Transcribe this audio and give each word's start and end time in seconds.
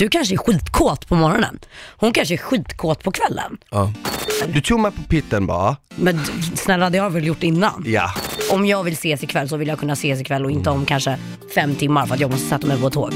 Du 0.00 0.08
kanske 0.08 0.34
är 0.34 0.38
skitkåt 0.38 1.08
på 1.08 1.14
morgonen. 1.14 1.58
Hon 1.96 2.12
kanske 2.12 2.34
är 2.34 2.38
skitkåt 2.38 3.02
på 3.02 3.12
kvällen. 3.12 3.58
Ja. 3.70 3.92
Du 4.48 4.60
tog 4.60 4.80
mig 4.80 4.90
på 4.92 5.02
pitten 5.02 5.46
bara. 5.46 5.76
Men 5.94 6.16
d- 6.16 6.22
snälla, 6.56 6.90
det 6.90 6.98
har 6.98 7.04
jag 7.06 7.10
väl 7.10 7.26
gjort 7.26 7.42
innan. 7.42 7.82
Ja. 7.86 8.10
Om 8.52 8.66
jag 8.66 8.84
vill 8.84 8.92
ses 8.94 9.22
ikväll 9.22 9.48
så 9.48 9.56
vill 9.56 9.68
jag 9.68 9.78
kunna 9.78 9.92
ses 9.92 10.20
ikväll 10.20 10.44
och 10.44 10.50
inte 10.50 10.70
om 10.70 10.84
kanske 10.84 11.18
fem 11.54 11.74
timmar 11.74 12.06
för 12.06 12.14
att 12.14 12.20
jag 12.20 12.30
måste 12.30 12.48
sätta 12.48 12.66
mig 12.66 12.80
på 12.80 12.86
ett 12.86 12.92
tåg. 12.92 13.12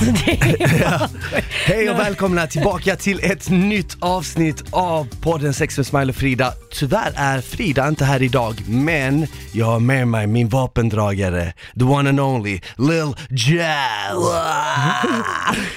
Hej 1.64 1.90
och 1.90 1.98
välkomna 1.98 2.46
tillbaka 2.46 2.96
till 2.96 3.20
ett 3.22 3.50
nytt 3.50 3.96
avsnitt 4.00 4.64
av 4.70 5.08
podden 5.22 5.54
Sex 5.54 5.76
med 5.76 5.86
Smile 5.86 6.10
och 6.10 6.16
Frida. 6.16 6.52
Tyvärr 6.72 7.12
är 7.16 7.40
Frida 7.40 7.88
inte 7.88 8.04
här 8.04 8.22
idag, 8.22 8.54
men 8.68 9.26
jag 9.52 9.66
har 9.66 9.80
med 9.80 10.08
mig 10.08 10.26
min 10.26 10.48
vapendragare, 10.48 11.52
the 11.78 11.84
one 11.84 12.08
and 12.08 12.20
only 12.20 12.60
Lil 12.76 13.14
Jazz. 13.30 14.24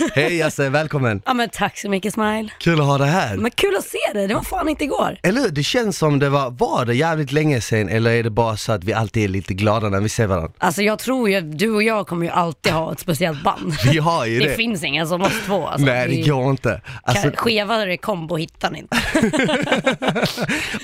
Hej 0.14 0.38
Jasse, 0.38 0.70
välkommen. 0.70 1.22
Ja 1.26 1.34
men 1.34 1.50
tack 1.50 1.78
så 1.78 1.90
mycket 1.90 2.14
Smile. 2.14 2.50
Kul 2.60 2.80
att 2.80 2.86
ha 2.86 2.98
dig 2.98 3.08
här. 3.10 3.38
Men 3.38 3.52
kul 3.52 3.76
att 3.76 3.86
se 3.86 4.14
dig, 4.14 4.28
det 4.28 4.34
var 4.36 4.42
fan 4.42 4.70
inte 4.70 4.84
igår. 4.84 5.18
Eller 5.24 5.42
hur? 5.42 5.50
Det 5.50 5.64
känns 5.64 5.98
som 5.98 6.20
det 6.20 6.30
var, 6.30 6.50
var 6.50 6.86
det 6.86 6.96
jävligt 6.96 7.32
länge 7.32 7.62
sedan 7.62 7.90
eller 7.90 8.12
är 8.12 8.24
det 8.24 8.30
bara 8.30 8.58
så 8.58 8.72
att 8.72 8.84
vi 8.84 8.94
alltid 8.94 9.24
är 9.24 9.28
lite 9.28 9.54
glada 9.54 9.90
när 9.90 10.02
vi 10.02 10.10
ser 10.10 10.28
varandra? 10.28 10.52
Alltså 10.58 10.82
jag 10.82 11.00
tror 11.00 11.30
ju, 11.30 11.42
du 11.42 11.72
och 11.72 11.84
jag 11.84 12.08
kommer 12.08 12.26
ju 12.26 12.32
alltid 12.32 12.74
ha 12.74 12.92
ett 12.92 13.00
speciellt 13.00 13.44
band. 13.44 13.74
Vi 13.92 13.98
har 13.98 14.13
ju 14.26 14.40
Det, 14.40 14.48
det. 14.48 14.56
finns 14.56 14.84
ingen 14.84 15.08
som 15.08 15.22
oss 15.22 15.42
två 15.46 15.68
alltså. 15.68 15.86
Nej 15.86 16.08
det 16.08 16.30
går 16.30 16.50
inte. 16.50 16.82
Alltså, 17.04 17.32
Skevare 17.36 17.98
kombo 17.98 18.36
hittar 18.38 18.72
ni 18.72 18.80
inte. 18.80 18.98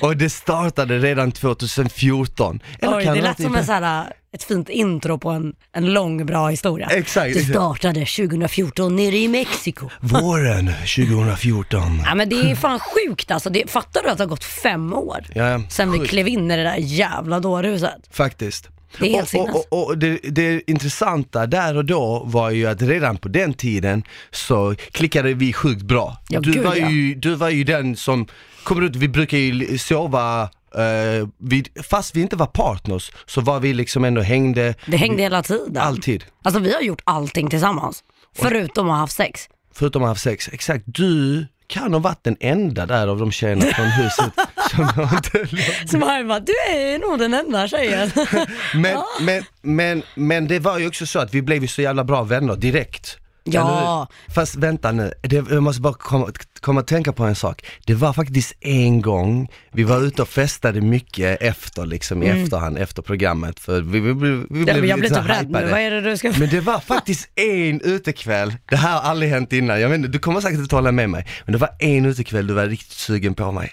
och 0.02 0.16
det 0.16 0.30
startade 0.30 0.98
redan 0.98 1.32
2014. 1.32 2.60
Eller 2.80 2.96
Oj, 2.96 3.04
kan 3.04 3.16
det 3.16 3.22
lät 3.22 3.42
som 3.42 3.54
en 3.54 3.66
så 3.66 3.72
här, 3.72 4.04
ett 4.32 4.44
fint 4.44 4.68
intro 4.68 5.18
på 5.18 5.30
en, 5.30 5.54
en 5.72 5.92
lång 5.92 6.26
bra 6.26 6.48
historia. 6.48 6.86
Exakt. 6.90 7.34
Det 7.34 7.44
startade 7.44 8.00
2014 8.00 8.96
nere 8.96 9.16
i 9.16 9.28
Mexiko. 9.28 9.88
Våren 10.00 10.66
2014. 10.66 12.02
Ja 12.06 12.14
men 12.14 12.28
det 12.28 12.50
är 12.50 12.54
fan 12.54 12.78
sjukt 12.80 13.30
alltså. 13.30 13.50
Det, 13.50 13.70
fattar 13.70 14.02
du 14.02 14.08
att 14.08 14.18
det 14.18 14.24
har 14.24 14.28
gått 14.28 14.44
fem 14.44 14.92
år? 14.92 15.24
Ja, 15.34 15.60
Sen 15.68 15.92
vi 15.92 15.98
sjukt. 15.98 16.10
klev 16.10 16.28
in 16.28 16.50
i 16.50 16.56
det 16.56 16.62
där 16.62 16.76
jävla 16.78 17.40
dårhuset. 17.40 18.00
Faktiskt. 18.10 18.68
Det 18.98 19.06
är 19.06 19.14
helt 19.14 19.34
och, 19.34 19.72
och, 19.72 19.86
och, 19.86 19.98
det, 19.98 20.18
det 20.22 20.70
intressanta 20.70 21.46
där 21.46 21.76
och 21.76 21.84
då 21.84 22.22
var 22.24 22.50
ju 22.50 22.66
att 22.66 22.82
redan 22.82 23.16
på 23.16 23.28
den 23.28 23.54
tiden 23.54 24.02
så 24.30 24.74
klickade 24.90 25.34
vi 25.34 25.52
sjukt 25.52 25.82
bra. 25.82 26.16
Ja, 26.28 26.40
du, 26.40 26.52
gud, 26.52 26.64
var 26.64 26.76
ja. 26.76 26.90
ju, 26.90 27.14
du 27.14 27.34
var 27.34 27.48
ju 27.48 27.64
den 27.64 27.96
som, 27.96 28.26
kommer 28.64 28.82
ut, 28.82 28.96
vi 28.96 29.08
brukar 29.08 29.38
ju 29.38 29.78
sova 29.78 30.42
eh, 30.74 31.28
vid, 31.38 31.68
fast 31.90 32.16
vi 32.16 32.20
inte 32.20 32.36
var 32.36 32.46
partners 32.46 33.10
så 33.26 33.40
var 33.40 33.60
vi 33.60 33.72
liksom 33.72 34.04
ändå 34.04 34.20
hängde 34.20 34.74
Det 34.86 34.96
hängde 34.96 35.22
hela 35.22 35.42
tiden. 35.42 35.76
alltid. 35.76 36.24
Alltså 36.42 36.60
vi 36.60 36.74
har 36.74 36.80
gjort 36.80 37.02
allting 37.04 37.50
tillsammans. 37.50 38.04
Förutom 38.36 38.86
att 38.86 38.92
ha 38.92 38.98
haft 38.98 39.16
sex. 39.16 39.48
Förutom 39.74 40.02
att 40.02 40.06
ha 40.06 40.10
haft 40.10 40.22
sex. 40.22 40.48
Exakt, 40.52 40.84
du 40.86 41.46
kan 41.66 41.92
ha 41.92 42.00
varit 42.00 42.24
den 42.24 42.36
enda 42.40 42.86
där 42.86 43.08
av 43.08 43.18
de 43.18 43.32
tjejerna 43.32 43.62
från 43.62 43.86
huset 43.86 44.32
som 44.70 44.84
har 44.84 45.16
inte 45.16 45.46
Så 45.86 45.98
man 45.98 46.28
bara, 46.28 46.40
du 46.40 46.52
är 46.52 46.98
nog 46.98 47.18
den 47.18 47.34
enda 47.34 47.68
tjejen. 47.68 48.10
Men, 48.74 49.02
men, 49.20 49.44
men, 49.62 50.02
men 50.14 50.48
det 50.48 50.58
var 50.58 50.78
ju 50.78 50.86
också 50.86 51.06
så 51.06 51.18
att 51.18 51.34
vi 51.34 51.42
blev 51.42 51.62
ju 51.62 51.68
så 51.68 51.82
jävla 51.82 52.04
bra 52.04 52.22
vänner 52.22 52.56
direkt. 52.56 53.16
Ja. 53.44 53.60
Eller 53.60 53.98
hur? 53.98 54.34
Fast 54.34 54.54
vänta 54.54 54.92
nu, 54.92 55.12
det, 55.22 55.36
jag 55.36 55.62
måste 55.62 55.82
bara 55.82 55.94
komma, 55.94 56.32
komma 56.60 56.80
att 56.80 56.86
tänka 56.86 57.12
på 57.12 57.24
en 57.24 57.34
sak. 57.34 57.66
Det 57.86 57.94
var 57.94 58.12
faktiskt 58.12 58.52
en 58.60 59.00
gång, 59.02 59.48
vi 59.72 59.82
var 59.82 60.00
ute 60.00 60.22
och 60.22 60.28
festade 60.28 60.80
mycket 60.80 61.42
efter 61.42 61.86
liksom 61.86 62.22
i 62.22 62.26
efterhand, 62.26 62.78
efter 62.78 63.02
programmet. 63.02 63.60
För 63.60 63.80
vi, 63.80 64.00
vi, 64.00 64.12
vi, 64.12 64.30
vi 64.50 64.60
Mm. 64.60 64.64
Blev 64.64 64.86
jag 64.86 64.98
blir 64.98 65.08
lite 65.08 65.20
typ 65.20 65.30
rädd 65.30 65.50
nu, 65.50 65.58
hypade. 65.58 65.70
vad 65.70 65.80
är 65.80 65.90
det 65.90 66.00
du 66.00 66.16
ska... 66.16 66.32
Men 66.38 66.48
det 66.48 66.60
var 66.60 66.80
faktiskt 66.80 67.28
en 67.38 67.80
utekväll, 67.80 68.54
det 68.70 68.76
här 68.76 68.92
har 68.92 69.00
aldrig 69.10 69.30
hänt 69.30 69.52
innan, 69.52 69.80
jag 69.80 69.88
vet 69.88 69.96
inte, 69.96 70.08
du 70.08 70.18
kommer 70.18 70.40
säkert 70.40 70.60
att 70.60 70.70
hålla 70.70 70.92
med 70.92 71.10
mig. 71.10 71.26
Men 71.44 71.52
det 71.52 71.58
var 71.58 71.70
en 71.78 72.06
utekväll 72.06 72.46
du 72.46 72.54
var 72.54 72.66
riktigt 72.66 72.92
sugen 72.92 73.34
på 73.34 73.52
mig. 73.52 73.72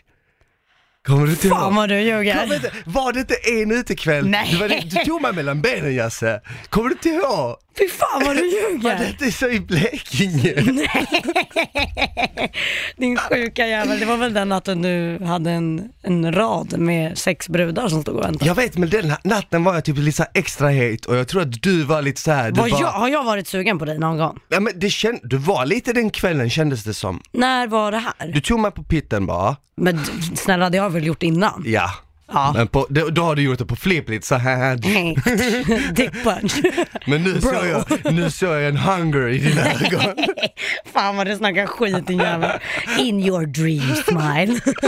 Kommer 1.08 1.28
du 1.28 1.36
till 1.36 1.50
Fan 1.50 1.76
vad 1.76 1.90
du 1.90 2.00
ljuger. 2.00 2.42
Kommer 2.42 2.56
inte, 2.56 2.72
var 2.86 3.14
det 3.14 3.20
inte 3.20 3.36
en 3.36 3.72
utekväll? 3.72 4.28
Nej. 4.28 4.50
Du, 4.52 4.58
var, 4.58 4.70
du 4.70 5.06
tog 5.06 5.22
mig 5.22 5.34
mellan 5.34 5.62
benen 5.62 5.96
Jasse. 5.96 6.42
Kommer 6.70 6.90
du 6.90 6.94
inte 6.96 7.10
ihåg? 7.10 7.56
Fy 7.78 7.88
fan 7.90 8.26
vad 8.26 8.36
du 8.36 8.42
Var 8.42 8.72
ljuger. 8.72 8.98
det 9.00 9.08
inte 9.10 9.32
så 9.32 9.50
i 9.50 9.60
Blekinge? 9.60 10.54
Din 12.98 13.18
sjuka 13.18 13.68
jävel. 13.68 14.00
Det 14.00 14.06
var 14.06 14.18
väl 14.18 14.34
den 14.34 14.50
natten 14.50 14.82
du 14.82 15.26
hade 15.26 15.52
en, 15.52 15.90
en 16.04 16.34
rad 16.34 16.80
med 16.80 17.18
sex 17.18 17.50
brudar 17.50 17.88
som 17.88 18.02
stod 18.02 18.16
och 18.16 18.24
väntade. 18.24 18.46
Jag 18.46 18.56
vet 18.56 18.78
men 18.78 18.90
den 18.90 19.14
natten 19.24 19.64
var 19.64 19.74
jag 19.74 19.86
typ 19.86 19.98
lite 19.98 20.18
så 20.18 20.26
extra 20.34 20.70
het 20.70 21.06
och 21.06 21.16
jag 21.16 21.28
tror 21.28 21.42
att 21.42 21.62
du 21.64 21.84
var 21.84 22.02
lite 22.02 22.22
så 22.22 22.32
här. 22.32 22.52
Var 22.52 22.70
var, 22.70 22.82
jag, 22.82 22.88
har 22.88 23.10
jag 23.10 23.24
varit 23.24 23.48
sugen 23.48 23.80
på 23.80 23.86
dig 23.86 24.00
någon 24.00 24.18
gång? 24.18 24.40
ja, 24.50 24.60
men 24.60 24.74
det 24.80 24.90
känd, 24.90 25.20
du 25.24 25.38
var 25.38 25.66
lite 25.66 25.94
den 25.94 26.10
kvällen 26.10 26.50
kändes 26.50 26.84
det 26.84 26.94
som. 26.94 27.22
När 27.32 27.68
var 27.68 27.92
det 27.92 27.98
här? 27.98 28.28
Du 28.34 28.42
tog 28.42 28.60
mig 28.60 28.72
på 28.72 28.84
pitten 28.84 29.26
bara. 29.26 29.56
Men 29.76 30.06
snälla, 30.36 30.70
det 30.70 30.78
har 30.78 30.86
jag 30.86 30.90
väl 30.92 31.06
gjort 31.06 31.24
innan? 31.24 31.64
Ja. 31.66 31.92
Ja. 32.34 32.52
Men 32.56 32.68
på, 32.68 32.88
då, 32.90 33.10
då 33.10 33.22
har 33.24 33.36
du 33.36 33.42
gjort 33.42 33.60
det 33.60 33.66
på 33.66 33.76
flip 33.76 34.10
lite 34.10 34.28
så 34.28 34.36
här. 34.36 34.76
Dick 35.94 36.24
punch. 36.24 36.62
Men 37.06 37.24
nu 37.24 37.32
Bro. 37.34 37.42
såg 37.42 37.66
jag, 37.66 38.14
nu 38.14 38.32
såg 38.32 38.50
jag 38.50 38.68
en 38.68 38.78
hunger 38.78 39.28
i 39.28 39.38
dina 39.38 39.62
ögon. 39.62 40.16
Fan 40.94 41.18
vad 41.18 41.28
du 41.28 41.36
snackar 41.36 41.66
skit 41.66 42.08
din 42.08 42.20
jävel. 42.20 42.52
In 43.00 43.20
your 43.24 43.46
dream 43.46 43.96
smile. 43.96 44.60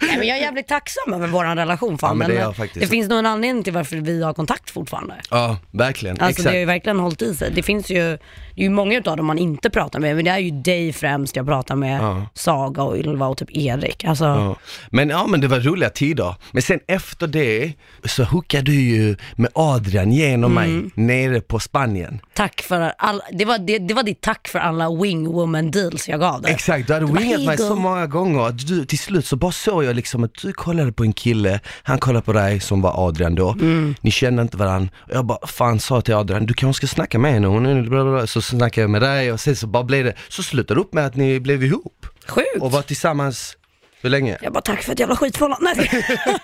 Nej, 0.00 0.18
men 0.18 0.28
jag 0.28 0.38
är 0.38 0.42
jävligt 0.42 0.68
tacksam 0.68 1.12
över 1.12 1.26
vår 1.26 1.44
relation 1.56 1.98
fan. 1.98 2.10
Ja, 2.10 2.14
men 2.14 2.28
det 2.28 2.34
men 2.34 2.54
jag 2.58 2.70
det 2.74 2.86
finns 2.86 3.08
nog 3.08 3.18
en 3.18 3.26
anledning 3.26 3.64
till 3.64 3.72
varför 3.72 3.96
vi 3.96 4.22
har 4.22 4.34
kontakt 4.34 4.70
fortfarande. 4.70 5.14
Ja, 5.30 5.58
verkligen. 5.70 6.20
Alltså 6.20 6.42
det 6.42 6.48
har 6.48 6.54
ju 6.54 6.62
Exakt. 6.62 6.74
verkligen 6.74 6.98
hållit 6.98 7.22
i 7.22 7.34
sig. 7.34 7.52
Det 7.54 7.62
finns 7.62 7.90
ju, 7.90 8.18
det 8.54 8.60
är 8.60 8.64
ju 8.64 8.70
många 8.70 8.98
utav 8.98 9.16
dem 9.16 9.26
man 9.26 9.38
inte 9.38 9.70
pratar 9.70 10.00
med, 10.00 10.16
men 10.16 10.24
det 10.24 10.30
är 10.30 10.38
ju 10.38 10.50
dig 10.50 10.92
främst 10.92 11.36
jag 11.36 11.46
pratar 11.46 11.76
med, 11.76 12.00
Ja. 12.02 12.26
Saga 12.34 12.82
och 12.82 12.96
Ylva 12.96 13.26
och 13.26 13.36
typ 13.38 13.56
Erik. 13.56 14.04
Alltså, 14.04 14.24
Ja. 14.24 14.56
Men 14.90 15.08
ja 15.08 15.26
men 15.26 15.40
det 15.40 15.48
var 15.48 15.60
roliga 15.60 15.90
tider. 15.90 16.34
Men 16.52 16.62
sen 16.62 16.80
efter 16.86 17.26
det 17.26 17.72
så 18.04 18.24
hookade 18.24 18.62
du 18.64 18.74
ju 18.80 19.16
med 19.36 19.50
Adrian 19.54 20.12
genom 20.12 20.58
Mm. 20.58 20.80
mig 20.80 20.90
nere 21.06 21.40
på 21.40 21.58
Spanien. 21.60 22.20
tack 22.34 22.60
för 22.62 22.92
all, 22.98 23.22
det, 23.32 23.44
var, 23.44 23.58
det, 23.58 23.78
det 23.78 23.94
var 23.94 24.02
ditt 24.02 24.20
tack 24.20 24.48
för 24.48 24.58
alla 24.58 24.90
wing 25.02 25.28
woman 25.32 25.70
deals 25.70 26.08
jag 26.08 26.20
gav 26.20 26.42
dig. 26.42 26.52
Exakt, 26.52 26.86
du 26.86 26.92
hade 26.92 27.06
wingat 27.06 27.22
"Hej, 27.22 27.46
mig 27.46 27.58
så 27.58 27.68
gull." 27.68 27.78
många 27.78 28.06
gånger 28.06 28.50
du, 28.50 28.84
till 28.84 28.98
slut 28.98 29.26
så 29.26 29.36
bara 29.36 29.52
såg 29.52 29.84
jag 29.84 29.96
liksom 29.96 30.24
att 30.24 30.34
du 30.42 30.52
kollade 30.52 30.92
på 30.92 31.02
en 31.04 31.12
kille, 31.12 31.60
han 31.82 31.98
kollade 31.98 32.24
på 32.24 32.32
dig 32.32 32.60
som 32.60 32.80
var 32.80 33.08
Adrian 33.08 33.34
då, 33.34 33.50
Mm. 33.52 33.94
ni 34.00 34.10
kände 34.10 34.42
inte 34.42 34.56
varandra. 34.56 34.88
Jag 35.12 35.24
bara 35.26 35.46
fan 35.46 35.80
sa 35.80 36.00
till 36.00 36.14
Adrian, 36.14 36.46
du 36.46 36.54
kanske 36.54 36.86
ska 36.86 36.94
snacka 36.94 37.18
med 37.18 37.32
henne, 37.32 37.46
hon 37.46 37.66
är. 37.66 38.26
Så 38.26 38.42
snackade 38.44 38.82
jag 38.82 38.90
med 38.90 39.02
dig 39.02 39.32
och 39.32 39.40
sen 39.40 39.56
så 39.56 39.66
bara 39.66 39.84
blev 39.84 40.04
det, 40.04 40.14
så 40.28 40.42
slutade 40.42 40.80
det 40.80 40.84
upp 40.84 40.94
med 40.94 41.06
att 41.06 41.16
ni 41.16 41.40
blev 41.40 41.64
ihop 41.64 42.06
Sjukt. 42.28 42.48
och 42.60 42.72
var 42.72 42.82
tillsammans, 42.82 43.56
hur 44.02 44.10
länge? 44.10 44.38
Jag 44.42 44.52
bara, 44.52 44.60
tack 44.60 44.82
för 44.82 44.92
ett 44.92 45.00
jävla 45.00 45.16
skitförhållande. 45.16 45.74
Nej. 45.76 46.04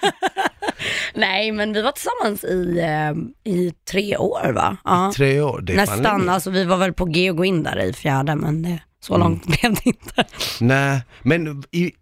Nej, 1.15 1.53
men 1.53 1.72
vi 1.72 1.83
var 1.83 1.93
tillsammans 1.93 2.44
i, 2.44 2.78
eh, 2.81 3.53
i 3.53 3.72
tre 3.91 4.16
år 4.16 4.53
va? 4.53 4.77
Ja. 4.84 5.12
Tre 5.16 5.41
år, 5.41 5.60
det 5.60 5.72
är 5.72 5.77
fan 5.87 5.97
Nästan, 5.99 6.21
länge. 6.21 6.33
alltså 6.33 6.50
vi 6.50 6.65
var 6.65 6.77
väl 6.77 6.93
på 6.93 7.05
G 7.05 7.31
att 7.31 7.37
gå 7.37 7.44
in 7.44 7.62
där 7.62 7.81
i 7.84 7.93
fjärde, 7.93 8.34
men 8.37 8.62
det, 8.62 8.83
så 9.00 9.15
Mm. 9.15 9.28
långt 9.28 9.47
blev 9.47 9.75
det 9.75 9.87
inte. 9.87 10.25
Nej, 10.60 11.00
men 11.22 11.65
i, 11.71 11.93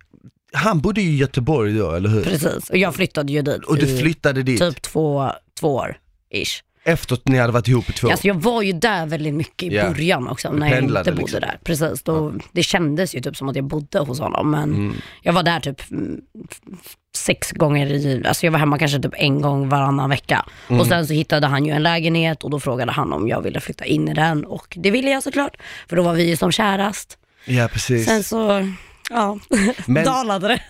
han 0.53 0.81
bodde 0.81 1.01
i 1.01 1.17
Göteborg 1.17 1.73
då, 1.79 1.91
eller 1.93 2.09
hur? 2.09 2.25
Precis, 2.25 2.71
och 2.71 2.77
jag 2.77 2.95
flyttade 2.95 3.33
ju 3.33 3.43
dit 3.43 3.65
Och 3.65 3.77
du 3.77 3.87
i 3.87 3.99
flyttade 3.99 4.43
dit 4.43 4.61
typ 4.61 4.83
två, 4.83 5.33
två 5.61 5.75
år, 5.75 5.97
ish. 6.35 6.63
Efter 6.85 7.15
att 7.15 7.29
ni 7.29 7.39
hade 7.39 7.53
varit 7.53 7.69
ihop 7.69 7.91
i 7.91 7.93
två 7.93 8.07
år? 8.07 8.11
Alltså 8.13 8.27
jag 8.27 8.35
var 8.35 8.63
ju 8.63 8.73
där 8.73 9.07
väldigt 9.07 9.35
mycket 9.35 9.73
i 9.73 9.77
Ja. 9.77 9.89
början 9.89 10.29
också, 10.29 10.53
när 10.53 10.67
jag 10.67 10.75
pendlade 10.79 11.11
inte 11.11 11.21
bodde 11.21 11.23
liksom. 11.23 11.41
där. 11.41 11.59
Precis, 11.65 12.03
då, 12.03 12.33
det 12.53 12.63
kändes 12.63 13.15
ju 13.15 13.21
typ 13.21 13.37
som 13.37 13.49
att 13.49 13.57
jag 13.57 13.65
bodde 13.65 13.99
hos 13.99 14.21
honom, 14.21 14.51
men 14.51 14.63
Mm. 14.75 14.95
jag 15.23 15.33
var 15.33 15.43
där 15.43 15.61
typ 15.61 15.91
mm, 15.91 16.21
f- 16.51 16.93
sex 17.17 17.53
gånger 17.53 17.87
i, 17.93 18.23
alltså 18.27 18.47
jag 18.47 18.51
var 18.53 18.59
hemma 18.59 18.79
kanske 18.79 18.99
typ 19.01 19.15
en 19.17 19.41
gång 19.41 19.69
varannan 19.69 20.11
vecka. 20.11 20.45
Mm. 20.69 20.81
Och 20.81 20.87
sen 20.87 21.07
så 21.07 21.13
hittade 21.13 21.47
han 21.47 21.65
ju 21.67 21.73
en 21.73 21.83
lägenhet 21.83 22.45
och 22.45 22.51
då 22.51 22.61
frågade 22.61 22.93
han 22.93 23.13
om 23.13 23.29
jag 23.29 23.43
ville 23.43 23.61
flytta 23.61 23.85
in 23.85 24.09
i 24.09 24.15
den 24.15 24.45
och 24.45 24.75
det 24.81 24.91
ville 24.91 25.11
jag 25.11 25.23
såklart, 25.23 25.57
för 25.89 25.97
då 25.97 26.03
var 26.03 26.15
vi 26.15 26.29
ju 26.29 26.37
som 26.37 26.53
kärast. 26.53 27.19
Ja, 27.45 27.69
precis. 27.73 28.07
Sen 28.07 28.23
så, 28.25 28.69
ja, 29.11 29.39
Men- 29.87 30.05
dalade 30.05 30.49
det. 30.49 30.61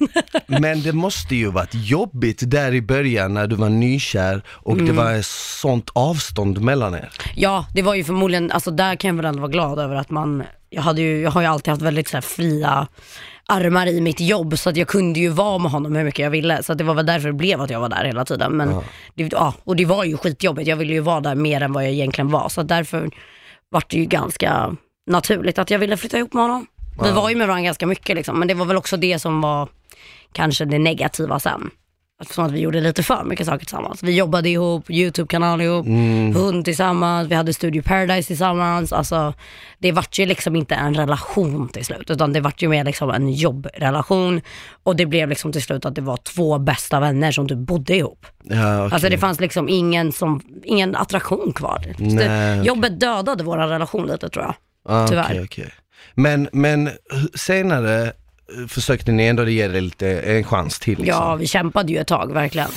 Men 0.61 0.83
det 0.83 0.93
måste 0.93 1.35
ju 1.37 1.51
varit 1.51 1.71
jobbigt 1.75 2.43
där 2.51 2.75
i 2.75 2.83
början 2.83 3.35
när 3.35 3.47
du 3.47 3.57
var 3.57 3.69
nykär 3.69 4.43
och 4.49 4.73
Mm. 4.73 4.87
det 4.87 4.93
var 4.93 5.13
ett 5.15 5.27
sånt 5.27 5.91
avstånd 5.93 6.61
mellan 6.61 6.95
er. 6.95 7.09
Ja, 7.37 7.67
det 7.75 7.83
var 7.83 7.95
ju 7.95 8.05
förmodligen, 8.05 8.51
alltså 8.53 8.71
där 8.71 8.97
kan 8.97 9.09
jag 9.09 9.17
väl 9.17 9.25
ändå 9.25 9.41
vara 9.41 9.51
glad 9.51 9.79
över 9.79 9.95
att 9.97 10.11
man, 10.11 10.43
jag, 10.71 10.83
hade 10.83 11.01
ju, 11.03 11.21
jag 11.21 11.31
har 11.31 11.41
ju 11.41 11.47
alltid 11.47 11.69
haft 11.71 11.83
väldigt 11.83 12.09
så 12.09 12.17
här 12.17 12.23
fria 12.23 12.87
armar 13.51 13.87
i 13.87 14.01
mitt 14.01 14.21
jobb 14.21 14.59
så 14.59 14.71
att 14.71 14.77
jag 14.77 14.89
kunde 14.89 15.21
ju 15.21 15.29
vara 15.29 15.59
med 15.59 15.71
honom 15.71 15.97
hur 15.97 16.05
mycket 16.05 16.23
jag 16.23 16.31
ville. 16.31 16.63
Så 16.63 16.73
att 16.73 16.79
det 16.79 16.85
var 16.85 16.95
väl 16.95 17.07
därför 17.07 17.27
det 17.29 17.33
blev 17.35 17.61
att 17.61 17.71
jag 17.71 17.81
var 17.81 17.89
där 17.89 18.05
hela 18.05 18.25
tiden. 18.25 18.53
Men, 18.57 18.71
Ja. 18.71 18.83
det, 19.15 19.33
ja, 19.33 19.55
och 19.65 19.77
det 19.77 19.85
var 19.85 20.05
ju 20.05 20.17
skitjobbigt, 20.17 20.69
jag 20.69 20.77
ville 20.77 20.93
ju 20.93 21.01
vara 21.01 21.21
där 21.21 21.35
mer 21.35 21.61
än 21.63 21.73
vad 21.73 21.85
jag 21.85 21.93
egentligen 21.93 22.31
var. 22.31 22.49
Så 22.49 22.63
därför 22.63 23.11
var 23.71 23.83
det 23.89 23.97
ju 23.97 24.05
ganska 24.05 24.77
naturligt 25.11 25.59
att 25.59 25.71
jag 25.71 25.79
ville 25.79 25.97
flytta 25.97 26.19
ihop 26.19 26.33
med 26.35 26.43
honom. 26.43 26.67
Vi 27.05 27.11
var 27.11 27.31
ju 27.31 27.37
med 27.37 27.47
varandra 27.47 27.65
ganska 27.65 27.87
mycket 27.87 28.17
liksom, 28.17 28.39
men 28.39 28.49
det 28.49 28.55
var 28.55 28.67
väl 28.67 28.77
också 28.77 28.97
det 28.97 29.19
som 29.19 29.41
var 29.41 29.69
kanske 30.33 30.65
det 30.65 30.79
negativa 30.79 31.41
sen. 31.41 31.71
Eftersom 32.21 32.45
att 32.45 32.53
vi 32.53 32.61
gjorde 32.61 32.81
lite 32.81 33.03
för 33.03 33.25
mycket 33.25 33.47
saker 33.47 33.59
tillsammans. 33.59 34.03
Vi 34.03 34.17
jobbade 34.17 34.49
ihop, 34.49 34.91
YouTube-kanal 34.91 35.61
ihop, 35.61 35.87
hund 36.37 36.65
tillsammans, 36.65 37.31
vi 37.31 37.35
hade 37.35 37.53
Studio 37.53 37.83
Paradise 37.83 38.27
tillsammans. 38.27 38.93
Alltså, 38.93 39.35
det 39.79 39.93
vart 39.93 40.19
ju 40.19 40.27
liksom 40.27 40.57
inte 40.57 40.75
en 40.75 40.95
relation 40.95 41.69
till 41.69 41.85
slut, 41.85 42.11
utan 42.11 42.33
det 42.33 42.41
vart 42.41 42.63
ju 42.63 42.69
mer 42.69 42.85
liksom 42.85 43.11
en 43.11 43.33
jobbrelation. 43.33 44.41
Och 44.83 44.97
det 44.97 45.07
blev 45.07 45.29
liksom 45.29 45.53
till 45.53 45.63
slut 45.63 45.85
att 45.85 45.95
det 45.95 46.01
var 46.01 46.17
två 46.17 46.59
bästa 46.59 47.01
vänner 47.01 47.33
som 47.33 47.49
typ 47.49 47.59
bodde 47.59 47.97
ihop. 47.97 48.27
Ja, 48.43 48.85
okej. 48.85 48.95
Alltså 48.95 49.09
det 49.09 49.19
fanns 49.19 49.41
liksom 49.41 49.69
ingen, 49.69 50.13
som, 50.13 50.41
ingen 50.65 50.97
attraktion 50.97 51.53
kvar. 51.53 51.95
Nej, 51.99 52.29
det. 52.29 52.63
Jobbet 52.65 53.01
dödade 53.01 53.45
vår 53.45 53.57
relation 53.59 54.07
lite 54.07 54.29
tror 54.29 54.45
jag. 54.45 54.55
Ah, 54.85 55.09
tyvärr. 55.09 55.45
okej. 55.45 55.73
Men, 56.19 56.49
men 56.53 56.91
senare 57.35 58.03
eh, 58.05 58.67
försökte 58.69 59.13
ni 59.13 59.27
ändå 59.27 59.49
ge 59.49 59.69
det 59.69 59.81
lite 59.81 60.21
en 60.21 60.45
chans 60.45 60.79
till 60.79 60.99
liksom. 60.99 61.25
Ja, 61.25 61.35
vi 61.35 61.47
kämpade 61.47 61.93
ju 61.93 61.99
ett 61.99 62.07
tag 62.07 62.33
verkligen. 62.33 62.69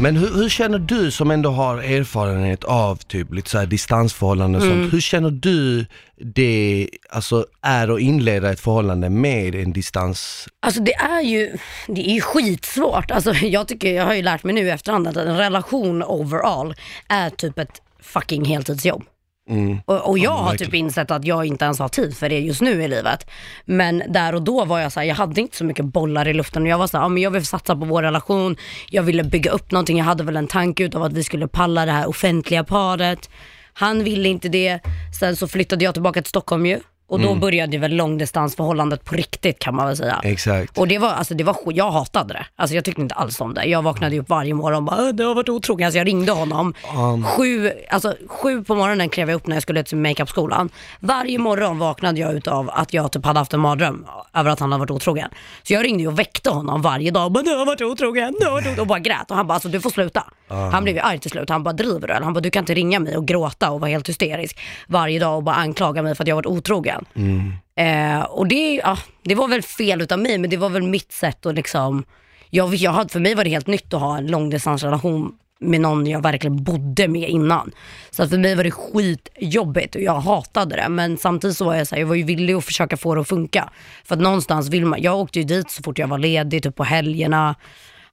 Men 0.00 0.16
hur, 0.16 0.34
hur 0.34 0.48
känner 0.48 0.78
du 0.78 1.10
som 1.10 1.30
ändå 1.30 1.50
har 1.50 1.78
erfarenhet 1.78 2.64
av 2.64 2.96
typ 2.96 3.34
lite 3.34 3.50
så 3.50 3.58
här 3.58 3.66
distansförhållanden 3.66 4.60
och 4.62 4.66
Mm. 4.66 4.82
sånt, 4.82 4.92
hur 4.92 5.00
känner 5.00 5.30
du 5.30 5.86
det 6.16 6.88
alltså, 7.10 7.46
är 7.62 7.88
att 7.94 8.00
inleda 8.00 8.52
ett 8.52 8.60
förhållande 8.60 9.10
med 9.10 9.54
en 9.54 9.72
distans... 9.72 10.48
Alltså 10.60 10.80
det 10.80 10.94
är 10.94 11.20
ju, 11.20 11.56
det 11.88 12.08
är 12.10 12.14
ju 12.14 12.20
skitsvårt. 12.20 13.10
Alltså 13.10 13.32
jag 13.32 13.68
tycker, 13.68 13.92
jag 13.92 14.06
har 14.06 14.14
ju 14.14 14.22
lärt 14.22 14.44
mig 14.44 14.54
nu 14.54 14.60
i 14.66 14.70
efterhand 14.70 15.08
att 15.08 15.16
en 15.16 15.36
relation 15.36 16.02
overall 16.02 16.74
är 17.08 17.30
typ 17.30 17.58
ett 17.58 17.82
fucking 18.02 18.44
heltidsjobb. 18.44 19.04
Mm. 19.50 19.80
Och, 19.84 20.08
och 20.08 20.18
jag 20.18 20.30
har 20.30 20.50
verkligen. 20.50 20.70
typ 20.70 20.78
insett 20.78 21.10
att 21.10 21.24
jag 21.24 21.44
inte 21.44 21.64
ens 21.64 21.78
har 21.78 21.88
tid 21.88 22.16
för 22.16 22.28
det 22.28 22.40
just 22.40 22.60
nu 22.60 22.82
i 22.82 22.88
livet. 22.88 23.30
Men 23.64 24.02
där 24.08 24.34
och 24.34 24.42
då 24.42 24.64
var 24.64 24.80
jag 24.80 24.92
så 24.92 25.00
här, 25.00 25.06
jag 25.06 25.14
hade 25.14 25.40
inte 25.40 25.56
så 25.56 25.64
mycket 25.64 25.84
bollar 25.84 26.28
i 26.28 26.34
luften 26.34 26.62
och 26.62 26.68
jag 26.68 26.78
var 26.78 26.86
så 26.86 26.96
här, 26.96 27.04
ja, 27.04 27.08
men 27.08 27.22
jag 27.22 27.30
vill 27.30 27.46
satsa 27.46 27.76
på 27.76 27.84
vår 27.84 28.02
relation, 28.02 28.56
jag 28.90 29.02
ville 29.02 29.24
bygga 29.24 29.50
upp 29.50 29.70
någonting, 29.70 29.98
jag 29.98 30.04
hade 30.04 30.24
väl 30.24 30.36
en 30.36 30.46
tanke 30.46 30.84
utav 30.84 31.02
att 31.02 31.12
vi 31.12 31.24
skulle 31.24 31.48
palla 31.48 31.86
det 31.86 31.92
här 31.92 32.08
offentliga 32.08 32.64
paret. 32.64 33.30
Han 33.72 34.04
ville 34.04 34.28
inte 34.28 34.48
det, 34.48 34.80
sen 35.20 35.36
så 35.36 35.48
flyttade 35.48 35.84
jag 35.84 35.94
tillbaka 35.94 36.22
till 36.22 36.28
Stockholm 36.28 36.66
ju 36.66 36.80
och 37.14 37.20
Mm. 37.20 37.34
då 37.34 37.40
började 37.40 37.78
väl 37.78 37.96
långdistansförhållandet 37.96 39.04
på 39.04 39.14
riktigt 39.14 39.58
kan 39.58 39.74
man 39.74 39.86
väl 39.86 39.96
säga. 39.96 40.20
Exakt. 40.24 40.78
Och 40.78 40.88
det 40.88 40.98
var, 40.98 41.08
alltså 41.08 41.34
det 41.34 41.44
var, 41.44 41.56
jag 41.72 41.90
hatade 41.90 42.34
det. 42.34 42.46
Alltså 42.56 42.74
jag 42.74 42.84
tyckte 42.84 43.02
inte 43.02 43.14
alls 43.14 43.40
om 43.40 43.54
det. 43.54 43.64
Jag 43.64 43.82
vaknade 43.82 44.18
upp 44.18 44.28
varje 44.28 44.54
morgon 44.54 44.76
och 44.76 44.82
bara, 44.82 45.08
"Äh, 45.08 45.14
det 45.14 45.24
har 45.24 45.34
varit 45.34 45.48
otrogen. 45.48 45.86
Alltså 45.86 45.98
jag 45.98 46.06
ringde 46.06 46.32
honom. 46.32 46.74
Um. 46.96 47.24
Sju, 47.24 47.70
alltså 47.90 48.14
sju 48.28 48.64
på 48.64 48.74
morgonen 48.74 49.08
klev 49.08 49.30
jag 49.30 49.36
upp 49.36 49.46
när 49.46 49.56
jag 49.56 49.62
skulle 49.62 49.82
till 49.84 49.96
makeupskolan. 49.96 50.68
Varje 51.00 51.38
morgon 51.38 51.78
vaknade 51.78 52.20
jag 52.20 52.34
utav 52.34 52.70
att 52.72 52.94
jag 52.94 53.12
typ 53.12 53.24
hade 53.24 53.38
haft 53.38 53.54
en 53.54 53.60
mardröm 53.60 54.06
över 54.34 54.50
att 54.50 54.60
han 54.60 54.72
har 54.72 54.78
varit 54.78 54.90
otrogen. 54.90 55.30
Så 55.62 55.72
jag 55.72 55.84
ringde 55.84 56.06
och 56.06 56.18
väckte 56.18 56.50
honom 56.50 56.82
varje 56.82 57.10
dag. 57.10 57.32
Bara, 57.32 57.42
du 57.44 57.50
har 57.56 57.66
varit 57.66 57.80
otrogen, 57.82 58.34
du 58.40 58.46
har 58.46 58.52
varit 58.52 58.62
otrogen. 58.64 58.80
Och 58.80 58.86
bara 58.86 58.98
grät. 58.98 59.30
Och 59.30 59.36
han 59.36 59.46
bara, 59.46 59.54
alltså 59.54 59.68
du 59.68 59.80
får 59.80 59.90
sluta. 59.90 60.24
Han 60.48 60.84
blev 60.84 60.96
ju 60.96 61.00
arg 61.02 61.18
till 61.18 61.30
slut. 61.30 61.48
Han 61.50 61.62
bara, 61.62 61.72
driver 61.72 62.08
du? 62.08 62.14
Han 62.14 62.32
bara, 62.32 62.40
du 62.40 62.50
kan 62.50 62.62
inte 62.62 62.74
ringa 62.74 62.98
mig 63.00 63.16
och 63.16 63.26
gråta 63.26 63.70
och 63.70 63.80
vara 63.80 63.90
helt 63.90 64.08
hysterisk 64.08 64.58
varje 64.88 65.18
dag 65.18 65.36
och 65.36 65.42
bara 65.42 65.54
anklaga 65.56 66.02
mig 66.02 66.14
för 66.14 66.24
att 66.24 66.28
jag 66.28 66.36
har 66.36 66.42
varit 66.42 66.58
otrogen. 66.58 67.03
Liksom. 67.14 67.52
Eh, 67.76 68.20
och 68.20 68.48
det, 68.48 68.74
ja, 68.74 68.98
det 69.22 69.34
var 69.34 69.48
väl 69.48 69.62
fel 69.62 70.00
utav 70.00 70.18
mig, 70.18 70.38
men 70.38 70.50
det 70.50 70.56
var 70.56 70.70
väl 70.70 70.82
mitt 70.82 71.12
sätt 71.12 71.46
att 71.46 71.54
liksom, 71.54 72.04
jag, 72.50 72.74
jag 72.74 72.92
hade, 72.92 73.08
för 73.08 73.20
mig 73.20 73.34
var 73.34 73.44
det 73.44 73.50
helt 73.50 73.66
nytt 73.66 73.94
att 73.94 74.00
ha 74.00 74.18
en 74.18 74.26
långdistansrelation 74.26 75.32
med 75.60 75.80
någon 75.80 76.06
jag 76.06 76.22
verkligen 76.22 76.64
bodde 76.64 77.08
med 77.08 77.28
innan. 77.28 77.70
Så 78.10 78.22
att 78.22 78.30
för 78.30 78.38
mig 78.38 78.54
var 78.54 78.64
det 78.64 78.70
skitjobbigt 78.70 79.94
och 79.94 80.00
jag 80.00 80.20
hatade 80.20 80.76
det. 80.76 80.88
Men 80.88 81.18
samtidigt 81.18 81.56
så 81.56 81.64
var 81.64 81.74
jag 81.74 81.86
så 81.86 81.94
här, 81.94 82.00
jag 82.00 82.06
var 82.06 82.14
ju 82.14 82.22
villig 82.22 82.54
att 82.54 82.64
försöka 82.64 82.96
få 82.96 83.14
det 83.14 83.20
att 83.20 83.28
funka. 83.28 83.70
För 84.04 84.14
att 84.14 84.20
någonstans 84.20 84.68
vill 84.68 84.86
man, 84.86 85.02
jag 85.02 85.18
åkte 85.18 85.38
ju 85.38 85.44
dit 85.44 85.70
så 85.70 85.82
fort 85.82 85.98
jag 85.98 86.08
var 86.08 86.18
ledig, 86.18 86.62
typ 86.62 86.76
på 86.76 86.84
helgerna. 86.84 87.54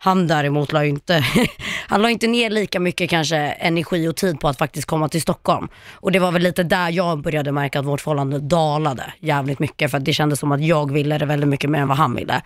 Han 0.03 0.27
däremot 0.27 0.71
la 0.71 0.85
inte, 0.85 1.25
han 1.87 2.01
la 2.01 2.09
inte 2.09 2.27
ner 2.27 2.49
lika 2.49 2.79
mycket 2.79 3.09
kanske 3.09 3.37
energi 3.37 4.07
och 4.07 4.15
tid 4.15 4.39
på 4.39 4.47
att 4.47 4.57
faktiskt 4.57 4.87
komma 4.87 5.09
till 5.09 5.21
Stockholm. 5.21 5.67
Och 5.91 6.11
det 6.11 6.19
var 6.19 6.31
väl 6.31 6.41
lite 6.41 6.63
där 6.63 6.89
jag 6.89 7.21
började 7.21 7.51
märka 7.51 7.79
att 7.79 7.85
vårt 7.85 8.01
förhållande 8.01 8.39
dalade 8.39 9.13
jävligt 9.19 9.59
mycket 9.59 9.91
för 9.91 9.97
att 9.97 10.05
det 10.05 10.13
kändes 10.13 10.39
som 10.39 10.51
att 10.51 10.61
jag 10.61 10.91
ville 10.91 11.17
det 11.17 11.25
väldigt 11.25 11.49
mycket 11.49 11.69
mer 11.69 11.79
än 11.79 11.87
vad 11.87 11.97
han 11.97 12.15
ville. 12.15 12.41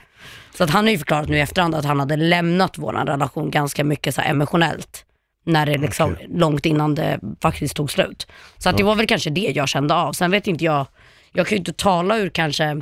Så 0.57 0.63
att 0.63 0.69
han 0.69 0.85
har 0.85 0.91
ju 0.91 0.97
förklarat 0.97 1.29
nu 1.29 1.37
i 1.37 1.41
efterhand 1.41 1.75
att 1.75 1.85
han 1.85 1.99
hade 1.99 2.15
lämnat 2.15 2.77
vår 2.77 2.93
relation 2.93 3.51
ganska 3.51 3.83
mycket 3.83 4.15
så 4.15 4.21
emotionellt. 4.21 5.05
När 5.45 5.65
det 5.65 5.77
liksom, 5.77 6.17
långt 6.29 6.65
innan 6.65 6.95
det 6.95 7.19
faktiskt 7.41 7.75
tog 7.75 7.91
slut. 7.91 8.27
Så 8.57 8.69
att 8.69 8.77
det 8.77 8.83
var 8.83 8.95
väl 8.95 9.07
kanske 9.07 9.29
det 9.29 9.51
jag 9.55 9.69
kände 9.69 9.93
av. 9.93 10.13
Sen 10.13 10.31
vet 10.31 10.47
inte 10.47 10.65
jag, 10.65 10.87
jag 11.31 11.47
kan 11.47 11.55
ju 11.55 11.59
inte 11.59 11.73
tala 11.73 12.17
ur 12.17 12.29
kanske 12.29 12.81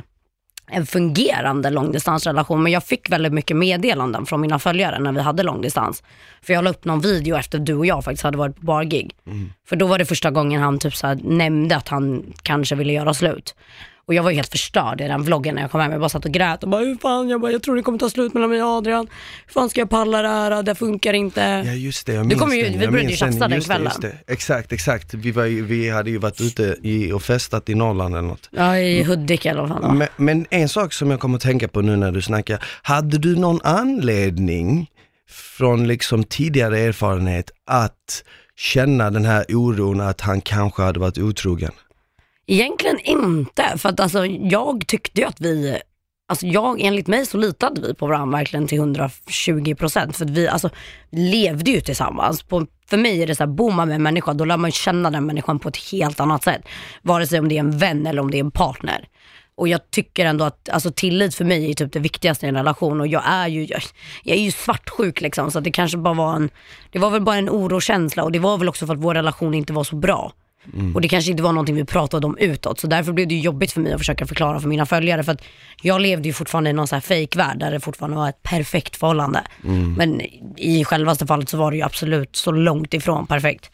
en 0.66 0.86
fungerande 0.86 1.70
långdistansrelation 1.70 2.62
men 2.62 2.72
jag 2.72 2.84
fick 2.84 3.10
väldigt 3.10 3.32
mycket 3.32 3.56
meddelanden 3.56 4.26
från 4.26 4.40
mina 4.40 4.58
följare 4.58 4.98
när 4.98 5.12
vi 5.12 5.20
hade 5.20 5.42
långdistans. 5.42 6.02
För 6.42 6.52
jag 6.52 6.64
la 6.64 6.70
upp 6.70 6.84
någon 6.84 7.00
video 7.00 7.36
efter 7.36 7.58
du 7.58 7.74
och 7.74 7.86
jag 7.86 8.04
faktiskt 8.04 8.22
hade 8.22 8.38
varit 8.38 8.56
på 8.56 8.66
bargig. 8.66 9.14
För 9.68 9.76
då 9.76 9.86
var 9.86 9.98
det 9.98 10.04
första 10.04 10.30
gången 10.30 10.62
han 10.62 10.78
typ 10.78 10.96
så 10.96 11.14
nämnde 11.14 11.76
att 11.76 11.88
han 11.88 12.32
kanske 12.42 12.74
ville 12.74 12.92
göra 12.92 13.14
slut. 13.14 13.54
Och 14.06 14.14
jag 14.14 14.22
var 14.22 14.30
helt 14.30 14.50
förstörd 14.50 15.00
i 15.00 15.04
den 15.08 15.22
vloggen 15.22 15.54
när 15.54 15.62
jag 15.62 15.70
kom 15.70 15.80
hem. 15.80 15.90
Jag 15.90 16.00
bara 16.00 16.08
satt 16.08 16.24
och 16.24 16.30
grät 16.32 16.62
och 16.62 16.68
bara, 16.68 16.80
hur 16.84 16.96
fan, 16.96 17.28
jag, 17.28 17.40
bara, 17.40 17.52
jag 17.52 17.62
tror 17.62 17.76
det 17.76 17.82
kommer 17.82 17.98
ta 17.98 18.10
slut 18.10 18.34
mellan 18.34 18.50
mig 18.50 18.62
och 18.62 18.68
Adrian. 18.68 19.06
Hur 19.46 19.52
fan 19.52 19.70
ska 19.70 19.80
jag 19.80 19.90
palla 19.90 20.22
det 20.22 20.28
här? 20.28 20.62
Det 20.62 20.74
funkar 20.74 21.12
inte. 21.12 21.40
Ja 21.66 21.72
just 21.72 22.06
det, 22.06 22.12
jag 22.12 22.26
minns 22.26 22.54
ju- 22.54 22.78
vi 22.78 22.86
började 22.88 23.10
ju 23.10 23.16
tjafsa 23.16 23.48
den 23.48 23.60
kvällen. 23.60 23.92
det. 24.00 24.16
Exakt, 24.26 24.72
exakt. 24.72 25.14
Vi, 25.14 25.30
var, 25.30 25.44
vi 25.62 25.90
hade 25.90 26.10
ju 26.10 26.18
varit 26.18 26.40
ute 26.40 26.76
i, 26.82 27.12
och 27.12 27.22
festat 27.22 27.68
i 27.68 27.74
Norrland 27.74 28.14
eller 28.16 28.28
något. 28.28 28.48
Ja, 28.50 28.78
i 28.78 29.02
Hudik 29.02 29.46
eller 29.46 29.66
vad. 29.66 29.94
Men, 29.94 30.08
men 30.16 30.46
en 30.50 30.68
sak 30.68 30.92
som 30.92 31.10
jag 31.10 31.20
kommer 31.20 31.36
att 31.36 31.42
tänka 31.42 31.68
på 31.68 31.80
nu 31.82 31.96
när 31.96 32.12
du 32.12 32.22
snackar, 32.22 32.64
hade 32.82 33.18
du 33.18 33.36
någon 33.36 33.60
anledning 33.64 34.86
från 35.30 35.88
liksom 35.88 36.24
tidigare 36.24 36.78
erfarenhet 36.80 37.50
att 37.66 38.24
känna 38.56 39.10
den 39.10 39.24
här 39.24 39.44
oron 39.48 40.00
att 40.00 40.20
han 40.20 40.40
kanske 40.40 40.82
hade 40.82 41.00
varit 41.00 41.18
otrogen? 41.18 41.72
Egentligen 42.46 42.98
inte, 42.98 43.78
för 43.78 43.88
att 43.88 44.00
alltså, 44.00 44.26
jag 44.26 44.86
tyckte 44.86 45.20
ju 45.20 45.26
att 45.26 45.40
vi, 45.40 45.78
alltså 46.28 46.46
jag, 46.46 46.80
enligt 46.80 47.06
mig 47.06 47.26
så 47.26 47.38
litade 47.38 47.80
vi 47.80 47.94
på 47.94 48.06
varandra 48.06 48.38
verkligen 48.38 48.66
till 48.66 48.78
120 48.78 49.74
procent. 49.74 50.16
För 50.16 50.24
att 50.24 50.30
vi 50.30 50.48
alltså, 50.48 50.70
levde 51.10 51.70
ju 51.70 51.80
tillsammans. 51.80 52.42
På, 52.42 52.66
för 52.86 52.96
mig 52.96 53.22
är 53.22 53.26
det 53.26 53.34
så 53.34 53.42
här, 53.42 53.50
bor 53.50 53.72
man 53.72 53.88
med 53.88 53.94
en 53.94 54.02
människa, 54.02 54.34
då 54.34 54.44
lär 54.44 54.56
man 54.56 54.68
ju 54.68 54.72
känna 54.72 55.10
den 55.10 55.26
människan 55.26 55.58
på 55.58 55.68
ett 55.68 55.76
helt 55.92 56.20
annat 56.20 56.44
sätt. 56.44 56.62
Vare 57.02 57.26
sig 57.26 57.38
om 57.38 57.48
det 57.48 57.54
är 57.54 57.60
en 57.60 57.78
vän 57.78 58.06
eller 58.06 58.22
om 58.22 58.30
det 58.30 58.36
är 58.36 58.44
en 58.44 58.50
partner. 58.50 59.08
Och 59.56 59.68
jag 59.68 59.90
tycker 59.90 60.26
ändå 60.26 60.44
att 60.44 60.68
alltså, 60.68 60.90
tillit 60.90 61.34
för 61.34 61.44
mig 61.44 61.70
är 61.70 61.74
typ 61.74 61.92
det 61.92 61.98
viktigaste 61.98 62.46
i 62.46 62.48
en 62.48 62.54
relation 62.54 63.00
och 63.00 63.06
jag 63.06 63.22
är 63.26 63.48
ju, 63.48 63.66
jag, 63.66 63.82
jag 64.22 64.36
är 64.36 64.40
ju 64.40 64.50
svartsjuk 64.50 65.20
liksom 65.20 65.50
så 65.50 65.58
att 65.58 65.64
det 65.64 65.70
kanske 65.70 65.98
bara 65.98 66.14
var 66.14 66.36
en, 66.36 66.50
det 66.90 66.98
var 66.98 67.10
väl 67.10 67.22
bara 67.22 67.36
en 67.36 67.50
orokänsla 67.50 68.24
och 68.24 68.32
det 68.32 68.38
var 68.38 68.58
väl 68.58 68.68
också 68.68 68.86
för 68.86 68.94
att 68.94 69.00
vår 69.00 69.14
relation 69.14 69.54
inte 69.54 69.72
var 69.72 69.84
så 69.84 69.96
bra. 69.96 70.32
Och 70.94 71.00
det 71.00 71.08
kanske 71.08 71.30
inte 71.30 71.42
var 71.42 71.52
någonting 71.52 71.74
vi 71.74 71.84
pratade 71.84 72.26
om 72.26 72.38
utåt 72.38 72.80
så 72.80 72.86
därför 72.86 73.12
blev 73.12 73.28
det 73.28 73.34
jobbigt 73.34 73.72
för 73.72 73.80
mig 73.80 73.92
att 73.92 74.00
försöka 74.00 74.26
förklara 74.26 74.60
för 74.60 74.68
mina 74.68 74.86
följare 74.86 75.22
för 75.22 75.32
att 75.32 75.42
jag 75.82 76.00
levde 76.00 76.28
ju 76.28 76.32
fortfarande 76.32 76.70
i 76.70 76.72
någon 76.72 76.86
så 76.86 76.94
här 76.96 77.00
fake-värld 77.00 77.58
där 77.58 77.70
det 77.70 77.80
fortfarande 77.80 78.16
var 78.16 78.28
ett 78.28 78.42
perfekt 78.42 78.96
förhållande. 78.96 79.42
Men 79.96 80.20
i 80.56 80.84
självaste 80.84 81.26
fallet 81.26 81.48
så 81.48 81.56
var 81.56 81.70
det 81.70 81.76
ju 81.76 81.82
absolut 81.82 82.36
så 82.36 82.50
långt 82.52 82.94
ifrån 82.94 83.26
perfekt. 83.26 83.70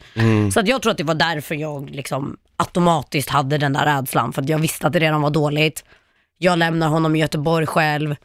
Så 0.53 0.59
att 0.59 0.67
jag 0.67 0.81
tror 0.81 0.91
att 0.91 0.97
det 0.97 1.03
var 1.03 1.15
därför 1.15 1.55
jag 1.55 1.89
liksom 1.89 2.37
automatiskt 2.57 3.29
hade 3.29 3.57
den 3.57 3.73
där 3.73 3.85
rädslan 3.85 4.33
för 4.33 4.41
att 4.41 4.49
jag 4.49 4.59
visste 4.59 4.87
att 4.87 4.93
det 4.93 4.99
redan 4.99 5.21
var 5.21 5.29
dåligt. 5.29 5.85
Jag 6.37 6.59
lämnar 6.59 6.87
honom 6.87 7.15
i 7.15 7.19
Göteborg 7.19 7.65
själv. 7.65 8.15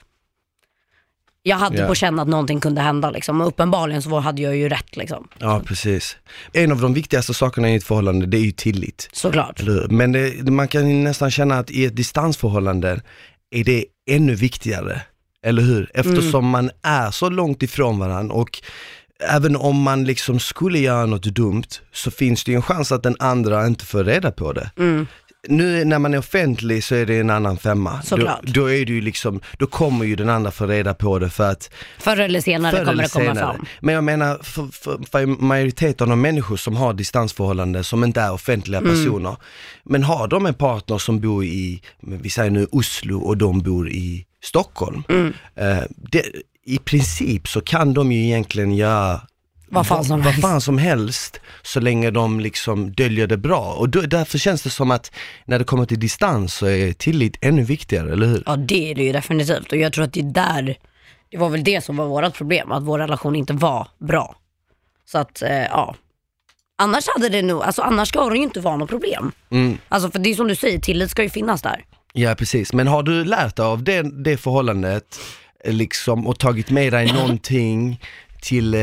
Jag 1.49 1.57
hade 1.57 1.79
Ja. 1.79 1.87
på 1.87 1.95
känn 1.95 2.19
att 2.19 2.29
någonting 2.29 2.61
kunde 2.61 2.81
hända 2.81 3.11
liksom. 3.11 3.41
Och 3.41 3.47
uppenbarligen 3.47 4.03
så 4.03 4.19
hade 4.21 4.43
jag 4.43 4.57
ju 4.57 4.69
rätt 4.69 4.97
liksom. 4.97 5.29
Ja, 5.39 5.63
precis. 5.67 6.17
En 6.53 6.73
av 6.73 6.81
de 6.81 6.95
viktigaste 6.95 7.35
sakerna 7.35 7.71
i 7.71 7.75
ett 7.77 7.85
förhållande, 7.85 8.27
det 8.27 8.37
är 8.37 8.41
ju 8.45 8.53
tillit. 8.53 9.09
Såklart. 9.13 9.63
Men 9.91 10.13
det, 10.13 10.51
man 10.51 10.69
kan 10.69 10.89
ju 10.91 10.95
nästan 10.95 11.31
känna 11.31 11.59
att 11.59 11.71
i 11.71 11.85
ett 11.85 11.97
distansförhållande 11.97 13.01
är 13.51 13.65
det 13.65 13.85
ännu 14.11 14.35
viktigare. 14.35 15.01
Eller 15.45 15.63
hur? 15.63 15.91
Eftersom 15.95 16.49
man 16.49 16.71
är 16.83 17.11
så 17.11 17.29
långt 17.31 17.63
ifrån 17.63 17.99
varandra 17.99 18.35
och 18.35 18.59
även 19.31 19.57
om 19.57 19.83
man 19.83 20.05
liksom 20.05 20.41
skulle 20.41 20.79
göra 20.79 21.07
något 21.07 21.23
dumt 21.23 21.69
så 21.93 22.11
finns 22.11 22.45
det 22.45 22.51
ju 22.53 22.57
en 22.57 22.63
chans 22.63 22.93
att 22.93 23.03
den 23.03 23.17
andra 23.19 23.67
inte 23.67 23.85
får 23.85 24.05
reda 24.05 24.31
på 24.31 24.53
det. 24.53 24.71
Nu 25.49 25.85
när 25.85 25.99
man 25.99 26.15
är 26.15 26.19
offentlig 26.19 26.85
så 26.85 26.95
är 26.95 27.07
det 27.07 27.19
en 27.21 27.31
annan 27.31 27.59
femma. 27.59 28.03
Såklart. 28.03 28.41
Då, 28.43 28.53
då 28.61 28.71
är 28.71 28.85
det 28.87 28.93
ju 28.93 29.01
liksom, 29.01 29.41
då 29.59 29.67
kommer 29.67 30.05
ju 30.05 30.17
den 30.17 30.29
andra 30.29 30.51
få 30.51 30.67
reda 30.67 30.95
på 30.95 31.19
det 31.19 31.31
för 31.31 31.51
att 31.51 31.71
Förr 31.99 32.21
eller 32.21 32.41
senare 32.41 32.73
Förr 32.73 32.79
kommer 32.79 32.93
eller 32.93 33.03
det 33.03 33.09
komma 33.09 33.25
senare. 33.35 33.55
fram. 33.57 33.67
Men 33.81 33.95
jag 33.95 34.05
menar, 34.05 34.39
för, 34.43 34.67
för, 34.73 34.99
för 35.11 35.27
majoriteten 35.27 36.11
av 36.13 36.19
människor 36.19 36.57
som 36.57 36.77
har 36.77 36.93
distansförhållanden, 36.93 37.85
som 37.85 38.05
inte 38.05 38.21
är 38.21 38.33
offentliga 38.33 38.81
Mm. 38.81 38.91
personer, 38.93 39.37
men 39.85 40.03
har 40.03 40.29
de 40.29 40.47
en 40.47 40.55
partner 40.55 40.99
som 40.99 41.21
bor 41.21 41.45
i, 41.45 41.83
vi 42.01 42.31
säger 42.31 42.51
nu 42.51 42.67
Oslo 42.73 43.19
och 43.19 43.37
de 43.37 43.61
bor 43.63 43.89
i 43.89 44.27
Stockholm, 44.45 45.03
Mm. 45.09 45.33
eh, 45.57 45.85
det, 45.97 46.23
i 46.67 46.79
princip 46.79 47.49
så 47.49 47.61
kan 47.61 47.95
de 47.95 48.13
ju 48.13 48.25
egentligen 48.25 48.75
göra 48.77 49.21
Vad 49.69 49.87
fan 49.87 50.05
som 50.05 50.19
vad 50.19 50.27
helst. 50.27 50.49
fan 50.49 50.61
som 50.61 50.79
helst 50.79 51.41
så 51.63 51.81
länge 51.81 52.11
de 52.11 52.41
liksom 52.41 52.93
döljer 52.93 53.27
det 53.27 53.37
bra. 53.37 53.73
Och 53.73 53.89
då, 53.89 54.01
därför 54.01 54.39
känns 54.39 54.63
det 54.63 54.71
som 54.71 54.91
att 54.91 55.13
när 55.45 55.59
det 55.59 55.65
kommer 55.65 55.87
till 55.87 56.01
distans 56.01 56.55
så 56.55 56.67
är 56.67 56.93
tillit 56.93 57.37
ännu 57.41 57.63
viktigare, 57.63 58.13
eller 58.13 58.27
hur? 58.27 58.43
Ja 58.47 58.57
det 58.57 58.91
är 58.91 58.95
det 58.95 59.03
ju 59.03 59.13
definitivt 59.13 59.73
och 59.73 59.79
jag 59.79 59.93
tror 59.93 60.05
att 60.05 60.13
det 60.13 60.21
är 60.21 60.25
där, 60.25 60.77
det 61.31 61.39
var 61.39 61.49
väl 61.49 61.65
det 61.65 61.85
som 61.85 61.97
var 61.97 62.07
vårt 62.07 62.35
problem, 62.35 62.73
att 62.73 62.83
vår 62.83 62.99
relation 62.99 63.37
inte 63.37 63.53
var 63.53 63.89
bra. 63.99 64.37
Så 65.07 65.19
att, 65.19 65.43
eh, 65.43 65.51
ja. 65.51 65.97
Annars 66.79 67.05
hade 67.15 67.29
det 67.29 67.43
nog, 67.43 67.63
alltså 67.63 67.83
annars 67.83 68.09
ska 68.09 68.29
det 68.29 68.37
ju 68.37 68.43
inte 68.43 68.61
vara 68.61 68.77
något 68.77 68.91
problem. 68.91 69.33
Mm. 69.51 69.79
Alltså 69.89 70.11
för 70.11 70.19
det 70.19 70.31
är 70.31 70.35
som 70.35 70.49
du 70.49 70.57
säger, 70.57 70.79
tillit 70.79 71.11
ska 71.11 71.23
ju 71.23 71.31
finnas 71.31 71.63
där. 71.63 71.85
Ja 72.13 72.35
precis, 72.35 72.73
men 72.73 72.87
har 72.87 73.03
du 73.03 73.25
lärt 73.25 73.57
dig 73.57 73.65
av 73.65 73.83
det, 73.83 74.03
det 74.25 74.37
förhållandet 74.37 75.19
eh, 75.65 75.73
liksom 75.73 76.27
och 76.27 76.39
tagit 76.39 76.71
med 76.71 76.93
dig 76.93 77.13
någonting 77.13 78.01
till, 78.41 78.75
eh, 78.75 78.81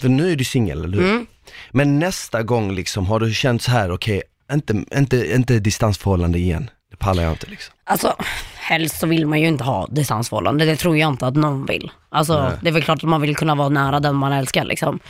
för 0.00 0.08
nu 0.08 0.32
är 0.32 0.36
du 0.36 0.44
singel 0.44 0.84
eller 0.84 0.98
hur? 0.98 1.10
Mm. 1.10 1.26
Men 1.70 1.98
nästa 1.98 2.42
gång 2.42 2.72
liksom, 2.72 3.06
har 3.06 3.20
du 3.20 3.34
känt 3.34 3.62
så 3.62 3.70
här, 3.70 3.90
okej, 3.90 4.22
inte, 4.52 4.84
inte, 4.96 5.34
inte 5.34 5.58
distansförhållande 5.58 6.38
igen, 6.38 6.70
det 6.90 6.96
pallar 6.96 7.22
jag 7.22 7.32
inte 7.32 7.46
liksom. 7.46 7.74
Alltså 7.84 8.16
helst 8.54 9.00
så 9.00 9.06
vill 9.06 9.26
man 9.26 9.40
ju 9.40 9.46
inte 9.46 9.64
ha 9.64 9.86
distansförhållande, 9.86 10.64
det 10.64 10.76
tror 10.76 10.96
jag 10.96 11.12
inte 11.12 11.26
att 11.26 11.36
någon 11.36 11.66
vill. 11.66 11.90
Alltså 12.08 12.42
Nej. 12.42 12.58
det 12.62 12.68
är 12.68 12.72
väl 12.72 12.82
klart 12.82 12.98
att 12.98 13.08
man 13.08 13.20
vill 13.20 13.36
kunna 13.36 13.54
vara 13.54 13.68
nära 13.68 14.00
den 14.00 14.16
man 14.16 14.32
älskar 14.32 14.64
liksom. 14.64 15.00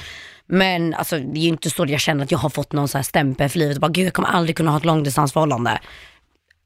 Men 0.46 0.94
alltså, 0.94 1.18
det 1.18 1.38
är 1.38 1.42
ju 1.42 1.48
inte 1.48 1.70
så 1.70 1.82
att 1.82 1.90
jag 1.90 2.00
känner 2.00 2.24
att 2.24 2.30
jag 2.30 2.38
har 2.38 2.50
fått 2.50 2.72
någon 2.72 2.88
så 2.88 2.98
här 2.98 3.02
stämpel 3.02 3.48
för 3.48 3.58
livet. 3.58 3.78
Bara, 3.78 3.90
Gud, 3.90 4.06
jag 4.06 4.12
kommer 4.12 4.28
aldrig 4.28 4.56
kunna 4.56 4.70
ha 4.70 4.78
ett 4.78 4.84
långdistansförhållande. 4.84 5.80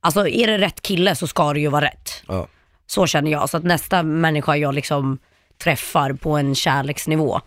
Alltså 0.00 0.28
är 0.28 0.46
det 0.46 0.58
rätt 0.58 0.82
kille 0.82 1.16
så 1.16 1.26
ska 1.26 1.52
det 1.52 1.60
ju 1.60 1.68
vara 1.68 1.84
rätt. 1.84 2.22
Ja. 2.28 2.46
Så 2.86 3.06
känner 3.06 3.30
jag. 3.30 3.50
Så 3.50 3.56
att 3.56 3.64
nästa 3.64 4.02
människa 4.02 4.56
jag 4.56 4.74
liksom 4.74 5.18
träffar 5.62 6.12
på 6.12 6.36
en 6.36 6.54
kärleksnivå, 6.54 7.40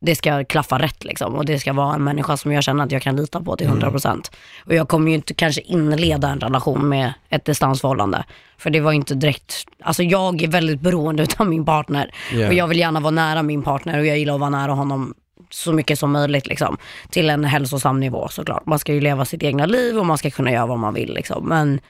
det 0.00 0.14
ska 0.14 0.44
klaffa 0.44 0.78
rätt 0.78 1.04
liksom. 1.04 1.34
Och 1.34 1.44
det 1.44 1.58
ska 1.58 1.72
vara 1.72 1.94
en 1.94 2.04
människa 2.04 2.36
som 2.36 2.52
jag 2.52 2.64
känner 2.64 2.84
att 2.84 2.92
jag 2.92 3.02
kan 3.02 3.16
lita 3.16 3.40
på 3.40 3.56
till 3.56 3.68
100%. 3.68 4.30
Och 4.64 4.74
jag 4.74 4.88
kommer 4.88 5.08
ju 5.08 5.14
inte 5.14 5.34
kanske 5.34 5.60
inleda 5.60 6.28
en 6.28 6.40
relation 6.40 6.88
med 6.88 7.12
ett 7.28 7.44
distansförhållande. 7.44 8.24
För 8.58 8.70
det 8.70 8.80
var 8.80 8.92
inte 8.92 9.14
direkt, 9.14 9.64
alltså 9.82 10.02
jag 10.02 10.42
är 10.42 10.48
väldigt 10.48 10.80
beroende 10.80 11.22
utav 11.22 11.46
min 11.46 11.64
partner. 11.64 12.10
Ja. 12.32 12.46
Och 12.46 12.54
jag 12.54 12.66
vill 12.66 12.78
gärna 12.78 13.00
vara 13.00 13.10
nära 13.10 13.42
min 13.42 13.62
partner 13.62 13.98
och 13.98 14.06
jag 14.06 14.18
gillar 14.18 14.34
att 14.34 14.40
vara 14.40 14.50
nära 14.50 14.72
honom 14.72 15.14
så 15.50 15.72
mycket 15.72 15.98
som 15.98 16.12
möjligt 16.12 16.46
liksom. 16.46 16.76
Till 17.10 17.30
en 17.30 17.44
hälsosam 17.44 18.00
nivå 18.00 18.28
såklart. 18.28 18.66
Man 18.66 18.78
ska 18.78 18.94
ju 18.94 19.00
leva 19.00 19.24
sitt 19.24 19.42
egna 19.42 19.66
liv 19.66 19.98
och 19.98 20.06
man 20.06 20.18
ska 20.18 20.30
kunna 20.30 20.52
göra 20.52 20.66
vad 20.66 20.78
man 20.78 20.94
vill 20.94 21.14
liksom. 21.14 21.48
Men 21.48 21.80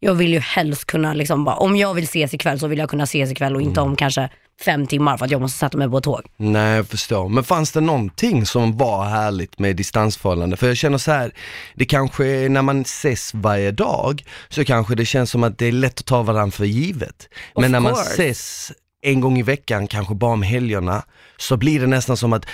jag 0.00 0.14
vill 0.14 0.32
ju 0.32 0.38
helst 0.38 0.84
kunna, 0.84 1.14
liksom 1.14 1.44
bara, 1.44 1.56
om 1.56 1.76
jag 1.76 1.94
vill 1.94 2.04
ses 2.04 2.34
ikväll 2.34 2.60
så 2.60 2.66
vill 2.66 2.78
jag 2.78 2.90
kunna 2.90 3.04
ses 3.04 3.30
ikväll 3.30 3.54
och 3.54 3.62
inte 3.62 3.80
om 3.80 3.96
kanske 3.96 4.30
fem 4.64 4.86
timmar 4.86 5.16
för 5.16 5.24
att 5.24 5.30
jag 5.30 5.40
måste 5.40 5.58
sätta 5.58 5.78
mig 5.78 5.90
på 5.90 5.98
ett 5.98 6.04
tåg. 6.04 6.22
Nej 6.36 6.76
jag 6.76 6.86
förstår, 6.88 7.28
men 7.28 7.44
fanns 7.44 7.72
det 7.72 7.80
någonting 7.80 8.46
som 8.46 8.76
var 8.76 9.04
härligt 9.04 9.58
med 9.58 9.76
distansförhållande? 9.76 10.56
För 10.56 10.66
jag 10.66 10.76
känner 10.76 10.98
så 10.98 11.12
här, 11.12 11.32
det 11.74 11.84
kanske 11.84 12.26
är 12.26 12.48
när 12.48 12.62
man 12.62 12.80
ses 12.80 13.34
varje 13.34 13.70
dag 13.70 14.24
så 14.48 14.64
kanske 14.64 14.94
det 14.94 15.04
känns 15.04 15.30
som 15.30 15.44
att 15.44 15.58
det 15.58 15.66
är 15.66 15.72
lätt 15.72 16.00
att 16.00 16.06
ta 16.06 16.22
varandra 16.22 16.52
för 16.52 16.64
givet. 16.64 17.28
Of 17.54 17.62
men 17.62 17.72
när 17.72 17.80
man 17.80 17.94
course. 17.94 18.12
ses 18.12 18.72
en 19.02 19.20
gång 19.20 19.38
i 19.38 19.42
veckan, 19.42 19.86
kanske 19.86 20.14
bara 20.14 20.32
om 20.32 20.42
helgerna, 20.42 21.02
så 21.36 21.56
blir 21.56 21.80
det 21.80 21.86
nästan 21.86 22.16
som 22.16 22.32
att 22.32 22.46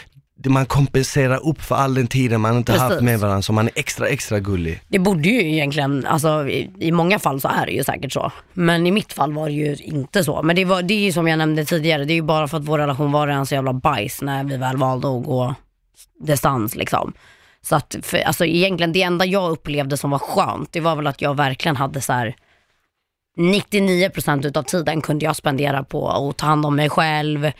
man 0.45 0.67
kompenserar 0.67 1.49
upp 1.49 1.63
för 1.63 1.75
all 1.75 1.95
den 1.95 2.07
tiden 2.07 2.41
man 2.41 2.57
inte 2.57 2.73
haft 2.73 2.89
Precis. 2.89 3.03
med 3.03 3.21
varandra, 3.21 3.43
så 3.43 3.53
man 3.53 3.67
är 3.67 3.73
extra, 3.75 4.09
extra 4.09 4.41
gullig. 4.41 4.81
Det 4.89 4.99
borde 4.99 5.29
ju 5.29 5.53
egentligen, 5.53 6.07
alltså 6.07 6.49
i, 6.49 6.71
i 6.79 6.93
många 6.93 7.19
fall 7.19 7.41
så 7.41 7.49
är 7.49 7.67
det 7.67 7.73
ju 7.73 7.85
säkert 7.85 8.13
så. 8.13 8.33
Men 8.53 8.87
i 8.87 8.91
mitt 8.91 9.13
fall 9.13 9.33
var 9.33 9.47
det 9.47 9.55
ju 9.55 9.77
inte 9.77 10.25
så. 10.25 10.43
Men 10.43 10.57
det, 10.57 10.65
var, 10.65 10.83
det 10.83 10.95
är 10.95 10.99
ju 10.99 11.13
som 11.13 11.29
jag 11.29 11.39
nämnde 11.39 11.65
tidigare, 11.65 12.05
det 12.05 12.13
är 12.13 12.15
ju 12.15 12.23
bara 12.23 12.49
för 12.49 12.57
att 12.57 12.65
vår 12.65 12.79
relation 12.79 13.13
var 13.13 13.29
en 13.29 13.47
så 13.47 13.55
jävla 13.55 13.73
bajs 13.73 14.23
när 14.23 14.45
vi 14.45 14.57
väl 14.57 14.77
valde 14.77 15.09
att 15.09 15.25
gå 15.25 15.55
distans 16.21 16.77
liksom. 16.77 17.13
Så 17.63 17.77
att, 17.77 17.97
för, 18.03 18.19
alltså 18.19 18.45
egentligen 18.45 18.93
det 18.93 19.03
enda 19.03 19.25
jag 19.25 19.51
upplevde 19.51 19.97
som 19.97 20.11
var 20.11 20.19
skönt, 20.19 20.73
det 20.73 20.81
var 20.81 20.97
väl 20.97 21.07
att 21.07 21.23
jag 21.23 21.37
verkligen 21.37 21.77
hade 21.77 22.01
så 22.01 22.13
här 22.13 22.37
99% 23.37 24.47
utav 24.47 24.63
tiden 24.63 25.01
kunde 25.01 25.25
jag 25.25 25.37
spendera 25.37 25.85
på 25.85 26.11
att 26.11 26.37
ta 26.37 26.47
hand 26.47 26.67
om 26.67 26.77
mig 26.77 26.91
själv, 26.91 27.51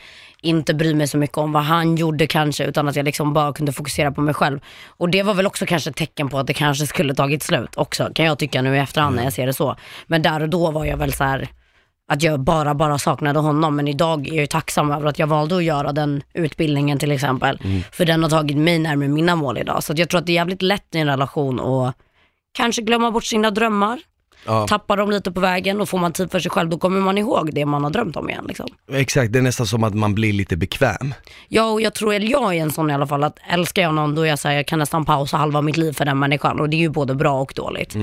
inte 0.45 0.73
bry 0.73 0.93
mig 0.93 1.07
så 1.07 1.17
mycket 1.17 1.37
om 1.37 1.51
vad 1.51 1.63
han 1.63 1.95
gjorde 1.95 2.27
kanske, 2.27 2.65
utan 2.65 2.87
att 2.87 2.95
jag 2.95 3.05
liksom 3.05 3.33
bara 3.33 3.53
kunde 3.53 3.71
fokusera 3.71 4.11
på 4.11 4.21
mig 4.21 4.33
själv. 4.33 4.59
Och 4.87 5.09
det 5.09 5.23
var 5.23 5.33
väl 5.33 5.47
också 5.47 5.65
kanske 5.65 5.89
ett 5.89 5.95
tecken 5.95 6.29
på 6.29 6.39
att 6.39 6.47
det 6.47 6.53
kanske 6.53 6.87
skulle 6.87 7.15
tagit 7.15 7.43
slut 7.43 7.77
också, 7.77 8.09
kan 8.15 8.25
jag 8.25 8.39
tycka 8.39 8.61
nu 8.61 8.75
i 8.75 8.79
efterhand 8.79 9.15
när 9.15 9.23
jag 9.23 9.33
ser 9.33 9.45
det 9.45 9.53
så. 9.53 9.75
Men 10.07 10.21
där 10.21 10.41
och 10.41 10.49
då 10.49 10.71
var 10.71 10.85
jag 10.85 10.97
väl 10.97 11.13
så 11.13 11.23
här 11.23 11.49
att 12.07 12.23
jag 12.23 12.39
bara, 12.39 12.75
bara 12.75 12.97
saknade 12.97 13.39
honom. 13.39 13.75
Men 13.75 13.87
idag 13.87 14.27
är 14.27 14.33
jag 14.33 14.41
ju 14.41 14.47
tacksam 14.47 14.91
över 14.91 15.07
att 15.07 15.19
jag 15.19 15.27
valde 15.27 15.55
att 15.55 15.63
göra 15.63 15.91
den 15.91 16.23
utbildningen 16.33 16.99
till 16.99 17.11
exempel. 17.11 17.59
För 17.91 18.05
den 18.05 18.23
har 18.23 18.29
tagit 18.29 18.57
mig 18.57 18.79
närmare 18.79 19.09
mina 19.09 19.35
mål 19.35 19.57
idag. 19.57 19.83
Så 19.83 19.93
jag 19.95 20.09
tror 20.09 20.19
att 20.19 20.25
det 20.25 20.31
är 20.31 20.35
jävligt 20.35 20.61
lätt 20.61 20.95
i 20.95 20.99
en 20.99 21.07
relation 21.07 21.59
att 21.59 21.95
kanske 22.53 22.81
glömma 22.81 23.11
bort 23.11 23.25
sina 23.25 23.51
drömmar, 23.51 23.99
Ja, 24.45 24.67
tappar 24.67 24.97
dem 24.97 25.11
lite 25.11 25.31
på 25.31 25.39
vägen 25.39 25.81
och 25.81 25.89
får 25.89 25.97
man 25.97 26.13
tid 26.13 26.31
för 26.31 26.39
sig 26.39 26.51
själv 26.51 26.69
då 26.69 26.77
kommer 26.77 26.99
man 26.99 27.17
ihåg 27.17 27.53
det 27.53 27.65
man 27.65 27.83
har 27.83 27.91
drömt 27.91 28.15
om 28.15 28.29
igen. 28.29 28.45
Liksom. 28.47 28.67
exakt, 28.93 29.33
det 29.33 29.39
är 29.39 29.43
nästan 29.43 29.67
som 29.67 29.83
att 29.83 29.93
man 29.93 30.15
blir 30.15 30.33
lite 30.33 30.57
bekväm. 30.57 31.13
Ja, 31.47 31.71
och 31.71 31.81
jag 31.81 31.93
tror, 31.93 32.13
eller 32.13 32.27
jag 32.27 32.55
är 32.55 32.61
en 32.61 32.71
sån 32.71 32.89
i 32.89 32.93
alla 32.93 33.07
fall, 33.07 33.23
att 33.23 33.37
älskar 33.49 33.81
jag 33.81 33.93
någon 33.93 34.15
då 34.15 34.21
är 34.21 34.25
jag 34.25 34.39
så 34.39 34.47
här, 34.47 34.55
jag 34.55 34.67
kan 34.67 34.79
nästan 34.79 35.05
pausa 35.05 35.37
halva 35.37 35.61
mitt 35.61 35.77
liv 35.77 35.93
för 35.93 36.05
den 36.05 36.19
människan 36.19 36.59
och 36.59 36.69
det 36.69 36.77
är 36.77 36.79
ju 36.79 36.89
både 36.89 37.15
bra 37.15 37.41
och 37.41 37.53
dåligt. 37.55 37.95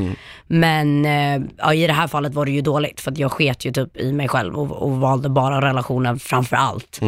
Men 0.47 1.07
eh, 1.07 1.43
ja, 1.59 1.75
i 1.75 1.87
det 1.87 1.93
här 1.93 2.09
fallet 2.09 2.35
var 2.35 2.45
det 2.45 2.51
ju 2.51 2.61
dåligt 2.61 3.01
för 3.01 3.11
att 3.11 3.19
jag 3.19 3.33
sket 3.33 3.65
ju 3.65 3.73
typ 3.73 3.97
i 3.97 4.13
mig 4.13 4.29
själv 4.29 4.55
och, 4.59 4.83
och 4.83 4.91
valde 4.91 5.29
bara 5.29 5.61
relationen 5.61 6.19
framför 6.19 6.57
allt. 6.57 7.01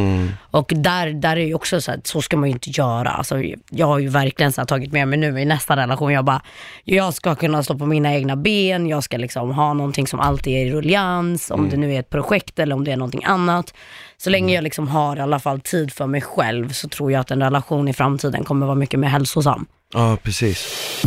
Och 0.50 0.72
där, 0.76 1.10
där 1.10 1.36
är 1.36 1.46
ju 1.46 1.54
också 1.54 1.80
så 1.80 1.90
här, 1.90 2.00
så 2.04 2.22
ska 2.22 2.36
man 2.36 2.48
ju 2.48 2.52
inte 2.52 2.70
göra. 2.70 3.10
Alltså, 3.10 3.42
jag 3.70 3.86
har 3.86 3.98
ju 3.98 4.08
verkligen 4.08 4.52
så 4.52 4.60
här, 4.60 4.66
tagit 4.66 4.92
med 4.92 5.08
mig 5.08 5.18
nu 5.18 5.40
i 5.40 5.44
nästa 5.44 5.76
relation, 5.76 6.12
jag 6.12 6.24
bara, 6.24 6.42
jag 6.84 7.14
ska 7.14 7.34
kunna 7.34 7.62
stå 7.62 7.78
på 7.78 7.86
mina 7.86 8.14
egna 8.14 8.36
ben, 8.36 8.86
jag 8.86 9.04
ska 9.04 9.18
liksom 9.24 9.50
ha 9.50 9.72
någonting 9.74 10.06
som 10.06 10.20
alltid 10.20 10.52
är 10.52 10.66
i 10.66 10.70
rullians, 10.70 11.50
om 11.50 11.68
det 11.68 11.76
nu 11.76 11.94
är 11.94 12.00
ett 12.00 12.10
projekt 12.10 12.58
eller 12.58 12.74
om 12.74 12.84
det 12.84 12.92
är 12.92 12.96
någonting 12.96 13.24
annat. 13.24 13.74
Så 14.16 14.30
länge 14.30 14.54
jag 14.54 14.64
liksom 14.64 14.88
har 14.88 15.16
i 15.16 15.20
alla 15.20 15.38
fall 15.38 15.60
tid 15.60 15.92
för 15.92 16.06
mig 16.06 16.20
själv 16.20 16.68
så 16.68 16.88
tror 16.88 17.12
jag 17.12 17.20
att 17.20 17.30
en 17.30 17.42
relation 17.42 17.88
i 17.88 17.92
framtiden 17.92 18.44
kommer 18.44 18.66
vara 18.66 18.76
mycket 18.76 19.00
mer 19.00 19.08
hälsosam. 19.08 19.66
Ja, 19.94 20.16
precis. 20.22 21.02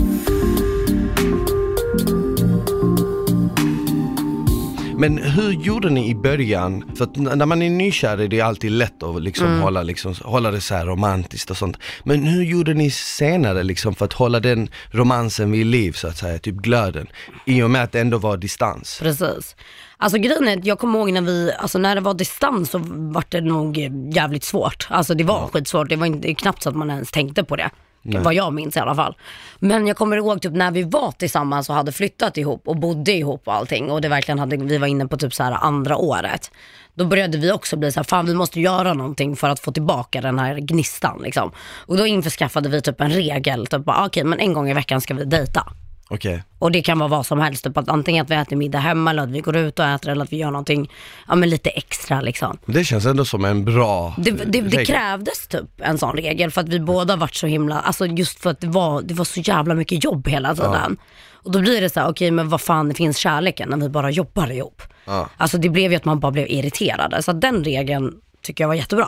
Men 4.99 5.17
hur 5.17 5.51
gjorde 5.51 5.89
ni 5.89 6.09
i 6.09 6.15
början? 6.15 6.95
För 6.95 7.03
att 7.03 7.15
när 7.15 7.45
man 7.45 7.61
är 7.61 7.69
nykär 7.69 8.17
är 8.17 8.27
det 8.27 8.41
alltid 8.41 8.71
lätt 8.71 9.03
att 9.03 9.21
liksom 9.21 9.61
hålla, 9.61 9.83
liksom, 9.83 10.15
hålla 10.23 10.51
det 10.51 10.61
så 10.61 10.75
här 10.75 10.85
romantiskt 10.85 11.51
och 11.51 11.57
sånt. 11.57 11.77
Men 12.03 12.23
hur 12.23 12.43
gjorde 12.43 12.73
ni 12.73 12.91
senare 12.91 13.63
liksom 13.63 13.95
för 13.95 14.05
att 14.05 14.13
hålla 14.13 14.39
den 14.39 14.69
romansen 14.91 15.51
vid 15.51 15.65
liv 15.65 15.91
så 15.91 16.07
att 16.07 16.17
säga, 16.17 16.39
typ 16.39 16.55
glöden? 16.55 17.07
I 17.45 17.61
och 17.61 17.69
med 17.69 17.83
att 17.83 17.91
det 17.91 17.99
ändå 17.99 18.17
var 18.17 18.37
distans. 18.37 18.99
Precis. 19.01 19.55
Alltså 19.97 20.17
grejen 20.17 20.47
är 20.47 20.57
att 20.57 20.65
jag 20.65 20.79
kommer 20.79 20.99
ihåg 20.99 21.11
när 21.11 21.21
vi, 21.21 21.51
alltså 21.59 21.77
när 21.77 21.95
det 21.95 22.01
var 22.01 22.13
distans 22.13 22.69
så 22.69 22.77
var 22.87 23.23
det 23.29 23.41
nog 23.41 23.77
jävligt 24.15 24.43
svårt. 24.43 24.87
Alltså 24.89 25.13
det 25.13 25.23
var 25.23 25.47
skitsvårt, 25.47 25.89
det 25.89 25.95
var 25.95 26.05
inte, 26.05 26.33
knappt 26.33 26.63
så 26.63 26.69
att 26.69 26.75
man 26.75 26.89
ens 26.89 27.11
tänkte 27.11 27.43
på 27.43 27.55
det. 27.55 27.69
Vad 28.01 28.33
jag 28.33 28.53
minns 28.53 28.77
i 28.77 28.79
alla 28.79 28.95
fall. 28.95 29.17
Men 29.59 29.87
jag 29.87 29.97
kommer 29.97 30.17
ihåg 30.17 30.41
typ 30.41 30.53
när 30.53 30.71
vi 30.71 30.83
var 30.83 31.11
tillsammans 31.11 31.69
och 31.69 31.75
hade 31.75 31.91
flyttat 31.91 32.37
ihop 32.37 32.67
och 32.67 32.75
bodde 32.75 33.11
ihop 33.11 33.41
och 33.45 33.53
allting 33.53 33.91
och 33.91 34.01
det 34.01 34.09
verkligen 34.09 34.39
hade, 34.39 34.57
vi 34.57 34.77
var 34.77 34.87
inne 34.87 35.07
på 35.07 35.17
typ 35.17 35.33
så 35.33 35.43
här 35.43 35.51
andra 35.51 35.97
året. 35.97 36.51
Då 36.93 37.05
började 37.05 37.37
vi 37.37 37.51
också 37.51 37.77
bli 37.77 37.91
så 37.91 37.99
här, 37.99 38.03
fan 38.03 38.25
vi 38.25 38.33
måste 38.33 38.61
göra 38.61 38.93
någonting 38.93 39.35
för 39.35 39.49
att 39.49 39.59
få 39.59 39.71
tillbaka 39.71 40.21
den 40.21 40.39
här 40.39 40.55
gnistan 40.57 41.19
liksom. 41.23 41.51
Och 41.85 41.97
då 41.97 42.07
införskaffade 42.07 42.69
vi 42.69 42.81
typ 42.81 43.01
en 43.01 43.09
regel, 43.11 43.67
typ 43.67 43.85
bara, 43.85 43.97
ah, 43.97 44.05
okej 44.05 44.23
men 44.23 44.39
en 44.39 44.53
gång 44.53 44.69
i 44.69 44.73
veckan 44.73 45.01
ska 45.01 45.13
vi 45.13 45.23
dejta. 45.25 45.73
Okej. 46.09 46.43
Och 46.59 46.71
det 46.71 46.81
kan 46.81 46.99
vara 46.99 47.09
vad 47.09 47.25
som 47.25 47.39
helst, 47.39 47.63
typ 47.63 47.77
att 47.77 47.89
antingen 47.89 48.23
att 48.23 48.31
vi 48.31 48.35
äter 48.35 48.55
middag 48.55 48.79
hemma 48.79 49.11
eller 49.11 49.23
att 49.23 49.29
vi 49.29 49.39
går 49.39 49.57
ut 49.57 49.79
och 49.79 49.85
äter 49.85 50.11
eller 50.11 50.23
att 50.23 50.33
vi 50.33 50.37
gör 50.37 50.51
någonting, 50.51 50.91
ja 51.27 51.35
men 51.35 51.49
lite 51.49 51.69
extra 51.69 52.21
liksom. 52.21 52.57
Det 52.65 52.83
känns 52.83 53.05
ändå 53.05 53.25
som 53.25 53.45
en 53.45 53.65
bra 53.65 54.13
Det, 54.17 54.31
det, 54.31 54.61
det 54.61 54.85
krävdes 54.85 55.47
typ 55.47 55.69
en 55.77 55.97
sån 55.97 56.15
regel 56.15 56.51
för 56.51 56.61
att 56.61 56.69
vi 56.69 56.79
båda 56.79 57.15
varit 57.15 57.35
så 57.35 57.47
himla, 57.47 57.79
alltså 57.79 58.05
just 58.05 58.39
för 58.39 58.49
att 58.49 58.61
det 58.61 58.67
var, 58.67 59.01
det 59.01 59.13
var 59.13 59.25
så 59.25 59.39
jävla 59.39 59.73
mycket 59.73 60.03
jobb 60.03 60.27
hela 60.27 60.55
tiden. 60.55 60.97
Och 61.31 61.51
då 61.51 61.59
blir 61.59 61.81
det 61.81 61.89
så 61.89 61.99
här, 61.99 62.09
okej 62.09 62.31
men 62.31 62.49
vad 62.49 62.61
fan 62.61 62.93
finns 62.93 63.17
kärleken 63.17 63.69
när 63.69 63.77
vi 63.77 63.89
bara 63.89 64.11
jobbar 64.11 64.51
ihop? 64.51 64.81
Ja. 65.05 65.29
Alltså 65.37 65.57
det 65.57 65.69
blev 65.69 65.91
ju 65.91 65.97
att 65.97 66.05
man 66.05 66.19
bara 66.19 66.31
blev 66.31 66.47
irriterade, 66.49 67.23
så 67.23 67.31
att 67.31 67.41
den 67.41 67.63
regeln 67.63 68.13
tycker 68.47 68.63
jag 68.63 68.67
var 68.67 68.75
jättebra. 68.75 69.07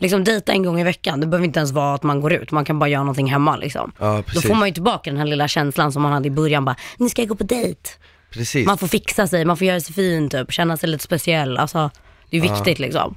Liksom 0.00 0.24
dejta 0.24 0.52
en 0.52 0.62
gång 0.62 0.80
i 0.80 0.84
veckan, 0.84 1.20
det 1.20 1.26
behöver 1.26 1.46
inte 1.46 1.58
ens 1.58 1.72
vara 1.72 1.94
att 1.94 2.02
man 2.02 2.20
går 2.20 2.32
ut, 2.32 2.50
man 2.50 2.64
kan 2.64 2.78
bara 2.78 2.88
göra 2.88 3.02
någonting 3.02 3.26
hemma 3.26 3.56
liksom. 3.56 3.92
Ja, 3.98 4.22
Då 4.34 4.40
får 4.40 4.54
man 4.54 4.68
ju 4.68 4.74
tillbaka 4.74 5.10
den 5.10 5.18
här 5.18 5.26
lilla 5.26 5.48
känslan 5.48 5.92
som 5.92 6.02
man 6.02 6.12
hade 6.12 6.28
i 6.28 6.30
början, 6.30 6.64
bara, 6.64 6.76
nu 6.98 7.08
ska 7.08 7.22
jag 7.22 7.28
gå 7.28 7.34
på 7.34 7.44
dejt. 7.44 7.90
Precis. 8.30 8.66
Man 8.66 8.78
får 8.78 8.86
fixa 8.86 9.26
sig, 9.26 9.44
man 9.44 9.56
får 9.56 9.66
göra 9.66 9.80
sig 9.80 9.94
fin 9.94 10.28
typ, 10.30 10.52
känna 10.52 10.76
sig 10.76 10.88
lite 10.88 11.04
speciell. 11.04 11.58
Alltså, 11.58 11.90
det 12.30 12.36
är 12.36 12.40
viktigt 12.40 12.78
liksom. 12.78 13.14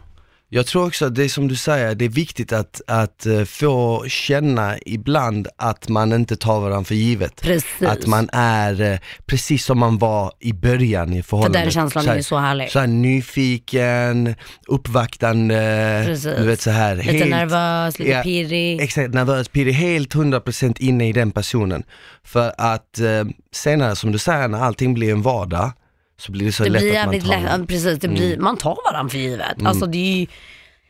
Jag 0.50 0.66
tror 0.66 0.88
också 0.88 1.06
att 1.06 1.16
det 1.16 1.24
är 1.24 1.30
som 1.30 1.48
du 1.48 1.56
säger, 1.56 1.96
det 1.96 2.06
är 2.06 2.10
viktigt 2.10 2.54
att, 2.54 2.82
att 2.88 3.26
eh, 3.26 3.44
få 3.44 4.06
känna 4.08 4.76
ibland 4.86 5.48
att 5.58 5.90
man 5.90 6.14
inte 6.14 6.36
tar 6.36 6.60
varandra 6.60 6.84
för 6.84 6.96
givet. 6.96 7.42
Precis. 7.42 7.82
Att 7.88 8.08
man 8.08 8.30
är 8.34 8.82
eh, 8.82 9.00
precis 9.26 9.66
som 9.66 9.80
man 9.80 9.98
var 9.98 10.32
i 10.40 10.54
början 10.54 11.14
i 11.14 11.24
För 11.24 11.30
förhållandet. 11.30 11.62
den 11.64 11.72
känslan 11.72 12.04
så 12.04 12.10
är 12.10 12.12
här, 12.12 12.18
ju 12.18 12.24
så 12.24 12.38
härlig. 12.38 12.72
så 12.72 12.80
här 12.80 12.88
nyfiken, 12.88 14.36
uppvaktande, 14.68 16.04
Precis. 16.06 16.36
du 16.38 16.46
vet 16.46 16.62
så 16.62 16.70
här. 16.72 16.96
Lite 16.96 17.26
nervös, 17.26 18.00
lite 18.00 18.12
Ja, 18.12 18.24
pirrig. 18.24 18.82
Exakt, 18.82 19.14
nervös, 19.14 19.48
pirrig, 19.50 19.74
helt 19.74 20.16
100% 20.16 20.76
inne 20.80 21.10
i 21.10 21.14
den 21.14 21.32
personen. 21.32 21.84
För 22.24 22.52
att 22.58 23.00
eh, 23.00 23.24
senare, 23.52 23.96
som 23.96 24.12
du 24.12 24.18
säger, 24.18 24.48
när 24.48 24.60
allting 24.60 24.94
blir 24.94 25.12
en 25.12 25.22
vardag, 25.22 25.72
så 26.18 26.32
blir 26.32 26.46
det 26.46 26.52
så 26.52 26.64
Det 26.64 26.70
lätt 26.70 26.82
blir 26.82 27.00
att 27.00 27.06
man 27.06 27.20
tar 27.20 27.58
lätt, 27.58 27.68
precis, 27.68 28.00
det 28.00 28.08
blir, 28.08 28.38
man 28.38 28.58
tar 28.58 28.78
varandra 28.92 29.10
för 29.10 29.18
givet. 29.18 29.66
Alltså 29.66 29.86
det 29.86 29.98
är 29.98 30.20
ju, 30.20 30.28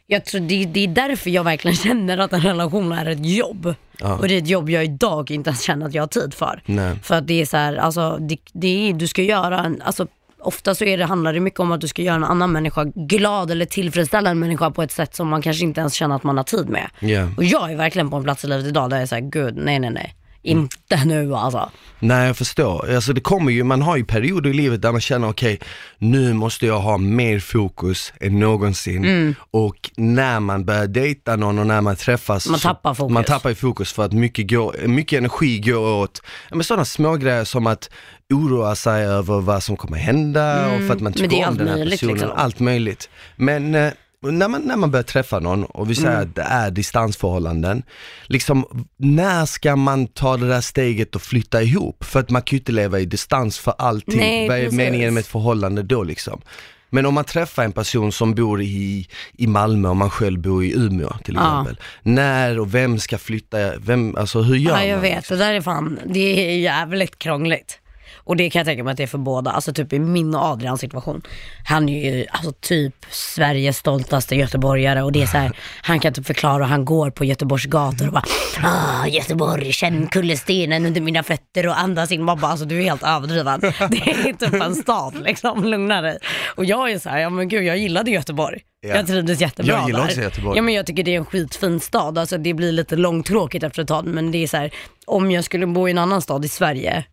jag 0.07 0.25
tror 0.25 0.41
det, 0.41 0.65
det 0.65 0.83
är 0.83 0.87
därför 0.87 1.29
jag 1.29 1.43
verkligen 1.43 1.77
känner 1.87 2.17
att 2.17 2.33
en 2.33 2.41
relation 2.41 2.91
är 2.91 3.05
ett 3.05 3.25
jobb. 3.25 3.75
Ja. 3.99 4.17
Och 4.17 4.27
det 4.27 4.33
är 4.33 4.37
ett 4.37 4.47
jobb 4.47 4.69
jag 4.69 4.83
idag 4.85 5.31
inte 5.31 5.49
ens 5.49 5.61
känner 5.61 5.85
att 5.85 5.93
jag 5.93 6.01
har 6.03 6.07
tid 6.07 6.33
för. 6.33 6.61
Nej. 6.65 6.99
För 7.03 7.15
att 7.15 7.27
det 7.27 7.41
är 7.41 7.45
så 7.45 7.57
här, 7.57 7.75
alltså 7.75 8.17
det, 8.17 8.37
det 8.53 8.89
är, 8.89 8.93
du 8.93 9.07
ska 9.07 9.21
göra 9.21 9.59
en, 9.63 9.81
alltså 9.81 10.07
ofta 10.39 10.75
så 10.75 10.85
är 10.85 10.97
det, 10.97 11.05
handlar 11.05 11.33
det 11.33 11.39
mycket 11.39 11.59
om 11.59 11.71
att 11.71 11.81
du 11.81 11.87
ska 11.87 12.01
göra 12.01 12.15
en 12.15 12.23
annan 12.23 12.51
människa 12.51 12.83
glad 12.83 13.51
eller 13.51 13.65
tillfredsställa 13.65 14.29
en 14.29 14.39
människa 14.39 14.71
på 14.71 14.83
ett 14.83 14.91
sätt 14.91 15.15
som 15.15 15.27
man 15.27 15.41
kanske 15.41 15.63
inte 15.63 15.79
ens 15.79 15.93
känner 15.93 16.15
att 16.15 16.23
man 16.23 16.37
har 16.37 16.43
tid 16.43 16.69
med. 16.69 16.89
Ja. 16.99 17.29
Och 17.37 17.43
jag 17.43 17.71
är 17.71 17.75
verkligen 17.75 18.09
på 18.09 18.17
en 18.17 18.23
plats 18.23 18.43
i 18.43 18.47
livet 18.47 18.65
idag 18.65 18.89
där 18.89 18.99
jag 18.99 19.09
säger 19.09 19.29
gud, 19.29 19.55
nej 19.57 19.79
nej 19.79 19.89
nej. 19.89 20.15
Inte 20.45 21.05
nu 21.05 21.35
alltså. 21.35 21.69
Nej 21.99 22.27
jag 22.27 22.37
förstår, 22.37 22.95
alltså 22.95 23.13
det 23.13 23.21
kommer 23.21 23.51
ju, 23.51 23.63
man 23.63 23.81
har 23.81 23.97
ju 23.97 24.05
perioder 24.05 24.49
i 24.49 24.53
livet 24.53 24.81
där 24.81 24.91
man 24.91 25.01
känner 25.01 25.29
okej, 25.29 25.59
nu 25.97 26.33
måste 26.33 26.65
jag 26.65 26.79
ha 26.79 26.97
mer 26.97 27.39
fokus 27.39 28.13
än 28.21 28.39
någonsin 28.39 29.05
Mm. 29.05 29.35
och 29.51 29.91
när 29.97 30.39
man 30.39 30.65
börjar 30.65 30.87
dejta 30.87 31.35
någon 31.35 31.59
och 31.59 31.67
när 31.67 31.81
man 31.81 31.95
träffas 31.95 32.47
Man 32.49 32.59
tappar 32.59 32.93
fokus. 32.93 33.13
Man 33.13 33.23
tappar 33.23 33.49
ju 33.49 33.55
fokus 33.55 33.93
för 33.93 34.05
att 34.05 34.13
mycket, 34.13 34.49
går, 34.49 34.87
mycket 34.87 35.17
energi 35.17 35.59
går 35.59 35.93
åt 36.03 36.21
men 36.51 36.63
sådana 36.63 36.85
små 36.85 37.15
grejer 37.15 37.43
som 37.43 37.67
att 37.67 37.89
oroa 38.33 38.75
sig 38.75 39.05
över 39.05 39.39
vad 39.41 39.63
som 39.63 39.77
kommer 39.77 39.97
hända 39.97 40.65
och 40.75 40.81
för 40.87 40.93
att 40.93 41.01
man 41.01 41.13
Mm. 41.13 41.29
tycker 41.29 41.47
om 41.47 41.57
den 41.57 41.67
här 41.67 41.75
möjligt, 41.75 41.99
personen, 41.99 42.13
liksom. 42.15 42.31
allt 42.35 42.59
möjligt. 42.59 43.09
Men 43.35 43.75
eh, 43.75 43.91
när 44.33 44.47
man, 44.47 44.61
när 44.61 44.75
man 44.75 44.91
börjar 44.91 45.03
träffa 45.03 45.39
någon 45.39 45.63
och 45.65 45.89
vi 45.89 45.95
säger 45.95 46.09
Mm. 46.15 46.21
att 46.29 46.35
det 46.35 46.41
är 46.41 46.71
distansförhållanden, 46.71 47.83
liksom 48.27 48.85
när 48.97 49.45
ska 49.45 49.75
man 49.75 50.07
ta 50.07 50.37
det 50.37 50.47
där 50.47 50.61
steget 50.61 51.15
och 51.15 51.21
flytta 51.21 51.61
ihop? 51.61 52.03
För 52.03 52.19
att 52.19 52.29
man 52.29 52.41
kan 52.41 52.55
ju 52.55 52.59
inte 52.59 52.71
leva 52.71 52.99
i 52.99 53.05
distans 53.05 53.59
för 53.59 53.73
alltid. 53.77 54.17
Nej, 54.17 54.47
Vad 54.47 54.57
är 54.57 54.63
precis. 54.63 54.77
meningen 54.77 55.13
med 55.13 55.21
ett 55.21 55.27
förhållande 55.27 55.83
då 55.83 56.03
liksom? 56.03 56.41
Men 56.89 57.05
om 57.05 57.13
man 57.13 57.23
träffar 57.23 57.63
en 57.63 57.71
person 57.71 58.11
som 58.11 58.35
bor 58.35 58.61
i, 58.61 59.07
i 59.33 59.47
Malmö 59.47 59.89
och 59.89 59.95
man 59.97 60.09
själv 60.09 60.39
bor 60.39 60.63
i 60.65 60.71
Umeå 60.75 61.13
till 61.23 61.35
Ja. 61.35 61.61
exempel. 61.61 61.83
När 62.03 62.59
och 62.59 62.75
vem 62.75 62.99
ska 62.99 63.17
flytta, 63.17 63.57
vem, 63.77 64.15
alltså 64.15 64.41
hur 64.41 64.55
gör 64.55 64.71
Ja, 64.77 64.83
jag 64.85 64.95
man? 64.95 65.01
vet. 65.01 65.29
Det 65.29 65.35
där 65.35 65.53
är 65.53 65.61
fan, 65.61 65.99
det 66.05 66.49
är 66.51 66.57
jävligt 66.59 67.17
krångligt. 67.19 67.79
Och 68.25 68.35
det 68.35 68.49
kan 68.49 68.59
jag 68.59 68.65
tänka 68.65 68.83
mig 68.83 68.91
att 68.91 68.97
det 68.97 69.03
är 69.03 69.07
för 69.07 69.17
båda, 69.17 69.51
alltså 69.51 69.73
typ 69.73 69.93
i 69.93 69.99
min 69.99 70.35
och 70.35 70.41
Adrians 70.41 70.79
situation. 70.79 71.21
Han 71.65 71.89
är 71.89 72.13
ju 72.13 72.25
alltså 72.29 72.51
typ 72.51 72.95
Sveriges 73.09 73.77
stoltaste 73.77 74.35
göteborgare 74.35 75.03
och 75.03 75.11
det 75.11 75.21
är 75.21 75.25
så 75.25 75.37
här, 75.37 75.57
han 75.81 75.99
kan 75.99 76.13
typ 76.13 76.25
förklara 76.25 76.63
och 76.63 76.69
han 76.69 76.85
går 76.85 77.09
på 77.09 77.25
Göteborgs 77.25 77.65
gator 77.65 78.07
och 78.07 78.13
bara 78.13 78.23
ah, 78.63 79.07
Göteborg, 79.07 79.71
känn 79.71 80.07
kullerstenen 80.07 80.85
under 80.85 81.01
mina 81.01 81.23
fötter 81.23 81.67
och 81.67 81.79
andas 81.79 82.11
in. 82.11 82.23
Man 82.23 82.39
bara, 82.39 82.51
alltså 82.51 82.65
du 82.65 82.79
är 82.79 82.83
helt 82.83 83.03
överdriven. 83.03 83.59
Det 83.89 84.11
är 84.29 84.33
typ 84.33 84.53
en 84.61 84.75
stad 84.75 85.23
liksom, 85.23 85.63
lugna 85.63 86.01
dig. 86.01 86.17
Och 86.55 86.65
jag 86.65 86.91
är 86.91 86.99
så 86.99 87.09
här, 87.09 87.19
ja 87.19 87.29
men 87.29 87.47
gud 87.47 87.63
jag 87.63 87.77
gillade 87.77 88.11
Göteborg. 88.11 88.61
Ja. 88.81 88.95
Jag 88.95 89.07
trivdes 89.07 89.41
jättebra 89.41 89.73
Jag 89.73 89.87
gillar 89.87 89.99
där. 89.99 90.07
också 90.07 90.21
Göteborg. 90.21 90.57
Ja, 90.57 90.61
men 90.61 90.73
jag 90.73 90.85
tycker 90.85 91.03
det 91.03 91.13
är 91.13 91.17
en 91.17 91.25
skitfin 91.25 91.79
stad. 91.79 92.17
Alltså, 92.17 92.37
det 92.37 92.53
blir 92.53 92.71
lite 92.71 92.95
långtråkigt 92.95 93.63
efter 93.63 93.81
ett 93.81 93.87
tag, 93.87 94.05
men 94.05 94.31
det 94.31 94.43
är 94.43 94.47
så 94.47 94.57
här, 94.57 94.71
om 95.05 95.31
jag 95.31 95.43
skulle 95.43 95.67
bo 95.67 95.87
i 95.87 95.91
en 95.91 95.97
annan 95.97 96.21
stad 96.21 96.45
i 96.45 96.47
Sverige, 96.47 97.03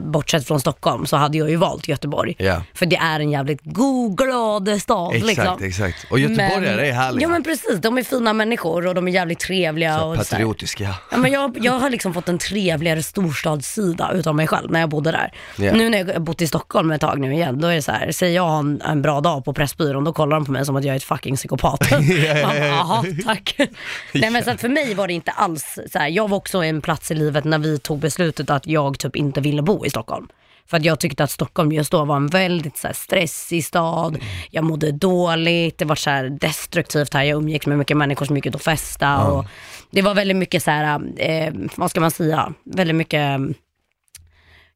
bortsett 0.00 0.46
från 0.46 0.60
Stockholm, 0.60 1.06
så 1.06 1.16
hade 1.16 1.38
jag 1.38 1.50
ju 1.50 1.56
valt 1.56 1.88
Göteborg. 1.88 2.34
Ja. 2.38 2.62
För 2.74 2.86
det 2.86 2.96
är 2.96 3.20
en 3.20 3.30
jävligt 3.30 3.60
god, 3.62 4.18
glad 4.18 4.80
stad. 4.80 5.14
Exakt, 5.14 5.26
liksom. 5.26 5.64
exakt. 5.64 6.06
Och 6.10 6.18
göteborgare 6.18 6.88
är 6.88 6.92
härliga. 6.92 7.22
Ja 7.22 7.28
men 7.28 7.42
precis, 7.42 7.78
de 7.80 7.98
är 7.98 8.02
fina 8.02 8.32
människor 8.32 8.86
och 8.86 8.94
de 8.94 9.08
är 9.08 9.12
jävligt 9.12 9.40
trevliga. 9.40 9.98
Så 9.98 10.06
och 10.06 10.16
så 10.16 10.18
patriotiska. 10.18 10.94
Ja, 11.10 11.16
men 11.16 11.32
jag, 11.32 11.58
jag 11.60 11.72
har 11.72 11.90
liksom 11.90 12.14
fått 12.14 12.28
en 12.28 12.38
trevligare 12.38 13.02
storstadssida 13.02 14.12
utav 14.14 14.34
mig 14.34 14.46
själv 14.46 14.70
när 14.70 14.80
jag 14.80 14.88
bodde 14.88 15.10
där. 15.10 15.32
Ja. 15.56 15.72
Nu 15.72 15.88
när 15.88 15.98
jag 15.98 16.06
har 16.06 16.20
bott 16.20 16.42
i 16.42 16.46
Stockholm 16.46 16.90
ett 16.90 17.00
tag 17.00 17.20
nu 17.20 17.34
igen, 17.34 17.60
då 17.60 17.68
är 17.68 17.74
det 17.74 17.82
så 17.82 17.92
här, 17.92 18.12
säger 18.12 18.36
jag 18.36 18.58
en, 18.58 18.80
en 18.80 19.02
bra 19.02 19.20
dag 19.20 19.44
på 19.44 19.52
Pressbyrån, 19.52 20.04
då 20.04 20.12
kollar 20.12 20.36
de 20.36 20.44
på 20.44 20.52
mig 20.52 20.66
som 20.66 20.76
att 20.76 20.84
jag 20.84 20.92
är 20.92 20.96
ett 20.96 21.04
fucking 21.04 21.36
psykopat. 21.36 21.90
Jaha, 21.90 23.04
tack. 23.24 23.56
Nej 24.14 24.30
men 24.30 24.44
så 24.44 24.50
att 24.50 24.60
för 24.60 24.68
mig 24.68 24.94
var 24.94 25.06
det 25.06 25.12
inte 25.12 25.30
alls 25.30 25.78
så 25.92 25.98
här, 25.98 26.08
jag 26.08 26.28
var 26.28 26.36
också 26.36 26.64
en 26.64 26.80
plats 26.80 27.10
i 27.10 27.14
livet 27.14 27.44
när 27.44 27.58
vi 27.58 27.78
tog 27.78 27.98
beslutet 27.98 28.50
att 28.50 28.66
jag 28.66 28.98
typ 28.98 29.16
inte 29.16 29.40
ville 29.40 29.62
bo 29.62 29.73
i 29.86 29.90
Stockholm. 29.90 30.28
För 30.66 30.76
att 30.76 30.84
jag 30.84 31.00
tyckte 31.00 31.24
att 31.24 31.30
Stockholm 31.30 31.72
just 31.72 31.90
då 31.92 32.04
var 32.04 32.16
en 32.16 32.26
väldigt 32.26 32.76
så 32.76 32.86
här, 32.86 32.94
stressig 32.94 33.64
stad, 33.64 34.18
jag 34.50 34.64
mådde 34.64 34.92
dåligt, 34.92 35.78
det 35.78 35.84
var 35.84 35.96
så 35.96 36.10
här, 36.10 36.28
destruktivt 36.40 37.14
här, 37.14 37.22
jag 37.22 37.36
umgicks 37.38 37.66
med 37.66 37.78
mycket 37.78 37.96
människor 37.96 38.26
som 38.26 38.36
gick 38.36 38.46
ut 38.46 38.54
och 38.54 38.62
festa 38.62 39.18
och 39.24 39.44
det 39.90 40.02
var 40.02 40.14
väldigt 40.14 40.36
mycket 40.36 40.62
så 40.62 40.70
här, 40.70 41.00
eh, 41.16 41.52
vad 41.76 41.90
ska 41.90 42.00
man 42.00 42.10
säga, 42.10 42.52
väldigt 42.64 42.96
mycket 42.96 43.20
eh, 43.20 43.38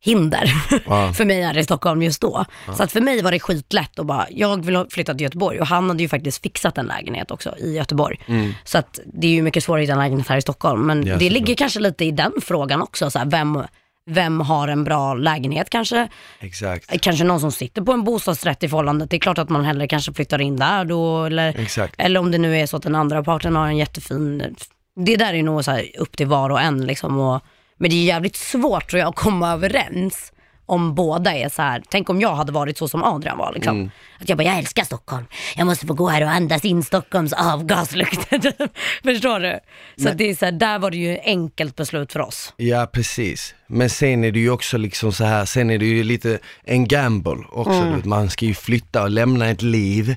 hinder 0.00 0.50
Ja. 0.86 1.12
för 1.16 1.24
mig 1.24 1.42
här 1.42 1.58
i 1.58 1.64
Stockholm 1.64 2.02
just 2.02 2.20
då. 2.20 2.44
Så 2.76 2.82
att 2.82 2.92
för 2.92 3.00
mig 3.00 3.22
var 3.22 3.30
det 3.32 3.40
skitlätt 3.40 3.98
att 3.98 4.06
bara, 4.06 4.26
jag 4.30 4.64
vill 4.64 4.84
flytta 4.90 5.14
till 5.14 5.22
Göteborg 5.22 5.60
och 5.60 5.66
han 5.66 5.88
hade 5.90 6.02
ju 6.02 6.08
faktiskt 6.08 6.42
fixat 6.42 6.78
en 6.78 6.86
lägenhet 6.86 7.30
också 7.30 7.56
i 7.58 7.76
Göteborg. 7.76 8.20
Så 8.64 8.78
att 8.78 8.98
det 9.14 9.26
är 9.26 9.30
ju 9.30 9.42
mycket 9.42 9.64
svårare 9.64 9.80
att 9.80 9.84
hitta 9.84 9.92
en 9.92 9.98
lägenhet 9.98 10.28
här 10.28 10.36
i 10.36 10.42
Stockholm. 10.42 10.86
Men 10.86 11.06
Ja, 11.06 11.16
det 11.16 11.30
ligger 11.30 11.54
kanske 11.54 11.80
lite 11.80 12.04
i 12.04 12.10
den 12.10 12.32
frågan 12.42 12.82
också, 12.82 13.10
så 13.10 13.18
här, 13.18 13.26
vem, 13.26 13.62
vem 14.08 14.40
har 14.40 14.68
en 14.68 14.84
bra 14.84 15.14
lägenhet 15.14 15.70
kanske? 15.70 16.08
Exakt. 16.40 17.00
Kanske 17.00 17.24
någon 17.24 17.40
som 17.40 17.52
sitter 17.52 17.82
på 17.82 17.92
en 17.92 18.04
bostadsrätt 18.04 18.62
i 18.62 18.68
förhållandet. 18.68 19.10
Det 19.10 19.16
är 19.16 19.20
klart 19.20 19.38
att 19.38 19.48
man 19.48 19.64
hellre 19.64 19.88
kanske 19.88 20.12
flyttar 20.12 20.40
in 20.40 20.56
där 20.56 20.84
då. 20.84 21.24
Eller, 21.24 21.60
Exakt. 21.60 21.94
eller 21.98 22.20
om 22.20 22.30
det 22.30 22.38
nu 22.38 22.56
är 22.56 22.66
så 22.66 22.76
att 22.76 22.82
den 22.82 22.94
andra 22.94 23.24
parten 23.24 23.56
har 23.56 23.66
en 23.66 23.76
jättefin, 23.76 24.56
det 24.96 25.16
där 25.16 25.34
är 25.34 25.42
nog 25.42 25.64
så 25.64 25.70
här 25.70 25.90
upp 25.98 26.16
till 26.16 26.26
var 26.26 26.50
och 26.50 26.60
en 26.60 26.86
liksom. 26.86 27.18
Och, 27.18 27.42
men 27.76 27.90
det 27.90 27.96
är 27.96 28.04
jävligt 28.04 28.36
svårt 28.36 28.90
tror 28.90 29.00
jag 29.00 29.08
att 29.08 29.16
komma 29.16 29.52
överens 29.52 30.32
om 30.68 30.94
båda 30.94 31.34
är 31.34 31.48
så 31.48 31.62
här. 31.62 31.82
tänk 31.88 32.10
om 32.10 32.20
jag 32.20 32.34
hade 32.34 32.52
varit 32.52 32.78
så 32.78 32.88
som 32.88 33.04
Adrian 33.04 33.38
var 33.38 33.52
liksom. 33.52 33.76
Mm. 33.76 33.90
Att 34.20 34.28
jag 34.28 34.38
bara, 34.38 34.44
jag 34.44 34.58
älskar 34.58 34.84
Stockholm. 34.84 35.24
Jag 35.56 35.66
måste 35.66 35.86
få 35.86 35.94
gå 35.94 36.08
här 36.08 36.22
och 36.22 36.30
andas 36.30 36.64
in 36.64 36.82
Stockholms 36.82 37.32
avgaslukt. 37.32 38.28
Förstår 39.04 39.40
du? 39.40 39.58
Så 40.02 40.08
att 40.08 40.18
det 40.18 40.30
är 40.30 40.34
så 40.34 40.44
här, 40.44 40.52
där 40.52 40.78
var 40.78 40.90
det 40.90 40.96
ju 40.96 41.18
enkelt 41.24 41.76
beslut 41.76 42.12
för 42.12 42.20
oss. 42.20 42.54
Ja 42.56 42.86
precis, 42.92 43.54
men 43.66 43.90
sen 43.90 44.24
är 44.24 44.32
det 44.32 44.40
ju 44.40 44.50
också 44.50 44.76
liksom 44.78 45.12
så 45.12 45.24
här, 45.24 45.44
sen 45.44 45.70
är 45.70 45.78
det 45.78 45.86
ju 45.86 46.02
lite 46.04 46.38
en 46.64 46.88
gamble 46.88 47.44
också, 47.50 47.72
Mm. 47.72 48.02
man 48.04 48.30
ska 48.30 48.44
ju 48.46 48.54
flytta 48.54 49.02
och 49.02 49.10
lämna 49.10 49.48
ett 49.48 49.62
liv 49.62 50.16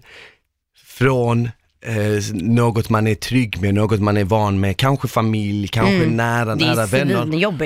från 0.85 1.49
eh, 1.81 2.33
något 2.33 2.89
man 2.89 3.07
är 3.07 3.15
trygg 3.15 3.61
med, 3.61 3.73
något 3.73 3.99
man 3.99 4.17
är 4.17 4.23
van 4.23 4.59
med, 4.59 4.77
kanske 4.77 5.07
familj, 5.07 5.67
kanske 5.67 6.05
nära, 6.05 6.41
Mm. 6.51 6.57
Det 6.57 6.63
är 6.65 6.75
nära 6.75 6.85
vänner. 6.85 7.15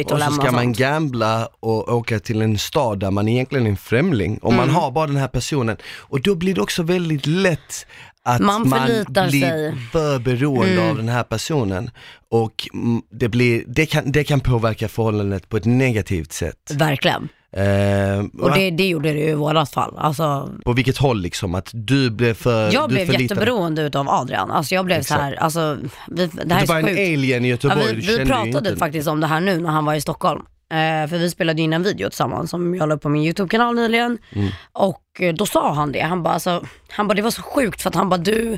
att 0.06 0.12
Och 0.12 0.20
så 0.20 0.32
ska 0.42 0.52
man 0.52 0.74
gambla 0.74 1.50
och 1.60 1.94
åka 1.94 2.20
till 2.20 2.42
en 2.42 2.58
stad 2.58 3.00
där 3.00 3.12
man 3.12 3.28
egentligen 3.28 3.66
är 3.66 3.70
en 3.70 3.78
främling 3.78 4.38
och 4.38 4.54
Mm. 4.54 4.66
man 4.68 4.76
har 4.76 4.92
bara 4.92 5.08
den 5.08 5.18
här 5.18 5.28
personen. 5.28 5.78
Och 5.98 6.22
då 6.22 6.36
blir 6.36 6.56
det 6.56 6.62
också 6.62 6.84
väldigt 6.84 7.26
lätt 7.26 7.86
att 8.24 8.42
Man 8.42 8.70
man, 8.70 8.86
blir 8.86 9.42
sig. 9.42 9.76
för 9.92 10.20
beroende 10.20 10.74
Mm. 10.74 10.90
av 10.90 10.98
den 10.98 11.10
här 11.10 11.24
personen. 11.24 11.90
Och 12.32 12.68
det, 13.12 13.30
blir, 13.30 13.64
det, 13.68 13.86
kan, 13.86 14.12
det 14.12 14.24
kan 14.24 14.40
påverka 14.40 14.88
förhållandet 14.88 15.50
på 15.50 15.58
ett 15.58 15.66
negativt 15.66 16.32
sätt. 16.34 16.72
Verkligen. 16.74 17.30
Eh, 17.56 18.26
Och 18.42 18.52
det, 18.54 18.72
det 18.72 18.88
gjorde 18.88 19.14
det 19.14 19.20
ju 19.20 19.30
i 19.30 19.34
vårat 19.34 19.72
fall. 19.72 19.94
Alltså, 19.98 20.50
På 20.66 20.74
vilket 20.74 20.98
håll 20.98 21.22
liksom? 21.22 21.56
Att 21.56 21.70
du 21.74 22.10
blev 22.10 22.34
för... 22.34 22.72
jag 22.74 22.90
du 22.90 22.94
blev 22.94 23.06
förlitade- 23.06 23.24
jätteberoende 23.24 23.82
utav 23.82 24.10
Adrian. 24.10 24.52
Alltså 24.52 24.76
jag 24.76 24.86
blev 24.86 24.98
Exakt. 25.00 25.20
så 25.20 25.24
här, 25.24 25.36
alltså, 25.36 25.78
vi, 26.08 26.28
det 26.28 26.40
här 26.40 26.46
Du 26.46 26.54
är 26.54 26.60
var 26.60 26.66
så 26.66 26.74
en 26.74 26.84
sjukt. 26.86 27.00
alien 27.00 27.46
i 27.46 27.48
Ja, 27.48 27.52
Göteborg, 27.52 27.96
vi 27.96 28.02
du 28.02 28.08
vi 28.14 28.18
ju 28.20 28.26
pratade 28.26 28.70
inte... 28.70 28.76
faktiskt 28.76 29.08
om 29.08 29.20
det 29.20 29.28
här 29.28 29.40
nu 29.40 29.60
när 29.62 29.70
han 29.70 29.86
var 29.86 29.94
i 29.94 30.02
Stockholm. 30.02 30.42
Eh, 30.72 31.10
för 31.10 31.18
vi 31.18 31.30
spelade 31.30 31.62
in 31.62 31.74
en 31.74 31.84
video 31.84 32.10
tillsammans 32.10 32.50
som 32.50 32.76
jag 32.76 32.90
la 32.90 32.96
upp 32.96 33.02
på 33.02 33.10
min 33.10 33.24
YouTube-kanal 33.24 33.76
nyligen. 33.76 34.18
Mm. 34.36 34.48
Och 34.74 35.02
eh, 35.20 35.34
då 35.34 35.46
sa 35.46 35.74
han 35.74 35.92
det, 35.92 36.00
han 36.00 36.24
bara, 36.24 36.34
alltså, 36.34 36.64
han 36.90 37.08
bara 37.08 37.14
det 37.14 37.22
var 37.22 37.32
så 37.32 37.42
sjukt 37.42 37.82
för 37.82 37.90
att 37.90 37.96
han 37.96 38.10
bara 38.10 38.18
du, 38.18 38.58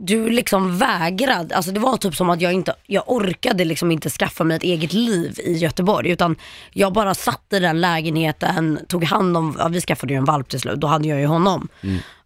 du 0.00 0.30
liksom 0.30 0.78
vägrade, 0.78 1.56
alltså 1.56 1.72
det 1.72 1.80
var 1.80 1.96
typ 1.96 2.14
som 2.16 2.30
att 2.30 2.40
jag 2.40 2.52
inte, 2.52 2.74
jag 2.86 3.02
orkade 3.06 3.64
liksom 3.64 3.90
inte 3.90 4.10
skaffa 4.10 4.44
mig 4.44 4.56
ett 4.56 4.62
eget 4.62 4.92
liv 4.92 5.40
i 5.44 5.52
Göteborg 5.52 6.10
utan 6.10 6.36
jag 6.72 6.92
bara 6.92 7.14
satt 7.14 7.52
i 7.52 7.58
den 7.58 7.80
lägenheten, 7.80 8.78
tog 8.88 9.04
hand 9.04 9.36
om, 9.36 9.56
ja, 9.58 9.68
vi 9.68 9.80
skaffade 9.80 10.12
ju 10.12 10.16
en 10.16 10.24
valp 10.24 10.48
till 10.48 10.60
slut, 10.60 10.80
då 10.80 10.86
hade 10.86 11.08
jag 11.08 11.20
ju 11.20 11.26
honom. 11.26 11.68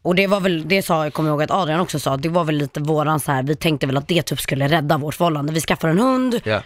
Och 0.02 0.14
det 0.14 0.26
var 0.26 0.40
väl, 0.40 0.68
det 0.68 0.82
sa, 0.82 1.04
jag 1.04 1.12
kommer 1.12 1.30
ihåg 1.30 1.42
att 1.42 1.50
Adrian 1.50 1.80
också 1.80 1.98
sa, 2.00 2.16
det 2.16 2.28
var 2.28 2.44
väl 2.44 2.54
lite 2.56 2.80
våran 2.80 3.20
så 3.20 3.32
här, 3.32 3.42
vi 3.42 3.56
tänkte 3.56 3.86
väl 3.86 3.96
att 3.96 4.08
det 4.08 4.22
typ 4.22 4.40
skulle 4.40 4.68
rädda 4.68 4.98
vårt 4.98 5.14
förhållande. 5.14 5.52
Vi 5.52 5.60
skaffar 5.60 5.88
en 5.88 5.98
hund, 5.98 6.40
Ja. 6.44 6.62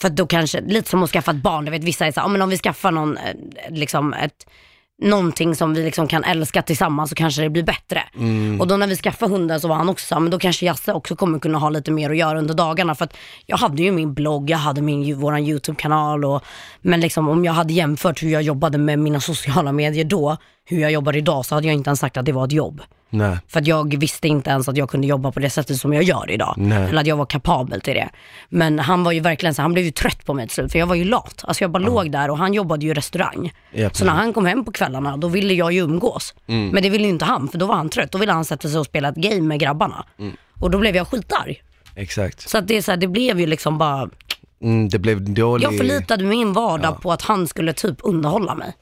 för 0.00 0.08
då 0.08 0.26
kanske, 0.26 0.60
lite 0.60 0.90
som 0.90 1.02
att 1.02 1.10
skaffa 1.10 1.30
ett 1.30 1.36
barn, 1.42 1.64
du 1.64 1.70
vet 1.70 1.84
vissa 1.84 2.06
är 2.06 2.12
så 2.12 2.20
här, 2.20 2.26
ja, 2.26 2.32
men 2.32 2.42
om 2.42 2.48
vi 2.48 2.58
skaffar 2.58 2.90
någon, 2.90 3.16
eh, 3.16 3.22
liksom 3.70 4.12
ett, 4.14 4.46
någonting 5.02 5.54
som 5.54 5.74
vi 5.74 5.82
liksom 5.82 6.08
kan 6.08 6.24
älska 6.24 6.62
tillsammans 6.62 7.10
så 7.10 7.16
kanske 7.16 7.42
det 7.42 7.50
blir 7.50 7.62
bättre. 7.62 8.02
Och 8.60 8.66
då 8.66 8.76
när 8.76 8.86
vi 8.86 8.96
skaffade 8.96 9.32
hunden 9.32 9.60
så 9.60 9.68
var 9.68 9.76
han 9.76 9.88
också 9.88 10.20
men 10.20 10.30
då 10.30 10.38
kanske 10.38 10.66
Jasse 10.66 10.92
också 10.92 11.16
kommer 11.16 11.38
kunna 11.38 11.58
ha 11.58 11.70
lite 11.70 11.90
mer 11.90 12.10
att 12.10 12.16
göra 12.16 12.38
under 12.38 12.54
dagarna. 12.54 12.94
För 12.94 13.04
att 13.04 13.16
jag 13.46 13.56
hade 13.56 13.82
ju 13.82 13.92
min 13.92 14.14
blogg, 14.14 14.50
jag 14.50 14.58
hade 14.58 14.82
min, 14.82 15.18
våran 15.18 15.42
YouTube-kanal 15.42 16.24
och 16.24 16.42
men 16.80 17.00
liksom 17.00 17.28
om 17.28 17.44
jag 17.44 17.52
hade 17.52 17.72
jämfört 17.72 18.22
hur 18.22 18.28
jag 18.28 18.42
jobbade 18.42 18.78
med 18.78 18.98
mina 18.98 19.20
sociala 19.30 19.72
medier 19.72 20.04
då, 20.04 20.36
hur 20.64 20.80
jag 20.80 20.92
jobbar 20.92 21.16
idag 21.16 21.46
så 21.46 21.54
hade 21.54 21.66
jag 21.66 21.74
inte 21.74 21.90
ens 21.90 22.00
sagt 22.00 22.16
att 22.16 22.24
det 22.24 22.32
var 22.32 22.44
ett 22.44 22.52
jobb. 22.52 22.82
Nej. 23.12 23.38
För 23.48 23.60
att 23.60 23.66
jag 23.66 23.96
visste 23.98 24.28
inte 24.28 24.50
ens 24.50 24.68
att 24.68 24.76
jag 24.76 24.90
kunde 24.90 25.06
jobba 25.06 25.32
på 25.32 25.40
det 25.40 25.50
sättet 25.50 25.76
som 25.76 25.92
jag 25.92 26.02
gör 26.02 26.30
idag. 26.30 26.54
Nej. 26.56 26.88
Eller 26.88 27.00
att 27.00 27.06
jag 27.06 27.16
var 27.16 27.26
kapabel 27.26 27.80
till 27.80 27.94
det. 27.94 28.08
Men 28.48 28.78
han 28.78 29.04
var 29.04 29.12
ju 29.12 29.20
verkligen 29.20 29.54
så, 29.54 29.62
han 29.62 29.72
blev 29.72 29.84
ju 29.84 29.90
trött 29.90 30.26
på 30.26 30.34
mig 30.34 30.46
till 30.46 30.54
slut 30.54 30.72
för 30.72 30.78
jag 30.78 30.86
var 30.86 30.94
ju 30.94 31.04
lat. 31.04 31.44
Alltså 31.44 31.64
jag 31.64 31.70
bara 31.70 31.82
låg 31.82 32.12
där 32.12 32.30
och 32.30 32.38
han 32.38 32.54
jobbade 32.54 32.84
ju 32.84 32.90
i 32.90 32.94
restaurang. 32.94 33.52
Ja, 33.70 33.90
så 33.90 34.04
när 34.04 34.12
han 34.12 34.32
kom 34.32 34.46
hem 34.46 34.64
på 34.64 34.72
kvällarna 34.72 35.16
då 35.16 35.28
ville 35.28 35.54
jag 35.54 35.72
ju 35.72 35.80
umgås. 35.80 36.34
Mm. 36.46 36.68
Men 36.68 36.82
det 36.82 36.90
ville 36.90 37.04
ju 37.04 37.10
inte 37.10 37.24
han 37.24 37.48
för 37.48 37.58
då 37.58 37.66
var 37.66 37.74
han 37.74 37.88
trött. 37.88 38.12
Då 38.12 38.18
ville 38.18 38.32
han 38.32 38.44
sätta 38.44 38.68
sig 38.68 38.78
och 38.78 38.86
spela 38.86 39.08
ett 39.08 39.16
game 39.16 39.40
med 39.40 39.60
grabbarna. 39.60 40.04
Mm. 40.18 40.36
Och 40.60 40.70
då 40.70 40.78
blev 40.78 40.96
jag 40.96 41.08
skitarg. 41.08 41.62
Exakt. 41.94 42.50
Så 42.50 42.58
att 42.58 42.68
det, 42.68 42.76
är 42.76 42.82
så 42.82 42.90
här, 42.90 42.98
det 42.98 43.08
blev 43.08 43.40
ju 43.40 43.46
liksom 43.46 43.78
bara, 43.78 44.08
Mm, 44.62 44.88
det 44.88 44.98
blev 44.98 45.34
dålig... 45.34 45.64
jag 45.64 45.76
förlitade 45.76 46.24
min 46.24 46.52
vardag 46.52 47.00
på 47.00 47.12
att 47.12 47.22
han 47.22 47.48
skulle 47.48 47.72
typ 47.72 47.96
underhålla 48.02 48.54
mig. 48.54 48.72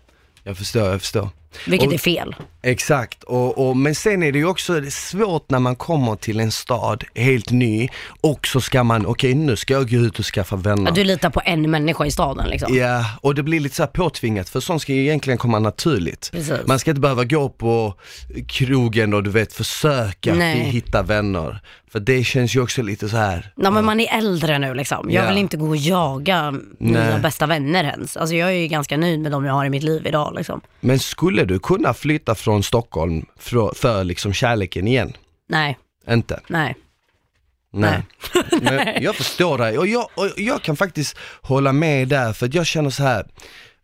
Jag 0.42 0.56
förstår, 0.56 0.82
jag 0.82 1.00
förstår. 1.00 1.28
Vilket 1.66 1.88
Och- 1.88 1.94
är 1.94 1.98
fel. 1.98 2.34
Exakt, 2.62 3.22
och, 3.22 3.68
och, 3.68 3.76
men 3.76 3.94
sen 3.94 4.22
är 4.22 4.32
det 4.32 4.38
ju 4.38 4.46
också 4.46 4.82
svårt 4.90 5.50
när 5.50 5.58
man 5.58 5.76
kommer 5.76 6.16
till 6.16 6.40
en 6.40 6.50
stad, 6.50 7.04
helt 7.14 7.50
ny, 7.50 7.88
och 8.20 8.46
så 8.46 8.60
ska 8.60 8.84
man, 8.84 9.06
okej 9.06 9.34
nu 9.34 9.56
ska 9.56 9.74
jag 9.74 9.90
gå 9.90 9.96
ut 9.96 10.18
och 10.18 10.24
skaffa 10.24 10.56
vänner. 10.56 10.90
Att 10.90 10.94
du 10.94 11.04
litar 11.04 11.30
på 11.30 11.42
en 11.44 11.70
människa 11.70 12.06
i 12.06 12.10
staden 12.10 12.48
liksom. 12.48 12.76
Ja, 12.76 13.04
och 13.20 13.34
det 13.34 13.42
blir 13.42 13.60
lite 13.60 13.76
så 13.76 13.82
här 13.82 13.90
påtvingat 13.90 14.48
för 14.48 14.60
sånt 14.60 14.82
ska 14.82 14.92
ju 14.92 15.02
egentligen 15.02 15.38
komma 15.38 15.58
naturligt. 15.58 16.30
Precis. 16.32 16.66
Man 16.66 16.78
ska 16.78 16.90
inte 16.90 17.00
behöva 17.00 17.24
gå 17.24 17.48
på 17.48 17.94
krogen 18.46 19.14
och 19.14 19.22
du 19.22 19.30
vet 19.30 19.52
försöka 19.52 20.34
hitta 20.34 21.02
vänner. 21.02 21.60
För 21.92 22.00
det 22.00 22.24
känns 22.24 22.56
ju 22.56 22.60
också 22.62 22.82
lite 22.82 23.08
så 23.08 23.16
här. 23.16 23.52
Nej 23.56 23.70
men 23.72 23.84
man 23.84 24.00
är 24.00 24.18
äldre 24.18 24.58
nu 24.58 24.74
liksom. 24.74 25.10
Jag 25.10 25.24
Ja. 25.24 25.28
vill 25.28 25.38
inte 25.38 25.56
gå 25.56 25.68
och 25.68 25.76
jaga 25.76 26.50
mina 26.78 27.10
Nej. 27.10 27.20
bästa 27.20 27.46
vänner 27.46 27.84
ens. 27.84 28.16
Alltså 28.16 28.34
jag 28.34 28.48
är 28.48 28.52
ju 28.54 28.66
ganska 28.66 28.96
nöjd 28.96 29.20
med 29.20 29.32
de 29.32 29.44
jag 29.44 29.52
har 29.52 29.64
i 29.64 29.70
mitt 29.70 29.82
liv 29.82 30.06
idag 30.06 30.34
liksom. 30.36 30.60
Men 30.80 30.98
skulle 30.98 31.44
du 31.44 31.58
kunna 31.58 31.94
flytta 31.94 32.34
från 32.34 32.62
Stockholm 32.62 33.26
för, 33.36 33.72
för 33.74 34.04
liksom 34.04 34.32
kärleken 34.32 34.88
igen? 34.88 35.12
Nej, 35.48 35.78
Inte? 36.10 36.40
nej. 36.48 36.76
Nej. 37.72 38.02
Men 38.62 39.02
jag 39.02 39.14
förstår 39.16 39.58
dig 39.58 39.78
och 39.78 39.86
jag, 39.86 40.08
och 40.14 40.28
jag 40.36 40.62
kan 40.62 40.76
faktiskt 40.76 41.16
hålla 41.42 41.72
med 41.72 42.08
där 42.08 42.32
för 42.32 42.46
att 42.46 42.54
jag 42.54 42.66
känner 42.66 42.90
så 42.90 43.02
här. 43.02 43.26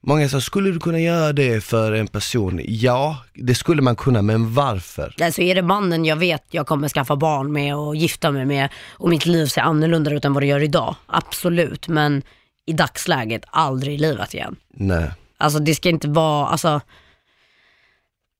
Många 0.09 0.29
säger, 0.29 0.41
skulle 0.41 0.71
du 0.71 0.81
kunna 0.81 0.99
göra 0.99 1.33
det 1.33 1.65
för 1.65 1.93
en 1.93 2.07
person? 2.07 2.61
Ja, 2.65 3.17
det 3.35 3.55
skulle 3.55 3.83
man 3.83 3.97
kunna, 3.97 4.23
men 4.23 4.55
varför? 4.55 5.15
Alltså 5.23 5.43
är 5.43 5.55
det 5.55 5.63
mannen 5.63 6.05
jag 6.05 6.17
vet 6.17 6.45
jag 6.51 6.67
kommer 6.67 6.89
skaffa 6.89 7.17
barn 7.17 7.53
med 7.53 7.77
och 7.77 7.97
gifta 7.97 8.31
mig 8.31 8.45
med 8.45 8.69
och 8.91 9.09
mitt 9.09 9.27
liv 9.27 9.47
ser 9.47 9.61
annorlunda 9.61 10.11
ut 10.11 10.25
än 10.25 10.33
vad 10.33 10.43
det 10.43 10.47
gör 10.47 10.63
idag. 10.63 10.95
Absolut, 11.07 11.89
men 11.89 12.23
i 12.67 12.73
dagsläget 12.73 13.45
aldrig 13.51 13.95
i 13.95 13.99
livet 13.99 14.35
igen. 14.35 14.57
Nej. 14.69 15.11
Alltså 15.39 15.59
det 15.59 15.75
ska 15.75 15.89
inte 15.89 16.09
vara, 16.09 16.47
alltså 16.47 16.81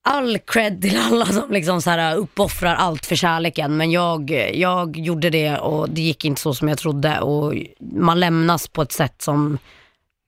all 0.05 0.39
cred 0.39 0.83
till 0.83 0.99
alla 1.13 1.27
som 1.27 1.51
liksom 1.51 1.83
så 1.83 1.91
här 1.91 2.17
uppoffrar 2.17 2.75
allt 2.75 3.07
för 3.07 3.17
kärleken. 3.17 3.77
Men 3.77 3.91
jag, 3.91 4.51
jag 4.55 4.97
gjorde 4.97 5.31
det 5.31 5.59
och 5.59 5.91
det 5.91 6.03
gick 6.03 6.25
inte 6.25 6.41
så 6.41 6.55
som 6.55 6.69
jag 6.69 6.79
trodde 6.79 7.21
och 7.21 7.55
man 7.81 8.21
lämnas 8.21 8.69
på 8.69 8.83
ett 8.83 8.93
sätt 8.93 9.23
som 9.23 9.59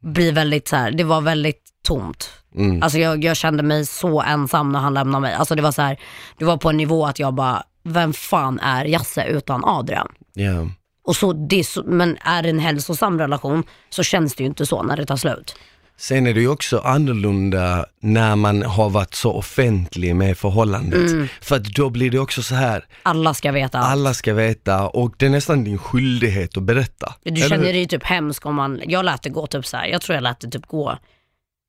blir 0.02 0.32
väldigt 0.32 0.68
så 0.68 0.76
här, 0.76 0.90
det 0.90 1.04
var 1.04 1.20
väldigt 1.20 1.62
tomt. 1.82 2.30
Mm. 2.54 2.82
Alltså 2.82 2.98
jag, 2.98 3.24
jag 3.24 3.37
kände 3.37 3.62
mig 3.62 3.87
så 3.87 4.22
ensam 4.22 4.72
när 4.72 4.78
han 4.78 4.94
lämnade 4.94 5.22
mig. 5.22 5.34
Alltså 5.34 5.54
det 5.54 5.62
var 5.62 5.72
så 5.72 5.82
här, 5.82 5.98
det 6.38 6.44
var 6.44 6.56
på 6.56 6.70
en 6.70 6.76
nivå 6.76 7.06
att 7.06 7.18
jag 7.18 7.34
bara, 7.34 7.62
vem 7.84 8.12
fan 8.12 8.61
är 8.61 8.84
Jasse 8.84 9.24
utan 9.24 9.64
Adrian? 9.64 10.08
Ja. 10.34 10.66
Och 11.04 11.16
så, 11.16 11.32
det 11.32 11.64
men 11.84 12.18
är 12.20 12.42
det 12.42 12.48
en 12.48 12.58
hälsosam 12.58 13.18
relation 13.18 13.64
så 13.90 14.02
känns 14.02 14.34
det 14.34 14.42
ju 14.42 14.48
inte 14.48 14.66
så 14.66 14.82
när 14.82 14.96
det 14.96 15.06
tar 15.06 15.16
slut. 15.16 15.54
Sen 16.00 16.26
är 16.26 16.34
det 16.34 16.40
ju 16.40 16.48
också 16.48 16.78
annorlunda 16.78 17.87
när 18.00 18.37
man 18.37 18.62
har 18.62 18.90
varit 18.90 19.14
så 19.14 19.32
offentlig 19.32 20.16
med 20.16 20.38
förhållandet. 20.38 21.11
Mm. 21.11 21.28
För 21.40 21.56
att 21.56 21.64
då 21.64 21.90
blir 21.90 22.11
det 22.11 22.18
också 22.18 22.42
så 22.42 22.54
här, 22.54 22.84
Alla 23.02 23.34
ska 23.34 23.52
veta 23.52 23.78
alla 23.78 24.14
ska 24.14 24.34
veta 24.34 24.88
och 24.88 25.14
det 25.16 25.26
är 25.26 25.30
nästan 25.30 25.64
din 25.64 25.78
skyldighet 25.78 26.56
att 26.56 26.62
berätta. 26.62 27.14
Du 27.22 27.30
Eller 27.30 27.48
känner 27.48 27.66
hur? 27.66 27.72
dig 27.72 27.88
typ 27.88 28.04
hemsk 28.04 28.46
om 28.46 28.54
man, 28.54 28.82
jag 28.87 29.04
lät 29.04 29.22
det 29.22 29.30
gå 29.30 29.46
typ 29.46 29.66
så 29.66 29.76
här. 29.76 29.87
jag 29.87 30.00
tror 30.00 30.14
jag 30.14 30.22
lät 30.22 30.40
det 30.40 30.50
typ 30.50 30.66
gå 30.66 30.98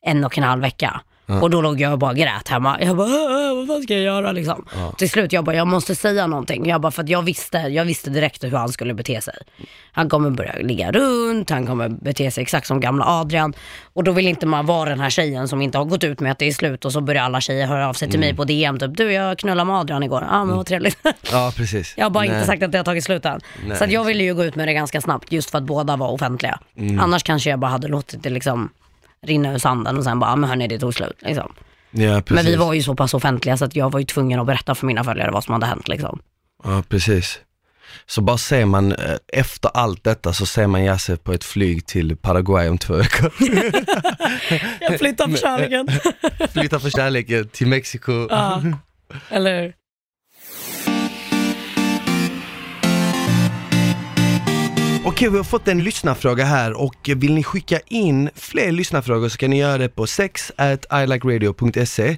en 0.02 0.24
och 0.24 0.38
en 0.38 0.44
halv 0.44 0.62
vecka. 0.62 1.02
Och 1.42 1.50
då 1.50 1.62
låg 1.62 1.82
jag 1.82 1.92
och 1.94 2.00
bara 2.00 2.14
grät 2.14 2.48
hemma. 2.48 2.78
Jag 2.82 2.98
bara, 2.98 3.08
"Åh, 3.08 3.56
vad 3.58 3.68
fan 3.68 3.84
ska 3.84 3.94
jag 3.94 4.04
göra 4.04 4.32
liksom? 4.32 4.66
Till 4.98 5.10
slut 5.10 5.34
jag 5.34 5.44
bara, 5.46 5.56
jag 5.56 5.68
måste 5.68 5.96
säga 5.96 6.28
någonting. 6.28 6.70
Jag 6.70 6.82
bara, 6.82 6.92
för 6.92 7.04
att 7.04 7.10
jag 7.10 7.22
visste, 7.22 7.58
jag 7.58 7.86
visste 7.86 8.10
direkt 8.10 8.44
hur 8.44 8.52
han 8.58 8.70
skulle 8.70 8.94
bete 8.94 9.22
sig. 9.22 9.34
Han 9.92 10.10
kommer 10.10 10.30
börja 10.30 10.54
ligga 10.60 10.92
runt, 10.92 11.50
han 11.50 11.68
kommer 11.68 11.90
bete 11.90 12.32
sig 12.32 12.42
exakt 12.42 12.68
som 12.68 12.80
gamla 12.80 13.06
Adrian. 13.08 13.54
Och 13.94 14.04
då 14.04 14.12
vill 14.12 14.28
inte 14.28 14.46
man 14.46 14.66
vara 14.66 14.90
den 14.90 15.00
här 15.00 15.10
tjejen 15.10 15.48
som 15.48 15.62
inte 15.62 15.78
har 15.78 15.86
gått 15.86 16.04
ut 16.04 16.20
med 16.20 16.32
att 16.32 16.40
det 16.40 16.48
är 16.48 16.52
slut 16.52 16.86
och 16.86 16.92
så 16.94 17.02
börjar 17.02 17.24
alla 17.24 17.42
tjejer 17.42 17.68
höra 17.68 17.90
av 17.90 17.94
sig 17.94 18.10
till 18.10 18.20
mig 18.20 18.36
på 18.36 18.44
DM 18.44 18.80
typ, 18.80 18.98
du 18.98 19.12
jag 19.14 19.38
knullade 19.38 19.68
med 19.68 19.76
Adrian 19.76 20.04
igår, 20.04 20.28
ja 20.32 20.46
men 20.46 20.56
vad 20.58 20.66
trevligt. 20.66 20.98
Ja, 21.32 21.54
precis. 21.56 21.94
Jag 21.98 22.06
har 22.06 22.10
bara 22.10 22.26
inte 22.26 22.38
Nej. 22.38 22.46
sagt 22.46 22.64
att 22.64 22.72
det 22.72 22.78
har 22.78 22.86
tagit 22.86 23.04
slut 23.04 23.26
än. 23.26 23.40
Nej. 23.68 23.78
Så 23.78 23.86
jag 23.90 24.04
ville 24.04 24.24
ju 24.24 24.34
gå 24.36 24.44
ut 24.44 24.56
med 24.56 24.68
det 24.68 24.74
ganska 24.74 25.02
snabbt 25.02 25.32
just 25.32 25.50
för 25.50 25.58
att 25.58 25.64
båda 25.64 25.96
var 25.96 26.08
offentliga. 26.12 26.60
Mm. 26.78 27.00
Annars 27.00 27.24
kanske 27.24 27.50
jag 27.50 27.60
bara 27.60 27.72
hade 27.72 27.88
låtit 27.88 28.24
det 28.24 28.30
liksom 28.30 28.70
rinna 29.28 29.54
ur 29.54 29.58
sanden 29.58 29.98
och 29.98 30.04
sen 30.04 30.20
bara, 30.20 30.32
"Ah, 30.32 30.36
men 30.36 30.50
hörni 30.50 30.68
det 30.68 30.80
tog 30.80 30.94
slut. 30.94 31.18
Liksom. 31.22 31.54
Ja, 31.92 32.22
precis. 32.22 32.30
Men 32.36 32.46
vi 32.46 32.56
var 32.56 32.74
ju 32.74 32.84
så 32.84 32.96
pass 32.96 33.14
offentliga 33.14 33.58
så 33.58 33.66
att 33.66 33.76
jag 33.76 33.92
var 33.92 34.00
ju 34.00 34.06
tvungen 34.06 34.40
att 34.40 34.46
berätta 34.46 34.76
för 34.76 34.88
mina 34.88 35.04
följare 35.04 35.32
vad 35.32 35.44
som 35.44 35.54
hade 35.54 35.66
hänt. 35.66 35.88
Liksom. 35.88 36.20
Ja, 36.64 36.84
precis. 36.90 37.40
Så 38.06 38.22
bara 38.22 38.38
ser 38.38 38.66
man, 38.66 38.92
eh, 38.92 39.16
efter 39.34 39.72
allt 39.74 40.04
detta 40.04 40.34
så 40.34 40.46
ser 40.46 40.68
man 40.68 40.84
Jasse 40.84 41.18
på 41.18 41.34
ett 41.34 41.44
flyg 41.44 41.86
till 41.86 42.18
Paraguay 42.18 42.70
om 42.70 42.78
två 42.78 42.94
veckor. 42.94 43.32
Jag 44.80 45.00
flyttar 45.00 45.28
för 45.28 45.38
kärleken. 45.42 45.88
Flytta 46.54 46.80
för 46.80 46.90
kärleken 46.90 47.48
till 47.50 47.68
Mexiko. 47.68 48.28
ja. 48.30 48.62
Eller 49.30 49.74
Okej, 55.10 55.30
vi 55.30 55.38
har 55.38 55.44
fått 55.44 55.68
en 55.68 55.84
lyssnarfråga 55.84 56.46
här 56.46 56.74
och 56.82 57.10
vill 57.16 57.34
ni 57.34 57.44
skicka 57.44 57.80
in 57.88 58.30
fler 58.36 58.72
lyssnarfrågor 58.72 59.30
så 59.30 59.38
kan 59.38 59.50
ni 59.50 59.60
göra 59.60 59.78
det 59.78 59.90
på 59.90 60.08
sex 60.08 60.52
at 60.56 60.86
ilikeradio.se 61.04 62.18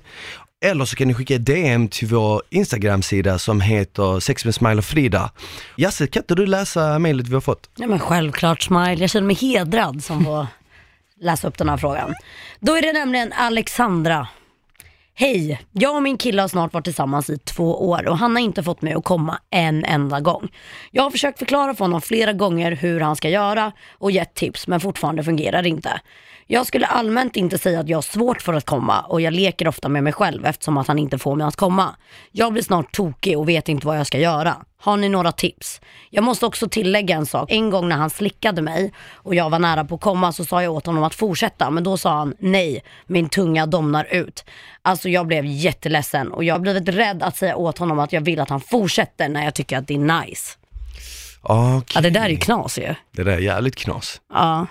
eller 0.65 0.86
så 0.86 0.95
kan 0.95 1.08
ni 1.08 1.13
skicka 1.13 1.36
ett 1.36 1.45
DM 1.45 1.88
till 1.88 2.08
vår 2.08 2.41
Instagram-sida 2.49 3.39
som 3.39 3.62
heter 3.62 4.19
sex 4.19 4.45
med 4.45 4.56
Smile 4.56 4.77
och 4.77 4.86
Frida. 4.86 5.32
Jasse, 5.75 6.08
kan 6.08 6.23
inte 6.23 6.36
du 6.36 6.45
läsa 6.45 6.99
mejlet 6.99 7.27
vi 7.27 7.34
har 7.34 7.41
fått? 7.41 7.69
Ja 7.75 7.88
men 7.88 7.99
självklart 7.99 8.62
Smile, 8.62 8.95
jag 8.95 9.10
känner 9.10 9.27
mig 9.27 9.36
hedrad 9.36 10.04
som 10.04 10.25
får 10.25 10.47
läsa 11.21 11.47
upp 11.47 11.58
den 11.58 11.69
här 11.69 11.77
frågan. 11.77 12.15
Då 12.60 12.77
är 12.77 12.82
det 12.82 12.93
nämligen 12.93 13.34
Alexandra. 13.34 14.27
Hej, 15.22 15.62
jag 15.72 15.96
och 15.96 16.04
min 16.04 16.18
kille 16.18 16.42
har 16.42 16.48
snart 16.48 16.74
varit 16.74 16.84
tillsammans 16.86 17.30
i 17.30 17.38
två 17.38 17.90
år 17.90 18.08
och 18.08 18.18
han 18.18 18.36
har 18.36 18.44
inte 18.44 18.64
fått 18.64 18.82
mig 18.82 18.94
att 18.94 19.04
komma 19.04 19.40
en 19.50 19.86
enda 19.86 20.20
gång. 20.20 20.52
Jag 20.92 21.04
har 21.04 21.12
försökt 21.12 21.40
förklara 21.40 21.74
för 21.74 21.86
honom 21.86 22.02
flera 22.02 22.34
gånger 22.34 22.72
hur 22.72 23.00
han 23.00 23.16
ska 23.16 23.30
göra 23.30 23.72
och 23.98 24.12
gett 24.12 24.34
tips 24.34 24.68
men 24.68 24.80
fortfarande 24.80 25.24
fungerar 25.24 25.64
det 25.64 25.70
inte. 25.70 26.02
Jag 26.54 26.68
skulle 26.68 26.86
allmänt 26.86 27.36
inte 27.36 27.58
säga 27.58 27.80
att 27.80 27.90
jag 27.90 27.98
har 27.98 28.02
svårt 28.02 28.42
för 28.42 28.54
att 28.54 28.66
komma 28.66 29.02
och 29.02 29.22
jag 29.22 29.34
leker 29.34 29.68
ofta 29.68 29.90
med 29.90 30.04
mig 30.04 30.14
själv 30.14 30.46
eftersom 30.46 30.78
att 30.78 30.88
han 30.88 31.00
inte 31.00 31.18
får 31.18 31.36
mig 31.36 31.48
att 31.48 31.56
komma. 31.56 31.96
Jag 32.32 32.54
blir 32.54 32.64
snart 32.64 32.92
tokig 32.92 33.38
och 33.40 33.50
vet 33.50 33.70
inte 33.70 33.88
vad 33.88 34.00
jag 34.00 34.08
ska 34.08 34.18
göra. 34.18 34.56
Har 34.78 34.98
ni 34.98 35.10
några 35.10 35.32
tips? 35.32 35.82
Jag 36.10 36.24
måste 36.24 36.46
också 36.46 36.70
tillägga 36.70 37.16
en 37.16 37.26
sak. 37.26 37.52
En 37.52 37.70
gång 37.70 37.90
när 37.90 37.96
han 37.96 38.10
slickade 38.10 38.62
mig 38.62 38.94
och 39.14 39.36
jag 39.36 39.50
var 39.50 39.60
nära 39.60 39.86
på 39.86 39.96
att 39.96 40.02
komma 40.02 40.32
så 40.32 40.46
sa 40.46 40.64
jag 40.64 40.74
åt 40.74 40.86
honom 40.86 41.04
att 41.04 41.16
fortsätta 41.16 41.70
men 41.70 41.84
då 41.84 41.98
sa 41.98 42.18
han 42.18 42.34
nej, 42.40 42.84
min 43.08 43.30
tunga 43.30 43.66
domnar 43.66 44.08
ut. 44.12 44.46
Alltså 44.82 45.10
jag 45.10 45.28
blev 45.28 45.46
jätteledsen 45.46 46.32
och 46.32 46.44
jag 46.44 46.56
har 46.56 46.60
blivit 46.60 46.90
rädd 46.90 47.24
att 47.24 47.38
säga 47.38 47.56
åt 47.56 47.78
honom 47.78 48.00
att 48.00 48.14
jag 48.14 48.22
vill 48.22 48.40
att 48.40 48.50
han 48.50 48.62
fortsätter 48.62 49.30
när 49.30 49.44
jag 49.44 49.54
tycker 49.54 49.78
att 49.78 49.88
det 49.88 49.94
är 49.94 50.22
nice. 50.26 50.58
Okej. 51.42 51.94
Ja 51.96 52.02
det 52.02 52.10
där 52.10 52.26
är 52.26 52.30
ju 52.30 52.38
knas 52.38 52.78
ju. 52.78 52.96
Det 53.12 53.24
där 53.24 53.32
är 53.32 53.38
jävligt 53.38 53.76
knas. 53.76 54.22
Ja. 54.34 54.68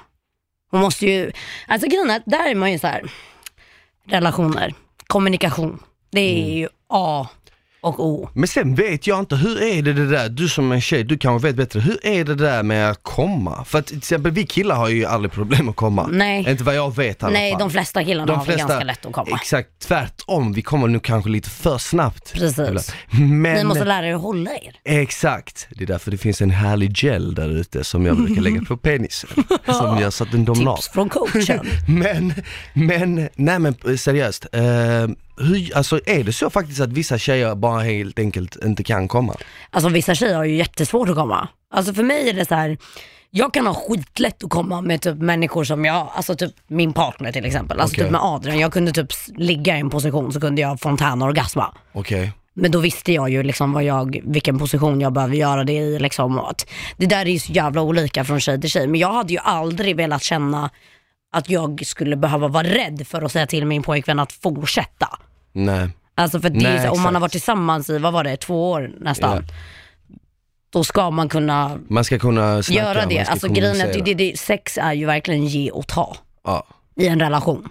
Hon 0.70 0.80
måste 0.80 1.06
ju, 1.06 1.32
alltså 1.66 1.88
grejen 1.88 2.10
är 2.10 2.22
där 2.26 2.50
är 2.50 2.54
man 2.54 2.72
ju 2.72 2.78
så 2.78 2.86
här, 2.86 3.02
relationer, 4.06 4.74
kommunikation. 5.06 5.82
Det 6.10 6.20
är 6.20 6.58
ju 6.58 6.68
A. 6.88 7.28
och 7.80 8.06
O. 8.06 8.28
Men 8.34 8.48
sen 8.48 8.74
vet 8.74 9.06
jag 9.06 9.18
inte, 9.18 9.36
hur 9.36 9.62
är 9.62 9.82
det 9.82 9.92
det 9.92 10.06
där, 10.06 10.28
du 10.28 10.48
som 10.48 10.72
är 10.72 10.80
tjej, 10.80 11.04
du 11.04 11.18
kanske 11.18 11.48
vet 11.48 11.56
bättre, 11.56 11.80
hur 11.80 12.06
är 12.06 12.24
det 12.24 12.34
där 12.34 12.62
med 12.62 12.90
att 12.90 13.02
komma? 13.02 13.64
För 13.64 13.78
att 13.78 13.86
till 13.86 13.98
exempel 13.98 14.32
vi 14.32 14.46
killar 14.46 14.76
har 14.76 14.88
ju 14.88 15.04
aldrig 15.04 15.32
problem 15.32 15.68
att 15.68 15.76
komma. 15.76 16.08
Nej. 16.12 16.50
Inte 16.50 16.64
vad 16.64 16.74
jag 16.74 16.96
vet 16.96 17.22
i 17.22 17.24
alla 17.24 17.32
Nej, 17.32 17.52
fall. 17.52 17.60
de 17.60 17.70
flesta 17.70 18.04
killarna 18.04 18.34
har 18.36 18.44
väl 18.44 18.58
ganska 18.58 18.84
lätt 18.84 19.06
att 19.06 19.12
komma. 19.12 19.36
Exakt, 19.40 19.68
tvärtom, 19.78 20.52
vi 20.52 20.62
kommer 20.62 20.88
nu 20.88 21.00
kanske 21.00 21.30
lite 21.30 21.50
för 21.50 21.78
snabbt. 21.78 22.32
Precis. 22.32 22.94
Men, 23.10 23.54
Ni 23.56 23.64
måste 23.64 23.84
lära 23.84 24.06
er 24.06 24.14
att 24.14 24.20
hålla 24.22 24.50
er. 24.50 24.76
Exakt, 24.84 25.68
det 25.70 25.84
är 25.84 25.86
därför 25.86 26.10
det 26.10 26.18
finns 26.18 26.42
en 26.42 26.50
härlig 26.50 26.92
gel 26.96 27.34
där 27.34 27.48
ute 27.48 27.84
som 27.84 28.06
jag 28.06 28.16
brukar 28.16 28.42
lägga 28.42 28.62
på 28.62 28.76
penisen. 28.76 29.30
som 29.66 29.98
gör 30.00 30.10
så 30.10 30.24
att 30.24 30.30
den 30.32 30.44
domnar. 30.44 30.76
Tips 30.76 30.88
från 30.88 31.08
coachen. 31.08 31.66
Men, 31.88 32.34
men, 32.72 33.28
nej 33.34 33.58
men 33.58 33.98
seriöst. 33.98 34.46
Eh, 34.52 34.62
hur, 35.40 35.76
alltså 35.76 36.00
är 36.06 36.24
det 36.24 36.32
så 36.32 36.50
faktiskt 36.50 36.80
att 36.80 36.92
vissa 36.92 37.18
tjejer 37.18 37.54
bara 37.54 37.80
helt 37.80 38.18
enkelt 38.18 38.64
inte 38.64 38.84
kan 38.84 39.08
komma? 39.08 39.34
Alltså 39.70 39.88
vissa 39.90 40.14
tjejer 40.14 40.36
har 40.36 40.44
ju 40.44 40.56
jättesvårt 40.56 41.08
att 41.08 41.14
komma. 41.14 41.48
Alltså 41.74 41.94
för 41.94 42.02
mig 42.02 42.28
är 42.28 42.34
det 42.34 42.48
så 42.48 42.54
här. 42.54 42.78
jag 43.30 43.54
kan 43.54 43.66
ha 43.66 43.74
skitlätt 43.74 44.44
att 44.44 44.50
komma 44.50 44.80
med 44.80 45.00
typ 45.02 45.16
människor 45.16 45.64
som 45.64 45.84
jag, 45.84 46.08
alltså 46.14 46.34
typ 46.34 46.52
min 46.66 46.92
partner 46.92 47.32
till 47.32 47.44
exempel. 47.44 47.80
Alltså 47.80 47.94
Okej. 47.94 48.04
typ 48.04 48.12
med 48.12 48.20
Adrian, 48.24 48.58
jag 48.58 48.72
kunde 48.72 48.92
typ 48.92 49.08
ligga 49.36 49.76
i 49.76 49.80
en 49.80 49.90
position 49.90 50.32
så 50.32 50.40
kunde 50.40 50.60
jag 50.60 50.80
fontänorgasma. 50.80 51.74
Okej. 51.92 52.32
Men 52.54 52.70
då 52.70 52.78
visste 52.78 53.12
jag 53.12 53.30
ju 53.30 53.42
liksom 53.42 53.72
vad 53.72 53.84
jag, 53.84 54.20
vilken 54.24 54.58
position 54.58 55.00
jag 55.00 55.12
behöver 55.12 55.36
göra 55.36 55.64
det 55.64 55.72
i. 55.72 55.98
Liksom. 55.98 56.38
och 56.38 56.50
att 56.50 56.70
det 56.96 57.06
där 57.06 57.26
är 57.26 57.30
ju 57.30 57.38
så 57.38 57.52
jävla 57.52 57.82
olika 57.82 58.24
från 58.24 58.40
tjej 58.40 58.60
till 58.60 58.70
tjej. 58.70 58.86
Men 58.86 59.00
jag 59.00 59.12
hade 59.12 59.32
ju 59.32 59.38
aldrig 59.38 59.96
velat 59.96 60.22
känna 60.22 60.70
att 61.32 61.50
jag 61.50 61.86
skulle 61.86 62.16
behöva 62.16 62.48
vara 62.48 62.66
rädd 62.66 63.06
för 63.06 63.22
att 63.22 63.32
säga 63.32 63.46
till 63.46 63.66
min 63.66 63.82
pojkvän 63.82 64.18
att 64.18 64.32
fortsätta. 64.32 65.18
Nej. 65.52 65.88
Alltså 66.14 66.40
för 66.40 66.50
det 66.50 66.58
är 66.58 66.62
Nej, 66.62 66.72
ju 66.72 66.78
om 66.78 66.84
man 66.88 66.92
exakt. 66.96 67.14
har 67.14 67.20
varit 67.20 67.32
tillsammans 67.32 67.90
i, 67.90 67.98
vad 67.98 68.12
var 68.12 68.24
det, 68.24 68.36
två 68.36 68.70
år 68.70 68.90
nästan. 69.00 69.44
Då 70.72 70.84
ska 70.84 71.10
man 71.10 71.28
kunna 71.28 71.78
Man 71.88 72.04
ska 72.04 72.18
kunna 72.18 72.62
snacka, 72.62 72.82
göra 72.82 73.06
det. 73.06 73.14
man 73.16 73.24
ska 73.24 73.32
Alltså 73.32 73.48
grejen 73.48 73.64
är 73.64 73.70
att 73.70 73.76
kommunicera. 73.92 74.04
det, 74.04 74.14
det, 74.14 74.30
det, 74.30 74.38
sex 74.38 74.78
är 74.78 74.92
ju 74.92 75.06
verkligen 75.06 75.46
ge 75.46 75.70
och 75.70 75.86
ta 75.86 76.16
Ja, 76.44 76.66
i 76.96 77.06
en 77.06 77.20
relation. 77.20 77.68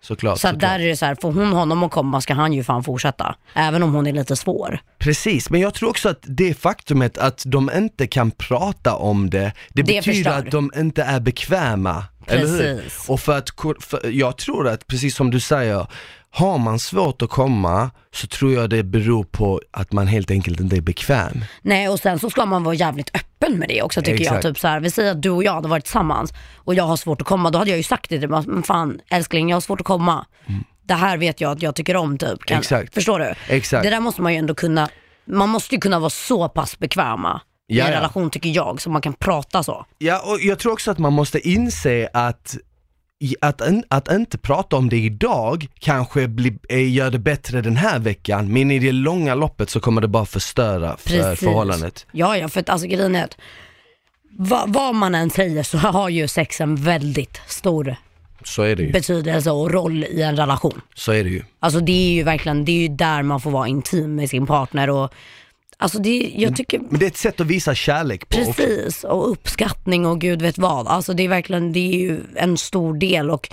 såklart. 0.00 0.38
Så 0.38 0.48
att 0.48 0.54
såklart. 0.54 0.70
där 0.72 0.80
är 0.80 0.88
det 0.88 0.96
så 0.96 1.06
här, 1.06 1.16
får 1.20 1.32
hon 1.32 1.52
honom 1.52 1.82
att 1.82 1.90
komma 1.90 2.20
ska 2.20 2.34
han 2.34 2.52
ju 2.52 2.64
fan 2.64 2.84
fortsätta. 2.84 3.34
Även 3.54 3.82
om 3.82 3.94
hon 3.94 4.06
är 4.06 4.12
lite 4.12 4.36
svår. 4.36 4.80
Precis, 4.98 5.50
men 5.50 5.60
jag 5.60 5.74
tror 5.74 5.90
också 5.90 6.08
att 6.08 6.18
det 6.22 6.54
faktumet 6.54 7.18
att 7.18 7.42
de 7.46 7.70
inte 7.76 8.06
kan 8.06 8.30
prata 8.30 8.94
om 8.96 9.30
det, 9.30 9.38
det, 9.38 9.52
Det 9.72 9.82
betyder 9.82 10.02
förstör. 10.02 10.38
att 10.38 10.50
de 10.50 10.72
inte 10.76 11.02
är 11.02 11.20
bekväma. 11.20 12.04
Eller 12.26 12.46
hur? 12.46 12.76
Precis. 12.76 13.08
Och 13.08 13.20
för 13.20 13.38
att, 13.38 13.50
för 13.80 14.10
jag 14.10 14.36
tror 14.36 14.68
att, 14.68 14.86
precis 14.86 15.14
som 15.16 15.30
du 15.30 15.40
säger, 15.40 15.86
har 16.30 16.58
man 16.58 16.78
svårt 16.78 17.22
att 17.22 17.30
komma 17.30 17.90
så 18.14 18.26
tror 18.26 18.52
jag 18.52 18.70
det 18.70 18.82
beror 18.82 19.24
på 19.24 19.60
att 19.70 19.92
man 19.92 20.06
helt 20.06 20.30
enkelt 20.30 20.60
inte 20.60 20.76
är 20.76 20.80
bekväm. 20.80 21.44
Nej 21.62 21.88
och 21.88 22.00
sen 22.00 22.18
så 22.18 22.30
ska 22.30 22.46
man 22.46 22.64
vara 22.64 22.74
jävligt 22.74 23.10
öppen 23.16 23.58
med 23.58 23.68
det 23.68 23.82
också 23.82 24.02
tycker 24.02 24.20
Exakt. 24.20 24.44
jag. 24.44 24.54
Typ 24.54 24.60
så 24.60 24.68
här, 24.68 24.80
vi 24.80 24.90
säger 24.90 25.10
att 25.10 25.22
du 25.22 25.30
och 25.30 25.44
jag 25.44 25.52
hade 25.52 25.68
varit 25.68 25.84
tillsammans 25.84 26.32
och 26.56 26.74
jag 26.74 26.84
har 26.84 26.96
svårt 26.96 27.20
att 27.20 27.26
komma, 27.26 27.50
då 27.50 27.58
hade 27.58 27.70
jag 27.70 27.76
ju 27.76 27.82
sagt 27.82 28.10
det 28.10 28.20
till 28.20 28.30
dig, 28.30 28.42
men 28.46 28.62
fan 28.62 29.00
älskling 29.10 29.48
jag 29.48 29.56
har 29.56 29.60
svårt 29.60 29.80
att 29.80 29.86
komma. 29.86 30.26
Det 30.82 30.94
här 30.94 31.16
vet 31.18 31.40
jag 31.40 31.52
att 31.52 31.62
jag 31.62 31.74
tycker 31.74 31.96
om 31.96 32.18
typ. 32.18 32.44
Kan, 32.44 32.54
Mm. 32.54 32.60
Exakt. 32.60 32.94
Förstår 32.94 33.18
du? 33.18 33.34
Exakt. 33.48 33.82
Det 33.84 33.90
där 33.90 34.00
måste 34.00 34.22
man 34.22 34.32
ju 34.32 34.38
ändå 34.38 34.54
kunna, 34.54 34.88
man 35.26 35.48
måste 35.48 35.74
ju 35.74 35.80
kunna 35.80 35.98
vara 35.98 36.10
så 36.10 36.48
pass 36.48 36.78
bekväma 36.78 37.40
i 37.70 37.80
en 37.80 37.90
relation 37.90 38.30
tycker 38.30 38.50
jag, 38.50 38.80
så 38.80 38.90
man 38.90 39.02
kan 39.02 39.12
prata 39.12 39.62
så. 39.62 39.86
Ja, 39.98 40.20
och 40.24 40.40
jag 40.40 40.58
tror 40.58 40.72
också 40.72 40.90
att 40.90 40.98
man 40.98 41.12
måste 41.12 41.48
inse 41.48 42.08
att 42.12 42.56
att, 43.40 43.62
att 43.88 44.12
inte 44.12 44.38
prata 44.38 44.76
om 44.76 44.88
det 44.88 44.96
idag 44.96 45.68
kanske 45.78 46.28
blir, 46.28 46.58
eh, 46.68 46.92
gör 46.92 47.10
det 47.10 47.18
bättre 47.18 47.60
den 47.62 47.76
här 47.76 47.98
veckan, 47.98 48.52
men 48.52 48.70
i 48.70 48.78
det 48.78 48.92
långa 48.92 49.34
loppet 49.34 49.70
så 49.70 49.80
kommer 49.80 50.00
det 50.00 50.08
bara 50.08 50.26
förstöra 50.26 50.96
för 50.96 51.08
Precis. 51.10 51.44
förhållandet. 51.44 52.06
Ja, 52.12 52.36
ja, 52.36 52.48
för 52.48 52.60
att 52.60 52.68
alltså 52.68 52.86
grejen 52.86 53.14
är 53.16 53.24
att 53.24 53.36
va, 54.30 54.64
vad 54.66 54.94
man 54.94 55.14
än 55.14 55.30
säger 55.30 55.62
så 55.62 55.78
har 55.78 56.08
ju 56.08 56.28
sex 56.28 56.60
en 56.60 56.76
väldigt 56.76 57.40
stor 57.46 57.96
Så 58.44 58.62
är 58.62 58.76
det 58.76 58.82
ju. 58.82 58.92
betydelse 58.92 59.50
och 59.50 59.70
roll 59.70 60.04
i 60.04 60.22
en 60.22 60.36
relation. 60.36 60.80
Så 60.94 61.12
är 61.12 61.24
det 61.24 61.30
ju. 61.30 61.42
Alltså 61.60 61.80
det 61.80 61.92
är 61.92 62.10
ju 62.12 62.22
verkligen, 62.22 62.64
det 62.64 62.72
är 62.72 62.80
ju 62.82 62.88
där 62.88 63.22
man 63.22 63.40
får 63.40 63.50
vara 63.50 63.68
intim 63.68 64.14
med 64.14 64.30
sin 64.30 64.46
partner 64.46 64.90
och 64.90 65.12
Alltså 65.80 65.98
det, 65.98 66.32
jag 66.36 66.56
tycker, 66.56 66.80
Men 66.90 67.00
det 67.00 67.06
är 67.06 67.10
ett 67.10 67.16
sätt 67.16 67.40
att 67.40 67.46
visa 67.46 67.74
kärlek 67.74 68.28
på 68.28 68.38
också. 68.38 68.52
precis, 68.52 69.04
och 69.04 69.30
uppskattning 69.30 70.06
och 70.06 70.20
gud 70.20 70.42
vet 70.42 70.58
vad. 70.58 70.88
Alltså 70.88 71.12
det 71.12 71.22
är 71.22 71.28
verkligen, 71.28 71.72
det 71.72 71.80
är 71.80 71.98
ju 71.98 72.20
en 72.36 72.58
stor 72.58 72.94
del 72.94 73.30
och 73.30 73.48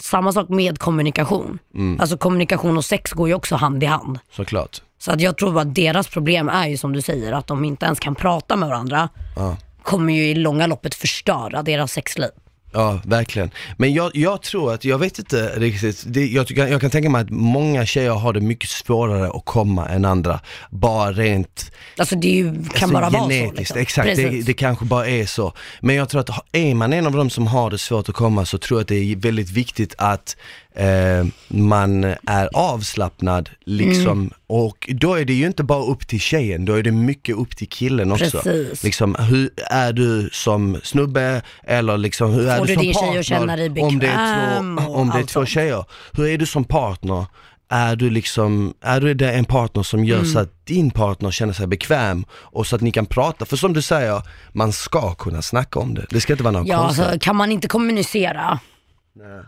samma 0.00 0.32
sak 0.32 0.48
med 0.48 0.78
kommunikation. 0.78 1.58
Mm. 1.74 2.00
Alltså 2.00 2.18
kommunikation 2.18 2.76
och 2.76 2.84
sex 2.84 3.12
går 3.12 3.28
ju 3.28 3.34
också 3.34 3.56
hand 3.56 3.82
i 3.82 3.86
hand. 3.86 4.18
Såklart. 4.30 4.82
Så 4.98 5.12
att 5.12 5.20
jag 5.20 5.36
tror 5.36 5.60
att 5.60 5.74
deras 5.74 6.08
problem 6.08 6.48
är 6.48 6.68
ju 6.68 6.76
som 6.76 6.92
du 6.92 7.02
säger, 7.02 7.32
att 7.32 7.46
de 7.46 7.64
inte 7.64 7.86
ens 7.86 8.00
kan 8.00 8.14
prata 8.14 8.56
med 8.56 8.68
varandra. 8.68 9.08
Ja. 9.36 9.56
Kommer 9.82 10.12
ju 10.12 10.28
i 10.28 10.34
långa 10.34 10.66
loppet 10.66 10.94
förstöra 10.94 11.62
deras 11.62 11.92
sexliv. 11.92 12.30
Ja, 12.72 13.00
verkligen. 13.04 13.50
Men 13.76 13.92
jag, 13.92 14.10
jag 14.14 14.42
tror 14.42 14.74
att, 14.74 14.84
jag 14.84 14.98
vet 14.98 15.18
inte 15.18 15.52
riktigt, 15.56 16.04
det, 16.06 16.26
jag, 16.26 16.46
tycker, 16.46 16.66
jag 16.66 16.80
kan 16.80 16.90
tänka 16.90 17.10
mig 17.10 17.22
att 17.22 17.30
många 17.30 17.86
tjejer 17.86 18.10
har 18.10 18.32
det 18.32 18.40
mycket 18.40 18.70
svårare 18.70 19.28
att 19.28 19.44
komma 19.44 19.88
än 19.88 20.04
andra. 20.04 20.40
Bara 20.70 21.12
rent 21.12 21.72
Alltså 21.96 22.16
det 22.16 22.28
är 22.28 22.34
ju, 22.34 22.44
kan 22.52 22.62
alltså, 22.64 22.86
bara 22.88 23.10
vara 23.10 23.46
så. 23.46 23.52
Liksom. 23.52 23.78
Exakt, 23.78 24.16
det, 24.16 24.42
det 24.42 24.52
kanske 24.54 24.84
bara 24.84 25.08
är 25.08 25.26
så. 25.26 25.52
Men 25.80 25.96
jag 25.96 26.08
tror 26.08 26.20
att 26.20 26.30
är 26.52 26.74
man 26.74 26.92
en 26.92 27.06
av 27.06 27.12
dem 27.12 27.30
som 27.30 27.46
har 27.46 27.70
det 27.70 27.78
svårt 27.78 28.08
att 28.08 28.14
komma 28.14 28.44
så 28.44 28.58
tror 28.58 28.78
jag 28.78 28.82
att 28.82 28.88
det 28.88 29.12
är 29.12 29.16
väldigt 29.16 29.50
viktigt 29.50 29.94
att 29.98 30.36
eh, 30.74 31.26
man 31.48 32.04
är 32.26 32.48
avslappnad 32.54 33.50
liksom. 33.64 34.18
Mm. 34.18 34.30
Och 34.46 34.88
då 34.92 35.14
är 35.14 35.24
det 35.24 35.32
ju 35.32 35.46
inte 35.46 35.62
bara 35.64 35.82
upp 35.84 36.06
till 36.08 36.20
tjejen, 36.20 36.64
då 36.64 36.74
är 36.74 36.82
det 36.82 36.90
mycket 36.92 37.36
upp 37.36 37.56
till 37.56 37.68
killen 37.68 38.12
också. 38.12 38.38
Precis. 38.38 38.82
Liksom, 38.82 39.14
hur 39.18 39.50
är 39.70 39.92
du 39.92 40.30
som 40.32 40.80
snubbe 40.82 41.42
eller 41.64 41.98
liksom 41.98 42.30
hur 42.32 42.48
är 42.48 42.58
Får 42.58 42.66
du 42.66 42.74
du 42.74 42.92
som 42.94 42.94
partner? 42.94 43.82
om 43.82 43.98
det 43.98 44.06
är 44.06 44.58
två, 44.76 44.92
om 44.92 45.10
det 45.14 45.18
är 45.18 45.24
två 45.24 45.46
tjejer, 45.46 45.84
hur 46.12 46.26
är 46.26 46.38
du 46.38 46.46
som 46.46 46.64
partner? 46.64 47.26
Är 47.72 47.96
du 47.96 48.10
liksom, 48.10 48.74
är 48.80 49.00
du 49.00 49.14
det 49.14 49.32
en 49.32 49.44
partner 49.44 49.82
som 49.82 50.04
gör 50.04 50.18
Mm. 50.18 50.30
så 50.32 50.38
att 50.38 50.66
din 50.66 50.90
partner 50.90 51.30
känner 51.30 51.52
sig 51.52 51.66
bekväm 51.66 52.24
och 52.32 52.66
så 52.66 52.76
att 52.76 52.82
ni 52.82 52.92
kan 52.92 53.06
prata? 53.06 53.44
För 53.44 53.56
som 53.56 53.72
du 53.72 53.82
säger, 53.82 54.22
man 54.52 54.72
ska 54.72 55.14
kunna 55.14 55.42
snacka 55.42 55.78
om 55.78 55.94
det. 55.94 56.06
Det 56.10 56.20
ska 56.20 56.32
inte 56.32 56.44
vara 56.44 56.58
något 56.58 56.68
Ja, 56.68 56.78
konstigt. 56.82 57.04
alltså, 57.04 57.18
kan 57.20 57.36
man 57.36 57.52
inte 57.52 57.68
kommunicera 57.68 58.58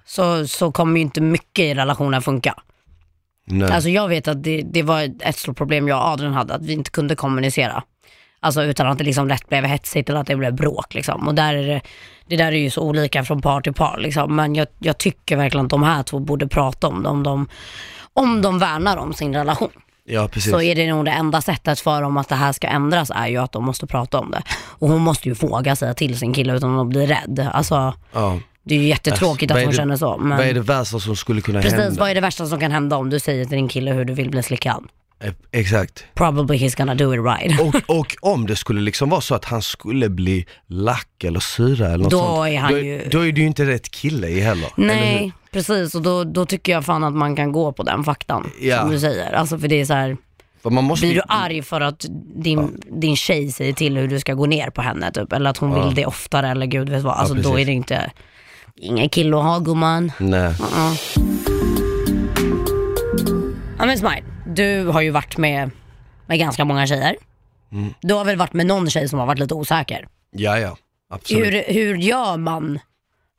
så, 0.05 0.47
så 0.47 0.73
kommer 0.73 0.97
ju 0.97 1.03
inte 1.03 1.21
mycket 1.21 1.65
i 1.65 1.75
relationen 1.75 2.23
funka. 2.23 2.55
Nej. 3.45 3.71
Alltså 3.71 3.89
jag 3.89 4.09
vet 4.09 4.29
att 4.29 4.43
det, 4.43 4.63
det 4.63 4.83
var 4.83 5.11
ett 5.21 5.37
stort 5.37 5.57
problem 5.57 5.89
jag 5.89 5.99
och 5.99 6.07
Adrian 6.07 6.33
hade, 6.33 6.55
att 6.55 6.63
vi 6.63 6.73
inte 6.73 6.91
kunde 6.91 7.17
kommunicera. 7.17 7.83
Alltså 8.41 8.63
utan 8.63 8.87
att 8.87 8.99
det 8.99 9.05
liksom 9.05 9.29
lätt 9.29 9.49
blev 9.49 9.65
hetsigt 9.65 10.11
eller 10.11 10.21
att 10.21 10.27
det 10.27 10.37
blev 10.37 10.55
bråk 10.55 10.95
liksom. 10.95 11.29
Och 11.29 11.35
där 11.35 11.55
är 11.55 11.67
det, 11.67 11.81
det 12.27 12.37
där 12.37 12.53
är 12.53 12.57
ju 12.57 12.71
så 12.71 12.83
olika 12.83 13.25
från 13.25 13.43
par 13.43 13.61
till 13.61 13.73
par 13.73 13.99
liksom. 13.99 14.37
Men 14.37 14.55
jag, 14.55 14.67
jag 14.79 14.99
tycker 14.99 15.37
verkligen 15.37 15.67
att 15.67 15.71
de 15.71 15.83
här 15.83 16.03
två 16.03 16.19
borde 16.19 16.49
prata 16.49 16.89
om 16.89 17.03
det, 17.03 17.09
om 17.09 17.23
de, 17.23 17.49
om 18.13 18.43
de 18.43 18.59
värnar 18.59 18.97
om 18.97 19.15
sin 19.15 19.35
relation. 19.35 19.71
ja, 20.05 20.29
precis. 20.29 20.53
Så 20.53 20.63
är 20.63 20.75
det 20.75 20.93
nog 20.93 21.05
det 21.05 21.11
enda 21.11 21.41
sättet 21.41 21.81
för 21.81 22.03
dem 22.03 22.17
att 22.17 22.29
det 22.29 22.35
här 22.35 22.53
ska 22.53 22.67
ändras 22.67 23.11
är 23.15 23.27
ju 23.27 23.37
att 23.37 23.53
de 23.53 23.65
måste 23.65 23.87
prata 23.87 24.19
om 24.19 24.31
det. 24.31 24.43
Och 24.65 24.89
hon 24.89 25.03
måste 25.03 25.29
ju 25.29 25.35
våga 25.35 25.77
säga 25.77 25.95
till 25.95 26.19
sin 26.19 26.35
kille 26.35 26.57
utan 26.57 26.79
att 26.79 26.89
bli 26.89 27.07
rädd. 27.07 27.51
Alltså 27.53 27.95
ja. 28.13 28.39
Det 28.65 28.75
är 28.75 28.79
ju 28.79 28.87
jättetråkigt 28.87 29.51
Vad 29.53 29.59
att 29.59 29.65
hon 29.65 29.71
det- 29.73 29.77
känner 29.77 29.97
så. 29.97 30.17
Men... 30.19 30.39
Vad 30.39 30.47
är 30.47 30.55
det 30.55 30.61
värsta 30.61 30.99
som 31.01 31.17
skulle 31.17 31.41
kunna 31.41 31.63
Precis, 31.63 31.79
hända? 31.79 32.01
vad 32.01 32.11
är 32.11 32.15
det 32.15 32.21
värsta 32.21 32.47
som 32.47 32.61
kan 32.61 32.71
hända 32.73 32.97
om 32.97 33.11
du 33.11 33.21
säger 33.21 33.45
till 33.45 33.57
din 33.57 33.69
kille 33.69 33.93
hur 33.93 34.05
du 34.05 34.13
vill 34.15 34.31
bli 34.31 34.43
slickad? 34.43 34.85
Eh, 35.21 35.33
Exakt. 35.53 36.05
Probably 36.15 36.59
he's 36.59 36.77
gonna 36.79 36.95
do 36.95 37.15
it 37.15 37.21
right. 37.41 37.61
Och, 37.61 37.75
och 37.99 38.17
om 38.21 38.47
det 38.47 38.57
skulle 38.57 38.81
liksom 38.81 39.09
vara 39.11 39.21
så 39.21 39.35
att 39.35 39.45
han 39.45 39.63
skulle 39.63 40.09
bli 40.09 40.47
lack 40.67 41.25
eller 41.25 41.41
syra 41.41 41.87
eller 41.87 41.99
något 42.05 42.11
Då 42.11 42.19
sånt, 42.19 42.49
är 42.49 42.59
han 42.59 42.73
då, 42.73 42.79
ju- 42.79 43.09
då 43.11 43.27
är 43.27 43.33
det 43.33 43.41
ju 43.41 43.47
inte 43.47 43.65
rätt 43.67 43.91
kille 43.91 44.29
i 44.29 44.41
heller. 44.41 44.69
Nej, 44.77 45.33
precis 45.53 45.95
och 45.95 46.03
då, 46.03 46.25
då 46.25 46.47
tycker 46.47 46.73
jag 46.73 46.85
fan 46.85 47.05
att 47.05 47.13
man 47.15 47.37
kan 47.37 47.53
gå 47.53 47.73
på 47.73 47.83
den 47.83 48.05
faktan 48.05 48.51
Ja. 48.61 48.81
som 48.81 48.91
du 48.91 49.01
säger. 49.01 49.33
Alltså 49.33 49.59
för 49.59 49.69
det 49.69 49.81
är 49.81 49.85
så 49.85 49.95
här, 49.95 50.17
måste 50.65 51.07
blir 51.07 51.15
du 51.15 51.23
arg 51.29 51.63
för 51.63 51.81
att 51.81 52.07
din, 52.35 52.83
din 53.01 53.17
tjej 53.17 53.53
säger 53.53 53.73
till 53.73 53.97
hur 53.97 54.09
du 54.09 54.21
ska 54.21 54.35
gå 54.35 54.47
ner 54.47 54.71
på 54.71 54.83
henne 54.83 55.13
typ, 55.13 55.33
eller 55.33 55.51
att 55.51 55.57
hon 55.59 55.73
Ja. 55.73 55.85
vill 55.87 55.95
det 55.95 56.07
oftare 56.07 56.49
eller 56.51 56.67
gud 56.67 56.89
vet 56.89 57.03
vad. 57.03 57.15
Alltså 57.17 57.35
då 57.35 57.43
precis. 57.43 57.59
är 57.59 57.65
det 57.67 57.73
inte, 57.73 58.11
ingen 58.77 59.09
kille 59.09 59.37
att 59.37 59.43
ha 59.45 59.59
gumman. 59.59 60.13
Nej. 60.19 60.55
Ja. 60.61 60.95
Ja 63.79 63.87
men 63.87 63.99
Smile, 63.99 64.23
du 64.47 64.85
har 64.87 65.01
ju 65.01 65.11
varit 65.11 65.37
med, 65.39 65.71
med 66.27 66.39
ganska 66.39 66.65
många 66.65 66.87
tjejer. 66.87 67.17
Mm. 67.73 67.95
Du 68.01 68.15
har 68.15 68.25
väl 68.25 68.37
varit 68.37 68.53
med 68.53 68.67
någon 68.67 68.91
tjej 68.91 69.09
som 69.09 69.19
har 69.19 69.27
varit 69.27 69.39
lite 69.39 69.55
osäker? 69.55 70.09
Ja, 70.31 70.59
ja. 70.59 70.77
Absolut. 71.11 71.47
Hur, 71.47 71.65
hur 71.75 71.97
gör 71.97 72.37
man 72.37 72.79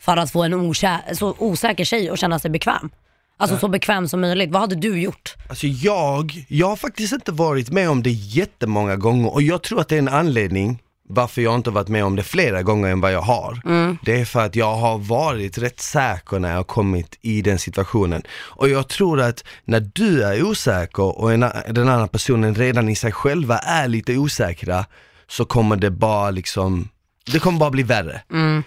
för 0.02 0.18
att 0.18 0.32
få 0.32 0.44
en 0.44 0.54
osä- 0.54 1.14
så 1.14 1.36
osäker 1.38 1.84
tjej 1.86 2.10
att 2.10 2.20
känna 2.20 2.40
sig 2.40 2.52
bekväm? 2.52 2.90
Alltså 3.38 3.58
så 3.58 3.68
bekväm 3.68 4.08
som 4.08 4.22
möjligt. 4.22 4.52
Vad 4.52 4.62
hade 4.62 4.76
du 4.76 5.02
gjort? 5.02 5.36
Alltså 5.50 5.68
jag, 5.68 6.46
jag 6.48 6.68
har 6.68 6.76
faktiskt 6.76 7.14
inte 7.14 7.32
varit 7.32 7.70
med 7.72 7.90
om 7.90 8.04
det 8.04 8.12
jättemånga 8.12 8.96
gånger 8.96 9.34
och 9.34 9.42
jag 9.42 9.64
tror 9.64 9.80
att 9.82 9.88
det 9.88 9.96
är 9.96 10.00
en 10.00 10.08
anledning 10.08 10.80
varför 11.14 11.42
jag 11.42 11.56
inte 11.56 11.70
varit 11.70 11.88
med 11.88 12.06
om 12.06 12.16
det 12.16 12.24
flera 12.24 12.64
gånger 12.64 12.90
än 12.90 13.02
vad 13.02 13.14
jag 13.14 13.22
har. 13.22 13.62
Det 14.06 14.22
är 14.22 14.26
för 14.26 14.46
att 14.46 14.56
jag 14.56 14.76
har 14.76 14.98
varit 14.98 15.58
rätt 15.58 15.80
säker 15.80 16.40
när 16.40 16.50
jag 16.50 16.58
har 16.58 16.64
kommit 16.64 17.18
i 17.22 17.42
den 17.42 17.60
situationen. 17.60 18.22
Och 18.32 18.70
jag 18.70 18.88
tror 18.88 19.22
att 19.22 19.44
när 19.66 19.80
du 19.80 20.24
är 20.24 20.44
osäker 20.44 21.20
och 21.20 21.34
en, 21.34 21.46
den 21.70 21.90
andra 21.90 22.08
personen 22.08 22.56
redan 22.56 22.90
i 22.90 22.96
sig 22.96 23.12
själva 23.12 23.58
är 23.58 23.88
lite 23.88 24.18
osäkra, 24.18 24.86
så 25.28 25.46
kommer 25.46 25.76
det 25.76 25.92
bara 25.92 26.32
liksom 26.32 26.90
det 27.32 27.40
kommer 27.40 27.60
bara 27.60 27.70
bli 27.72 27.84
värre. 27.84 28.22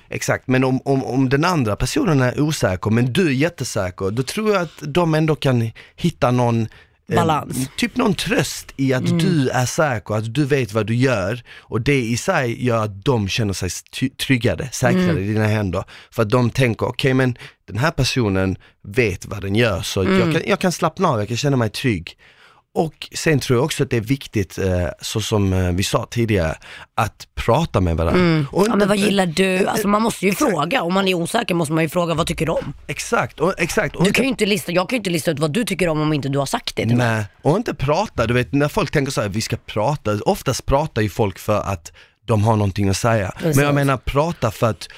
Exakt, 0.08 0.46
men 0.46 0.64
om, 0.64 0.80
om, 0.84 1.04
om 1.04 1.28
den 1.28 1.44
andra 1.44 1.76
personen 1.76 2.22
är 2.22 2.40
osäker 2.40 2.90
men 2.90 3.12
du 3.12 3.26
är 3.26 3.32
jättesäker, 3.32 4.10
då 4.10 4.22
tror 4.22 4.52
jag 4.52 4.62
att 4.62 4.82
de 4.82 5.14
ändå 5.14 5.34
kan 5.34 5.70
hitta 5.96 6.30
någon 6.30 6.68
eh, 7.08 7.16
Balans. 7.16 7.68
typ 7.76 7.96
någon 7.96 8.14
tröst 8.14 8.72
i 8.76 8.92
att 8.92 9.18
du 9.18 9.48
är 9.48 9.66
säker, 9.66 10.14
att 10.14 10.34
du 10.34 10.44
vet 10.44 10.72
vad 10.72 10.86
du 10.86 10.94
gör 10.94 11.42
och 11.58 11.80
det 11.80 12.00
i 12.00 12.16
sig 12.16 12.66
gör 12.66 12.84
att 12.84 13.04
de 13.04 13.28
känner 13.28 13.52
sig 13.52 13.70
tryggare, 14.16 14.68
säkrare 14.72 15.20
i 15.20 15.26
dina 15.28 15.46
händer. 15.46 15.84
För 16.10 16.22
att 16.22 16.30
de 16.30 16.50
tänker, 16.50 16.86
okej 16.86 17.14
men 17.14 17.38
den 17.66 17.78
här 17.78 17.90
personen 17.90 18.56
vet 18.82 19.26
vad 19.26 19.42
den 19.42 19.54
gör 19.54 19.82
så 19.82 20.04
jag, 20.04 20.32
kan, 20.32 20.42
jag 20.46 20.58
kan 20.58 20.72
slappna 20.72 21.08
av, 21.08 21.18
jag 21.18 21.28
kan 21.28 21.36
känna 21.36 21.56
mig 21.56 21.70
trygg. 21.70 22.16
Och 22.76 23.08
sen 23.14 23.40
tror 23.40 23.58
jag 23.58 23.64
också 23.64 23.82
att 23.82 23.90
det 23.90 23.96
är 23.96 24.00
viktigt, 24.00 24.58
eh, 24.58 24.88
så 25.00 25.20
som 25.20 25.52
eh, 25.52 25.72
vi 25.72 25.82
sa 25.82 26.06
tidigare, 26.10 26.54
att 26.94 27.28
prata 27.34 27.80
med 27.80 27.96
varandra. 27.96 28.46
Och 28.52 28.66
Ja, 28.68 28.76
men 28.76 28.88
vad 28.88 28.96
gillar 28.96 29.26
du? 29.26 29.66
Alltså 29.66 29.88
man 29.88 30.02
måste 30.02 30.26
ju 30.26 30.32
fråga. 30.34 30.82
Om 30.82 30.94
man 30.94 31.08
är 31.08 31.14
osäker 31.14 31.54
måste 31.54 31.72
man 31.72 31.84
ju 31.84 31.88
fråga 31.88 32.14
vad 32.14 32.26
tycker 32.26 32.46
du 32.46 32.52
om? 32.52 32.74
Exakt, 32.86 33.40
och, 33.40 33.54
exakt. 33.58 33.96
Och 33.96 34.04
Du 34.04 34.12
kan 34.12 34.24
ju 34.24 34.28
inte 34.28 34.46
lista, 34.46 34.72
jag 34.72 34.88
kan 34.88 34.96
ju 34.96 34.98
inte 34.98 35.10
lista 35.10 35.30
ut 35.30 35.38
vad 35.38 35.52
du 35.52 35.64
tycker 35.64 35.88
om 35.88 36.00
om 36.00 36.12
inte 36.12 36.28
du 36.28 36.38
har 36.38 36.46
sagt 36.46 36.76
det 36.76 36.86
till. 36.86 36.96
Nej, 36.96 37.24
och 37.42 37.56
inte 37.56 37.74
prata, 37.74 38.26
du 38.26 38.34
vet 38.34 38.52
när 38.52 38.68
folk 38.68 38.90
tänker 38.90 39.12
så 39.12 39.20
här, 39.20 39.28
vi 39.28 39.40
ska 39.40 39.56
prata, 39.56 40.18
oftast 40.24 40.66
pratar 40.66 41.02
ju 41.02 41.08
folk 41.08 41.38
för 41.38 41.60
att 41.60 41.92
de 42.24 42.44
har 42.44 42.56
någonting 42.56 42.88
att 42.88 42.96
säga. 42.96 43.32
Precis. 43.38 43.56
Men 43.56 43.64
jag 43.64 43.74
menar 43.74 43.96
prata 43.96 44.50
för 44.50 44.70
att 44.70 44.88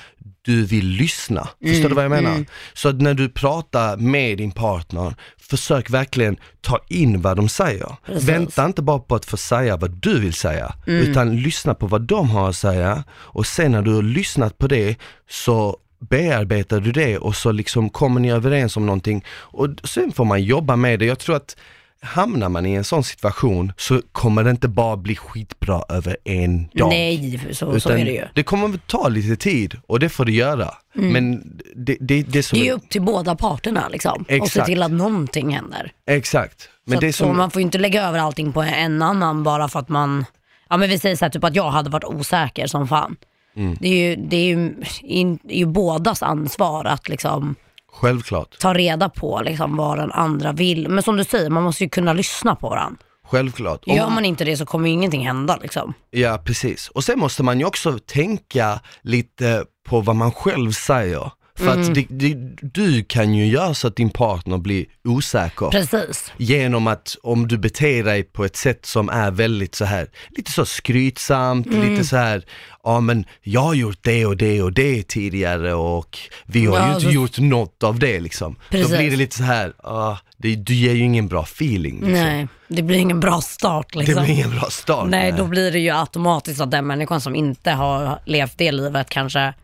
du 0.49 0.65
vill 0.65 0.87
lyssna. 0.87 1.49
Förstår 1.67 1.89
du 1.89 1.95
vad 1.95 2.05
jag 2.05 2.11
menar? 2.11 2.45
Så 2.75 2.89
att 2.89 3.01
när 3.01 3.15
du 3.15 3.29
pratar 3.29 3.97
med 3.97 4.39
din 4.39 4.53
partner, 4.53 5.15
försök 5.39 5.91
verkligen 5.91 6.37
ta 6.61 6.79
in 6.89 7.23
vad 7.23 7.37
de 7.37 7.49
säger. 7.49 7.97
Precis. 8.07 8.29
Vänta 8.29 8.65
inte 8.65 8.83
bara 8.83 8.99
på 8.99 9.15
att 9.15 9.25
få 9.25 9.37
säga 9.37 9.77
vad 9.77 9.91
du 9.91 10.21
vill 10.21 10.33
säga, 10.33 10.75
utan 10.87 11.37
lyssna 11.37 11.75
på 11.75 11.87
vad 11.87 12.03
de 12.03 12.31
har 12.31 12.49
att 12.49 12.57
säga 12.57 13.05
och 13.11 13.47
sen 13.47 13.73
när 13.73 13.83
du 13.83 13.95
har 13.95 14.03
lyssnat 14.03 14.59
på 14.59 14.67
det 14.67 14.97
så 15.31 15.77
bearbetar 16.01 16.81
du 16.81 16.93
det 16.93 17.19
och 17.19 17.37
så 17.37 17.53
liksom 17.53 17.91
kommer 17.91 18.21
ni 18.21 18.31
överens 18.31 18.77
om 18.77 18.87
någonting 18.87 19.25
och 19.31 19.69
sen 19.85 20.13
får 20.13 20.25
man 20.25 20.43
jobba 20.43 20.77
med 20.77 20.99
det. 20.99 21.07
Jag 21.07 21.19
tror 21.19 21.37
att 21.37 21.57
hamnar 22.03 22.49
man 22.49 22.67
i 22.67 22.73
en 22.73 22.85
sån 22.85 23.05
situation 23.05 23.73
så 23.77 24.03
kommer 24.13 24.45
det 24.45 24.51
inte 24.51 24.69
bara 24.69 24.97
bli 24.97 25.17
skitbra 25.17 25.83
över 25.89 26.17
en 26.25 26.69
dag. 26.69 26.89
Nej, 26.89 27.41
så, 27.53 27.81
så 27.81 27.91
är 27.91 28.05
det 28.05 28.11
ju. 28.11 28.25
det 28.35 28.43
kommer 28.43 28.79
ta 28.87 29.09
lite 29.09 29.37
tid 29.37 29.77
och 29.87 30.01
det 30.01 30.09
får 30.09 30.25
du 30.25 30.33
göra. 30.33 30.75
Men 30.93 31.59
det, 31.77 31.97
det, 32.01 32.23
det 32.23 32.43
som... 32.43 32.59
Det 32.59 32.65
är 32.65 32.67
ju 32.67 32.73
upp 32.73 32.89
till 32.89 33.03
båda 33.03 33.37
parterna 33.37 33.89
liksom. 33.89 34.21
Och 34.21 34.27
se 34.29 34.37
Exakt. 34.37 34.67
till 34.67 34.83
att 34.83 34.91
någonting 34.91 35.55
händer. 35.55 35.93
Exakt. 36.07 36.69
Men 36.85 36.97
så 36.97 37.01
det 37.01 37.13
som... 37.13 37.37
man 37.37 37.51
får 37.51 37.61
ju 37.61 37.65
inte 37.65 37.79
lägga 37.79 38.09
över 38.09 38.19
allting 38.19 38.53
på 38.53 38.63
en 38.63 39.03
annan 39.03 39.43
bara 39.43 39.69
för 39.69 39.81
att 39.81 39.89
man, 39.89 40.25
ja 40.69 40.77
men 40.77 40.89
vi 40.89 40.99
säger 40.99 41.17
så 41.17 41.25
här, 41.25 41.31
typ 41.31 41.45
att 41.45 41.57
jag 41.57 41.71
hade 41.71 41.91
varit 41.91 42.05
osäker 42.05 42.67
som 42.67 42.89
fan. 42.89 43.17
Mm. 43.57 43.77
Det 43.81 43.89
är 43.89 44.09
ju, 44.09 44.17
det 44.17 44.37
är 44.37 44.45
ju, 44.45 44.75
in, 45.03 45.39
är 45.49 45.59
ju 45.59 45.67
bådas 45.67 46.23
ansvar 46.23 46.85
att 46.85 47.09
liksom 47.09 47.55
Självklart. 48.01 48.59
ta 48.59 48.75
reda 48.75 49.09
på 49.09 49.41
liksom 49.45 49.77
vad 49.77 49.99
den 49.99 50.13
andra 50.13 50.53
vill. 50.53 50.89
Men 50.89 51.03
som 51.03 51.17
du 51.17 51.25
säger, 51.25 51.51
man 51.51 51.63
måste 51.63 51.85
ju 51.85 51.91
kunna 51.91 52.13
lyssna 52.13 52.55
på 52.55 52.69
varandra. 52.69 52.99
Självklart. 53.31 53.83
Om- 53.87 53.97
Gör 53.97 54.11
man 54.11 54.25
inte 54.25 54.45
det 54.45 54.57
så 54.57 54.67
kommer 54.67 54.89
ju 54.89 54.95
ingenting 54.95 55.27
hända 55.27 55.57
liksom. 55.63 55.95
Ja, 56.11 56.39
precis. 56.45 56.89
Och 56.89 57.05
sen 57.05 57.19
måste 57.19 57.43
man 57.43 57.59
ju 57.61 57.65
också 57.67 57.99
tänka 58.07 58.81
lite 59.03 59.65
på 59.89 60.01
vad 60.01 60.17
man 60.17 60.33
själv 60.33 60.73
säger. 60.73 61.31
För 61.59 61.73
Mm. 61.73 61.81
att 61.81 61.95
det, 61.95 62.07
det, 62.11 62.35
du 62.63 63.05
kan 63.05 63.35
ju 63.35 63.47
göra 63.47 63.75
så 63.75 63.87
att 63.89 63.97
din 63.97 64.11
partner 64.11 64.59
blir 64.59 64.87
osäker. 65.05 65.71
Precis. 65.71 66.33
Genom 66.37 66.87
att 66.87 67.17
om 67.23 67.49
du 67.49 67.59
beter 67.59 68.05
dig 68.05 68.23
på 68.23 68.45
ett 68.45 68.57
sätt 68.57 68.87
som 68.87 69.09
är 69.09 69.31
väldigt 69.31 69.75
så 69.75 69.85
här, 69.85 70.07
lite 70.31 70.51
så 70.53 70.65
skrytsamt, 70.65 71.67
Mm. 71.67 71.91
lite 71.93 72.05
så 72.05 72.17
här, 72.17 72.45
ja 72.85 73.01
men 73.01 73.25
jag 73.43 73.61
har 73.61 73.75
gjort 73.75 73.99
det 74.03 74.27
och 74.27 74.37
det 74.37 74.63
och 74.63 74.73
det 74.73 75.09
tidigare 75.09 75.75
och 75.75 76.19
vi 76.47 76.67
har 76.67 76.77
Ja, 76.79 76.87
ju 76.89 76.95
inte 76.95 77.05
så- 77.07 77.11
gjort 77.11 77.39
något 77.39 77.83
av 77.83 77.99
det 77.99 78.21
liksom. 78.21 78.57
Precis. 78.71 78.91
Då 78.91 78.97
blir 78.97 79.11
det 79.11 79.17
lite 79.17 79.37
så 79.37 79.43
här, 79.43 79.73
ah, 79.79 80.17
det, 80.37 80.55
du 80.57 80.75
ger 80.75 80.95
ju 80.95 81.01
ingen 81.05 81.29
bra 81.29 81.43
feeling. 81.43 81.95
Liksom. 81.95 82.13
Nej, 82.13 82.49
det 82.69 82.83
blir 82.83 82.99
ingen 82.99 83.21
bra 83.21 83.41
start 83.41 83.95
liksom. 83.95 84.15
Det 84.15 84.21
blir 84.23 84.35
ingen 84.35 84.51
bra 84.51 84.71
start. 84.71 85.07
Nej, 85.09 85.33
då 85.37 85.45
blir 85.47 85.73
det 85.73 85.79
ju 85.79 85.91
automatiskt 85.91 86.61
att 86.61 86.71
den 86.71 86.87
människan 86.87 87.21
som 87.21 87.35
inte 87.37 87.71
har 87.71 88.19
levt 88.25 88.59
det 88.59 88.73
livet 88.73 89.09
kanske 89.09 89.55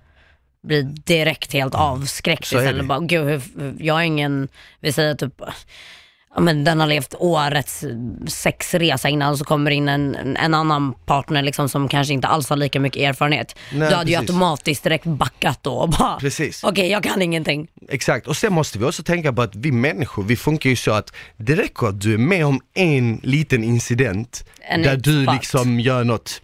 blir 0.65 0.83
direkt 0.83 1.53
helt 1.53 1.75
avskräckt 1.75 2.47
Så 2.47 2.59
istället. 2.59 2.87
Bara, 2.87 3.01
Gud, 3.01 3.27
hur, 3.29 3.43
jag 3.79 4.01
är 4.01 4.05
ingen, 4.05 4.49
vi 4.81 4.93
säger 4.93 5.15
typ, 5.15 5.35
ja, 6.35 6.41
men 6.41 6.65
den 6.65 6.81
har 6.81 6.87
levt 6.87 7.15
årets 7.19 7.85
sexresa 8.27 9.09
innan 9.09 9.33
och 9.33 9.39
så 9.39 9.45
kommer 9.45 9.71
in 9.71 9.89
en, 9.89 10.37
en 10.37 10.55
annan 10.55 10.95
partner 11.07 11.43
liksom 11.43 11.69
som 11.69 11.89
kanske 11.89 12.15
inte 12.15 12.27
alls 12.27 12.49
har 12.51 12.57
lika 12.57 12.81
mycket 12.81 13.03
erfarenhet. 13.03 13.57
Nej, 13.73 13.89
du 13.89 13.95
hade 13.95 14.11
ju 14.11 14.17
precis. 14.17 14.31
automatiskt 14.31 14.83
direkt 14.83 15.05
backat 15.05 15.63
då 15.63 15.73
och 15.73 15.89
bara, 15.89 16.19
okej 16.63 16.91
jag 16.91 17.03
kan 17.03 17.23
ingenting. 17.23 17.69
Exakt, 17.89 18.27
och 18.27 18.37
sen 18.37 18.53
måste 18.53 18.79
vi 18.79 18.85
också 18.85 19.03
tänka 19.03 19.33
på 19.33 19.43
att 19.43 19.57
vi 19.57 19.73
människor, 19.73 20.23
vi 20.23 20.37
funkar 20.37 20.71
ju 20.71 20.77
så 20.77 20.93
att 20.93 21.13
det 21.37 21.57
räcker 21.57 21.87
att 21.87 22.01
du 22.01 22.15
är 22.15 22.19
med 22.19 22.47
om 22.47 22.61
en 22.75 23.21
liten 23.23 23.65
incident 23.65 24.45
En 24.71 24.83
där 24.83 24.97
du 24.97 25.23
expert. 25.23 25.35
liksom 25.35 25.81
gör 25.81 26.05
något, 26.05 26.43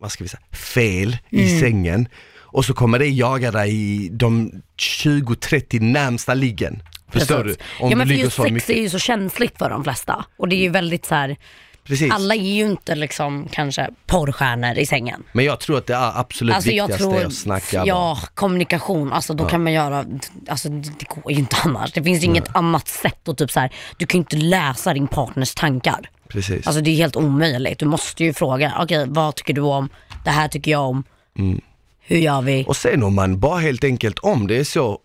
vad 0.00 0.12
ska 0.12 0.24
vi 0.24 0.28
säga, 0.28 0.42
fel 0.52 1.16
Mm. 1.32 1.44
i 1.44 1.60
sängen 1.60 2.08
och 2.56 2.64
så 2.64 2.74
kommer 2.74 2.98
det 2.98 3.06
jaga 3.06 3.50
dig 3.50 3.74
i 3.74 4.08
de 4.12 4.52
20-30 4.78 5.80
närmsta 5.80 6.34
liggen. 6.34 6.82
Förstår 7.08 7.42
Precis. 7.42 7.58
du? 7.58 7.84
Om 7.84 7.90
ja, 7.90 7.94
du 7.94 7.96
men 7.96 8.06
för 8.06 8.14
ligger 8.14 8.30
så 8.30 8.42
sex 8.42 8.52
mycket. 8.52 8.70
är 8.70 8.80
ju 8.80 8.88
så 8.88 8.98
känsligt 8.98 9.58
för 9.58 9.70
de 9.70 9.84
flesta 9.84 10.24
och 10.38 10.48
det 10.48 10.56
är 10.56 10.60
ju 10.60 10.68
väldigt 10.68 11.06
så 11.06 11.14
här, 11.14 11.36
Precis. 11.84 12.12
alla 12.12 12.34
är 12.34 12.54
ju 12.54 12.64
inte 12.64 12.94
liksom 12.94 13.48
kanske 13.52 13.88
porrstjärnor 14.06 14.78
i 14.78 14.86
sängen. 14.86 15.22
Men 15.32 15.44
jag 15.44 15.60
tror 15.60 15.78
att 15.78 15.86
det 15.86 15.94
är 15.94 16.20
absolut 16.20 16.54
Alltså 16.54 16.70
jag 16.70 16.86
viktigaste 16.86 17.16
tror, 17.16 17.26
att 17.26 17.34
snacka 17.34 17.78
bara. 17.78 17.86
ja 17.86 18.18
kommunikation, 18.34 19.12
alltså 19.12 19.34
då 19.34 19.44
kan 19.44 19.62
man 19.62 19.72
göra, 19.72 20.04
alltså 20.48 20.68
det 20.68 21.08
går 21.08 21.32
ju 21.32 21.38
inte 21.38 21.56
annars. 21.64 21.92
Det 21.92 22.02
finns 22.02 22.22
ju 22.22 22.26
inget 22.26 22.56
annat 22.56 22.88
sätt 22.88 23.28
att 23.28 23.38
typ 23.38 23.50
så 23.50 23.60
här, 23.60 23.72
du 23.96 24.06
kan 24.06 24.18
ju 24.18 24.20
inte 24.22 24.36
läsa 24.36 24.94
din 24.94 25.08
partners 25.08 25.54
tankar. 25.54 26.10
Precis. 26.28 26.66
Alltså 26.66 26.82
det 26.82 26.90
är 26.90 26.96
helt 26.96 27.16
omöjligt. 27.16 27.78
Du 27.78 27.86
måste 27.86 28.24
ju 28.24 28.34
fråga, 28.34 28.74
okej 28.80 29.04
vad 29.08 29.34
tycker 29.34 29.54
du 29.54 29.60
om? 29.60 29.88
Det 30.24 30.30
här 30.30 30.48
tycker 30.48 30.70
jag 30.70 30.88
om. 30.88 31.04
Hur 32.06 32.16
gör 32.18 32.42
vi? 32.42 32.64
Och 32.68 32.76
sen 32.76 33.02
om 33.02 33.14
man 33.14 33.40
bara 33.40 33.58
helt 33.58 33.84
enkelt, 33.84 34.18
om 34.18 34.46
det 34.46 34.56
är 34.56 34.64
så, 34.64 34.98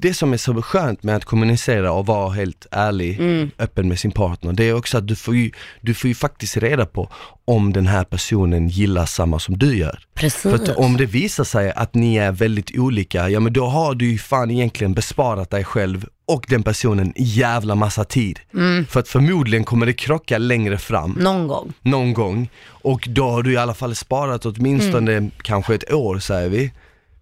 det, 0.00 0.14
som 0.14 0.32
är 0.32 0.36
så 0.36 0.62
skönt 0.62 1.02
med 1.02 1.16
att 1.16 1.24
kommunicera 1.24 1.92
och 1.92 2.06
vara 2.06 2.30
helt 2.30 2.66
ärlig, 2.70 3.20
Mm. 3.20 3.50
öppen 3.58 3.88
med 3.88 3.98
sin 3.98 4.10
partner, 4.12 4.52
det 4.52 4.64
är 4.64 4.74
också 4.74 4.98
att 4.98 5.08
du 5.08 5.16
får, 5.16 5.36
ju, 5.36 5.50
du 5.80 5.94
får 5.94 6.08
ju 6.08 6.14
faktiskt 6.14 6.56
reda 6.56 6.86
på 6.86 7.08
om 7.44 7.72
den 7.72 7.86
här 7.86 8.04
personen 8.04 8.68
gillar 8.68 9.06
samma 9.06 9.38
som 9.38 9.58
du 9.58 9.76
gör. 9.76 9.98
Precis. 10.14 10.42
För 10.42 10.78
om 10.80 10.96
det 10.96 11.06
visar 11.06 11.44
sig 11.44 11.72
att 11.72 11.94
ni 11.94 12.16
är 12.16 12.32
väldigt 12.32 12.78
olika, 12.78 13.28
ja 13.28 13.40
men 13.40 13.52
då 13.52 13.66
har 13.66 13.94
du 13.94 14.10
ju 14.10 14.18
fan 14.18 14.50
egentligen 14.50 14.94
besparat 14.94 15.50
dig 15.50 15.64
själv 15.64 16.06
och 16.26 16.46
den 16.48 16.62
personen 16.62 17.12
jävla 17.16 17.74
massa 17.74 18.04
tid. 18.04 18.40
Mm. 18.54 18.86
För 18.86 19.00
att 19.00 19.08
förmodligen 19.08 19.64
kommer 19.64 19.86
det 19.86 19.92
krocka 19.92 20.38
längre 20.38 20.78
fram 20.78 21.10
Någon 21.20 21.48
gång. 21.48 21.72
någon 21.82 22.12
gång 22.14 22.48
och 22.68 23.06
då 23.10 23.30
har 23.30 23.42
du 23.42 23.52
i 23.52 23.56
alla 23.56 23.74
fall 23.74 23.94
sparat 23.94 24.46
åtminstone 24.46 25.12
Mm. 25.12 25.30
kanske 25.42 25.74
ett 25.74 25.92
år 25.92 26.18
säger 26.18 26.48
vi. 26.48 26.72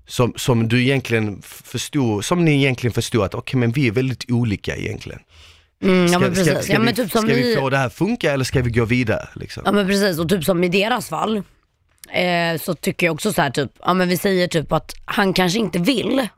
Som, 0.06 0.32
som 0.36 0.68
du 0.68 0.82
egentligen 0.82 1.42
förstod, 1.42 2.24
som 2.24 2.44
ni 2.44 2.54
egentligen 2.56 2.94
förstod 2.94 3.22
att 3.24 3.34
okej 3.34 3.60
men 3.60 3.72
vi 3.72 3.86
är 3.88 3.92
väldigt 3.92 4.30
olika 4.30 4.76
egentligen. 4.76 5.20
Mm, 5.82 6.02
ja 6.02 6.08
Ska, 6.08 6.18
men 6.18 6.34
ska, 6.34 6.44
precis. 6.44 6.64
ska, 6.64 6.72
ja, 6.72 6.78
vi, 6.78 6.84
men 6.84 6.94
typ 6.94 7.10
ska 7.10 7.20
vi 7.20 7.42
vi, 7.42 7.56
få 7.56 7.70
det 7.70 7.76
här 7.76 7.88
funka 7.88 8.32
eller 8.32 8.44
ska 8.44 8.62
vi 8.62 8.70
gå 8.70 8.84
vidare? 8.84 9.28
Liksom? 9.34 9.62
ja 9.66 9.72
men 9.72 9.86
precis 9.86 10.18
och 10.18 10.28
typ 10.28 10.44
som 10.44 10.64
i 10.64 10.68
deras 10.68 11.08
fall 11.08 11.36
eh, 12.12 12.60
så 12.60 12.74
tycker 12.74 13.06
jag 13.06 13.14
också 13.14 13.32
så 13.32 13.42
här 13.42 13.50
typ, 13.50 13.70
ja 13.84 13.94
men 13.94 14.08
vi 14.08 14.16
säger 14.16 14.46
typ 14.48 14.72
att 14.72 14.92
han 15.04 15.32
kanske 15.32 15.58
inte 15.58 15.78
vill 15.78 16.28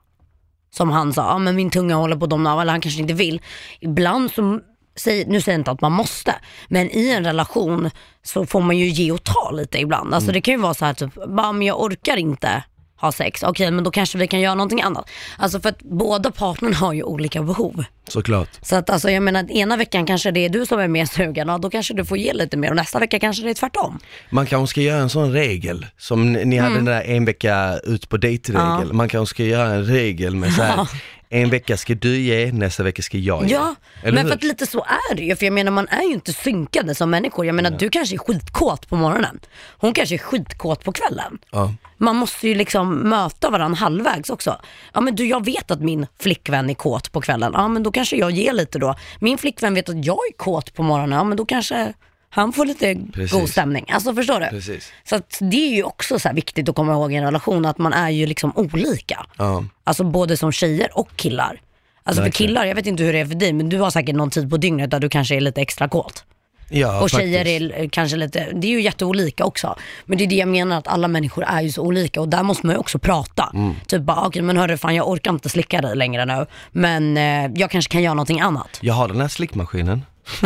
som 0.77 0.91
han 0.91 1.13
sa, 1.13 1.23
ja 1.23 1.39
men 1.39 1.57
min 1.57 1.71
tunga 1.71 1.95
håller 1.95 2.17
på 2.17 2.25
att 2.25 2.31
domna 2.31 2.53
av 2.53 2.61
eller 2.61 2.73
han 2.73 2.81
kanske 2.81 3.01
inte 3.01 3.15
vill. 3.15 3.43
Ibland 3.81 4.31
så, 4.31 4.61
säg, 4.97 5.25
nu 5.27 5.41
säger 5.41 5.59
jag 5.59 5.61
inte 5.61 5.71
att 5.71 5.81
man 5.81 5.93
måste, 5.93 6.35
men 6.69 6.91
i 6.91 7.11
en 7.11 7.25
relation 7.25 7.91
så 8.23 8.47
får 8.47 8.61
man 8.61 8.79
ju 8.79 8.87
ge 8.87 9.13
och 9.13 9.25
ta 9.25 9.51
lite 9.51 9.79
ibland. 9.79 10.15
Alltså 10.15 10.33
det 10.33 10.41
kan 10.41 10.55
ju 10.55 10.61
vara 10.61 10.75
så 10.75 10.85
här 10.85 10.95
typ, 10.95 11.15
bara, 11.15 11.53
men 11.53 11.67
jag 11.67 11.83
orkar 11.83 12.17
inte 12.17 12.63
ha 13.05 13.13
sex, 13.13 13.43
okej 13.43 13.71
men 13.71 13.85
då 13.85 13.91
kanske 13.91 14.19
vi 14.19 14.27
kan 14.29 14.41
göra 14.41 14.55
någonting 14.55 14.83
annat. 14.83 15.11
Alltså 15.39 15.61
för 15.61 15.69
att 15.69 15.79
båda 15.83 16.31
partnerna 16.31 16.77
har 16.77 16.93
ju 16.93 17.03
olika 17.03 17.43
behov. 17.43 17.85
Såklart. 18.09 18.49
Så 18.63 18.77
att 18.77 18.91
alltså, 18.91 19.11
jag 19.11 19.23
menar 19.23 19.51
ena 19.51 19.77
veckan 19.77 20.07
kanske 20.07 20.31
det 20.31 20.41
är 20.45 20.49
du 20.49 20.67
som 20.67 20.81
är 20.81 20.89
mer 20.89 21.07
sugen 21.07 21.51
och 21.51 21.61
då 21.61 21.71
kanske 21.71 21.95
du 21.95 22.05
får 22.05 22.19
ge 22.19 22.33
lite 22.33 22.57
mer 22.57 22.71
och 22.71 22.77
nästa 22.77 22.99
vecka 22.99 23.19
kanske 23.19 23.43
det 23.43 23.51
är 23.51 23.55
tvärtom. 23.55 23.99
Man 24.31 24.47
kanske 24.47 24.71
ska 24.71 24.81
göra 24.81 25.01
en 25.01 25.09
sån 25.11 25.33
regel, 25.33 25.87
som 25.99 26.33
ni 26.33 26.45
ni 26.45 26.57
hade 26.59 26.75
Mm. 26.75 26.85
den 26.85 26.95
där 26.95 27.03
en 27.17 27.25
vecka 27.25 27.79
ut 27.85 28.09
på 28.09 28.17
dejtregel. 28.17 28.87
Ja. 28.89 28.93
Man 28.93 29.09
kanske 29.09 29.35
ska 29.35 29.45
göra 29.45 29.75
en 29.75 29.85
regel 29.85 30.37
med 30.37 30.53
så 30.53 30.63
här, 30.63 30.89
En 31.35 31.51
vecka 31.51 31.77
ska 31.77 31.95
du 31.95 32.21
ge, 32.21 32.53
nästa 32.53 32.83
vecka 32.83 33.03
ska 33.03 33.19
jag 33.19 33.47
ge. 33.47 33.55
Ja, 33.55 33.75
Eller 34.03 34.13
men 34.13 34.23
hur? 34.23 34.29
för 34.29 34.37
att 34.37 34.43
lite 34.43 34.67
så 34.67 34.79
är 35.11 35.15
det 35.15 35.23
ju. 35.23 35.37
För 35.37 35.47
jag 35.47 35.53
menar 35.53 35.71
man 35.71 35.89
är 35.89 36.03
ju 36.03 36.13
inte 36.13 36.33
synkade 36.33 36.95
som 36.95 37.11
människor. 37.11 37.47
Jag 37.47 37.55
menar 37.55 37.71
du 37.71 37.89
kanske 37.89 38.17
är 38.17 38.19
skitkåt 38.19 38.89
på 38.89 38.97
morgonen. 38.97 39.41
Hon 39.79 39.93
kanske 39.93 40.15
är 40.15 40.19
skitkåt 40.19 40.85
på 40.85 40.93
kvällen. 40.93 41.39
Ja. 41.51 41.75
Man 41.99 42.17
måste 42.17 42.49
ju 42.49 42.55
liksom 42.55 42.95
möta 42.97 43.51
varandra 43.51 43.77
halvvägs 43.79 44.31
också. 44.31 44.61
Ja 44.93 45.01
men 45.01 45.15
du 45.15 45.27
jag 45.27 45.45
vet 45.45 45.71
att 45.71 45.81
min 45.81 46.07
flickvän 46.19 46.71
är 46.71 46.75
kåt 46.75 47.13
på 47.13 47.21
kvällen. 47.21 47.53
Ja 47.55 47.69
men 47.69 47.83
då 47.83 47.91
kanske 47.93 48.17
jag 48.17 48.31
ger 48.31 48.53
lite 48.53 48.79
då. 48.79 48.95
Min 49.21 49.39
flickvän 49.39 49.75
vet 49.75 49.89
att 49.89 50.05
jag 50.05 50.19
är 50.33 50.37
kåt 50.37 50.75
på 50.75 50.83
morgonen. 50.83 51.19
Ja 51.19 51.25
men 51.25 51.37
då 51.37 51.45
kanske 51.45 51.93
han 52.35 52.53
får 52.53 52.67
lite 52.67 52.97
Precis. 53.13 53.33
god 53.33 53.49
stämning. 53.49 53.87
Alltså 53.93 54.15
förstår 54.15 54.41
du? 54.41 54.47
Precis. 54.47 54.93
Så 55.05 55.17
att 55.17 55.39
det 55.41 55.57
är 55.73 55.75
ju 55.77 55.83
också 55.83 56.19
så 56.19 56.33
viktigt 56.33 56.69
att 56.69 56.75
komma 56.77 56.93
ihåg 56.93 57.13
i 57.13 57.17
en 57.17 57.25
relation 57.25 57.67
att 57.67 57.79
man 57.79 57.93
är 57.93 58.11
ju 58.11 58.27
liksom 58.27 58.53
olika. 58.57 59.27
Ja. 59.39 59.65
Alltså 59.85 60.05
både 60.05 60.37
som 60.37 60.53
tjejer 60.53 60.89
och 60.99 61.09
killar. 61.17 61.61
Alltså 62.03 62.21
för 62.23 62.27
Verkligen. 62.27 62.49
killar, 62.49 62.65
jag 62.65 62.75
vet 62.75 62.87
inte 62.87 63.03
hur 63.05 63.13
det 63.13 63.19
är 63.19 63.27
för 63.27 63.35
dig, 63.35 63.53
men 63.53 63.69
du 63.69 63.79
har 63.79 63.91
säkert 63.91 64.15
någon 64.17 64.31
tid 64.31 64.51
på 64.51 64.57
dygnet 64.57 64.91
där 64.91 65.01
du 65.01 65.09
kanske 65.09 65.37
är 65.37 65.41
lite 65.41 65.61
extra 65.61 65.89
kåt. 65.89 66.25
Ja, 66.69 67.03
och 67.03 67.11
tjejer 67.11 67.39
faktiskt. 67.39 67.75
är 67.81 67.89
kanske 67.89 68.17
lite, 68.17 68.49
det 68.55 68.67
är 68.67 68.71
ju 68.71 68.83
jätteolika 68.83 69.45
också. 69.45 69.77
Men 70.05 70.19
det 70.19 70.25
är 70.25 70.29
det 70.29 70.35
jag 70.35 70.49
menar, 70.49 70.79
att 70.79 70.89
alla 70.89 71.09
människor 71.09 71.45
är 71.45 71.63
ju 71.63 71.73
så 71.73 71.83
olika 71.83 72.21
och 72.21 72.29
där 72.29 72.43
måste 72.43 72.67
man 72.67 72.75
ju 72.75 72.79
också 72.81 72.99
prata. 72.99 73.51
Mm. 73.55 73.75
Typ 73.87 74.03
bara, 74.03 74.27
okej 74.27 74.43
men 74.43 74.57
hörru 74.57 74.77
fan 74.77 74.95
jag 74.95 75.09
orkar 75.09 75.31
inte 75.31 75.49
slicka 75.49 75.81
dig 75.81 75.97
längre 75.97 76.25
nu, 76.25 76.47
men 76.73 77.17
eh, 77.17 77.51
jag 77.61 77.71
kanske 77.71 77.93
kan 77.93 78.03
göra 78.03 78.15
någonting 78.15 78.41
annat. 78.41 78.79
Jag 78.81 78.95
har 78.95 79.09
den 79.09 79.21
här 79.21 79.29
slickmaskinen. 79.29 80.03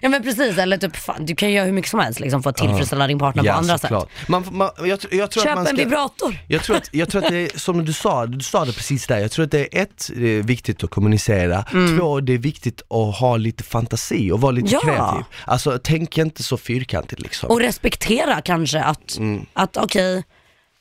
ja 0.00 0.08
men 0.08 0.22
precis, 0.22 0.58
eller 0.58 0.76
typ 0.76 0.96
fan, 0.96 1.26
du 1.26 1.34
kan 1.36 1.52
göra 1.52 1.64
hur 1.66 1.72
mycket 1.72 1.90
som 1.90 2.00
helst 2.00 2.20
liksom, 2.20 2.42
för 2.42 2.50
att 2.50 2.56
tillfredsställa 2.56 3.06
din 3.06 3.18
partner 3.18 3.42
på 3.42 3.50
andra 3.50 3.74
sätt. 3.78 3.80
såklart. 3.80 4.08
Man, 4.28 4.44
man, 4.52 4.70
jag, 4.78 4.88
jag 4.88 4.98
tror 5.00 5.20
att 5.20 5.32
Köp 5.48 5.54
man 5.54 5.58
en 5.58 5.66
ska... 5.66 5.76
vibrator. 5.76 6.38
Jag 6.48 6.62
tror, 6.62 6.76
att, 6.76 6.88
jag 6.92 7.08
tror 7.10 7.24
att 7.24 7.30
det 7.30 7.36
är 7.54 7.58
som 7.58 7.84
du 7.84 7.92
sa, 7.92 8.26
du 8.26 8.40
sa 8.40 8.64
det 8.64 8.72
precis 8.72 9.06
där, 9.06 9.18
jag 9.18 9.30
tror 9.30 9.44
att 9.44 9.50
det 9.50 9.76
är 9.78 9.82
ett, 9.82 10.10
det 10.16 10.28
är 10.28 10.42
viktigt 10.42 10.84
att 10.84 10.90
kommunicera, 10.90 11.64
två, 11.98 12.20
det 12.20 12.32
är 12.32 12.38
viktigt 12.38 12.82
att 12.90 13.16
ha 13.20 13.36
lite 13.36 13.62
fantasi 13.64 14.30
och 14.30 14.40
vara 14.40 14.52
lite 14.52 14.66
Mm. 14.76 14.80
Ja. 14.86 14.92
kreativ. 15.10 15.24
Alltså 15.44 15.78
tänk 15.84 16.18
inte 16.18 16.42
så 16.42 16.56
fyrkantigt 16.56 17.20
liksom. 17.22 17.50
Och 17.50 17.60
respektera 17.60 18.40
kanske 18.40 18.82
att, 18.82 19.16
Mm. 19.18 19.46
att 19.52 19.76
okej, 19.76 20.24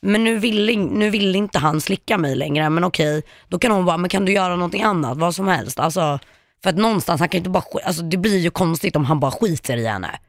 men 0.02 0.24
nu 0.24 0.38
vill, 0.38 0.78
nu 0.88 1.10
vill 1.10 1.36
inte 1.36 1.60
han 1.60 1.82
slicka 1.82 2.18
mig 2.18 2.36
längre, 2.36 2.70
men 2.70 2.84
okej, 2.84 3.24
då 3.50 3.60
kan 3.60 3.72
hon 3.72 3.86
bara, 3.86 3.98
men 3.98 4.10
kan 4.10 4.26
du 4.26 4.32
göra 4.32 4.56
någonting 4.56 4.84
annat, 4.84 5.18
vad 5.18 5.36
som 5.36 5.48
helst. 5.48 5.80
Alltså, 5.80 6.20
för 6.66 6.70
att 6.70 6.78
någonstans, 6.78 7.20
han 7.20 7.30
kan 7.30 7.38
inte 7.38 7.50
bara, 7.50 7.64
alltså 7.86 8.04
det 8.04 8.18
blir 8.18 8.40
ju 8.40 8.50
konstigt 8.50 8.96
om 8.96 9.06
han 9.06 9.20
bara 9.20 9.32
skiter 9.32 9.78
i 9.78 9.88
henne. 9.88 10.20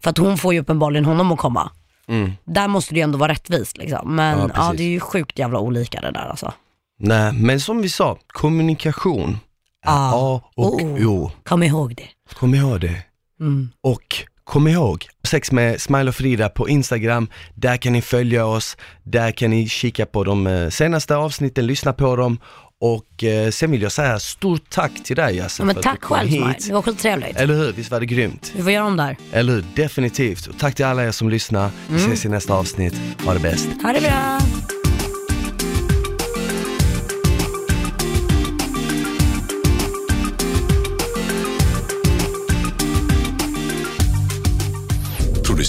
För 0.00 0.10
att 0.10 0.18
hon 0.18 0.38
får 0.38 0.54
ju 0.54 0.60
uppenbarligen 0.60 1.04
honom 1.04 1.32
att 1.32 1.38
komma. 1.38 1.70
Mm. 2.08 2.32
Där 2.44 2.68
måste 2.68 2.94
det 2.94 2.98
ju 2.98 3.04
ändå 3.04 3.18
vara 3.18 3.32
rättvist 3.32 3.76
liksom. 3.76 4.16
Men 4.16 4.38
Ja, 4.38 4.50
ja, 4.54 4.72
det 4.76 4.82
är 4.82 4.88
ju 4.88 5.00
sjukt 5.00 5.38
jävla 5.38 5.58
olika 5.58 6.00
det 6.00 6.10
där 6.10 6.26
alltså. 6.30 6.52
Nej, 6.98 7.32
men 7.32 7.60
som 7.60 7.82
vi 7.82 7.88
sa, 7.88 8.18
kommunikation 8.26 9.30
är 9.30 9.90
Ah. 9.92 10.12
A 10.14 10.42
och 10.56 10.82
Oh. 10.82 11.06
O. 11.06 11.30
Kom 11.44 11.62
ihåg 11.62 11.94
det. 11.96 12.08
Kom 12.34 12.54
ihåg 12.54 12.80
det. 12.80 13.02
Mm. 13.40 13.70
Och 13.80 14.16
kom 14.50 14.68
ihåg, 14.68 15.06
sex 15.28 15.52
med 15.52 15.80
Smile 15.80 16.08
och 16.08 16.14
Frida 16.14 16.48
på 16.48 16.68
Instagram, 16.68 17.28
där 17.54 17.76
kan 17.76 17.92
ni 17.92 18.02
följa 18.02 18.46
oss, 18.46 18.76
där 19.04 19.30
kan 19.32 19.50
ni 19.50 19.68
kika 19.68 20.06
på 20.06 20.24
de 20.24 20.46
eh, 20.46 20.68
senaste 20.68 21.16
avsnitten, 21.16 21.66
lyssna 21.66 21.92
på 21.92 22.16
dem 22.16 22.38
och 22.80 23.24
eh, 23.24 23.50
sen 23.50 23.70
vill 23.70 23.82
jag 23.82 23.92
säga 23.92 24.18
stort 24.18 24.70
tack 24.70 24.92
till 25.04 25.16
dig 25.16 25.36
Yasin 25.36 25.66
Ja, 25.68 25.72
men 25.74 25.82
tack 25.82 26.02
själv 26.04 26.28
hit. 26.28 26.66
det 26.68 26.72
var 26.74 26.82
skittrevligt. 26.82 27.36
Eller 27.36 27.54
hur? 27.54 27.72
Visst 27.72 27.90
var 27.90 28.00
det 28.00 28.06
grymt? 28.06 28.52
Vi 28.56 28.62
får 28.62 28.72
göra 28.72 28.84
om 28.86 28.96
där. 28.96 29.16
Eller 29.32 29.52
hur? 29.52 29.64
Definitivt. 29.76 30.46
Och 30.46 30.58
tack 30.58 30.74
till 30.74 30.84
alla 30.84 31.04
er 31.04 31.10
som 31.10 31.28
lyssnar. 31.28 31.70
Vi 31.88 31.94
Mm. 31.94 32.06
ses 32.12 32.24
i 32.24 32.28
nästa 32.28 32.54
avsnitt. 32.54 32.94
Ha 33.24 33.34
det 33.34 33.40
bäst. 33.40 33.68
Ha 33.82 33.92
det 33.92 34.00
bra. 34.00 34.79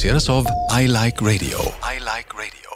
Produceras 0.02 0.30
av 0.30 0.46
I 0.82 0.88
Like 0.88 1.22
Radio. 1.22 1.60
I 1.84 2.00
like 2.00 2.34
radio. 2.34 2.71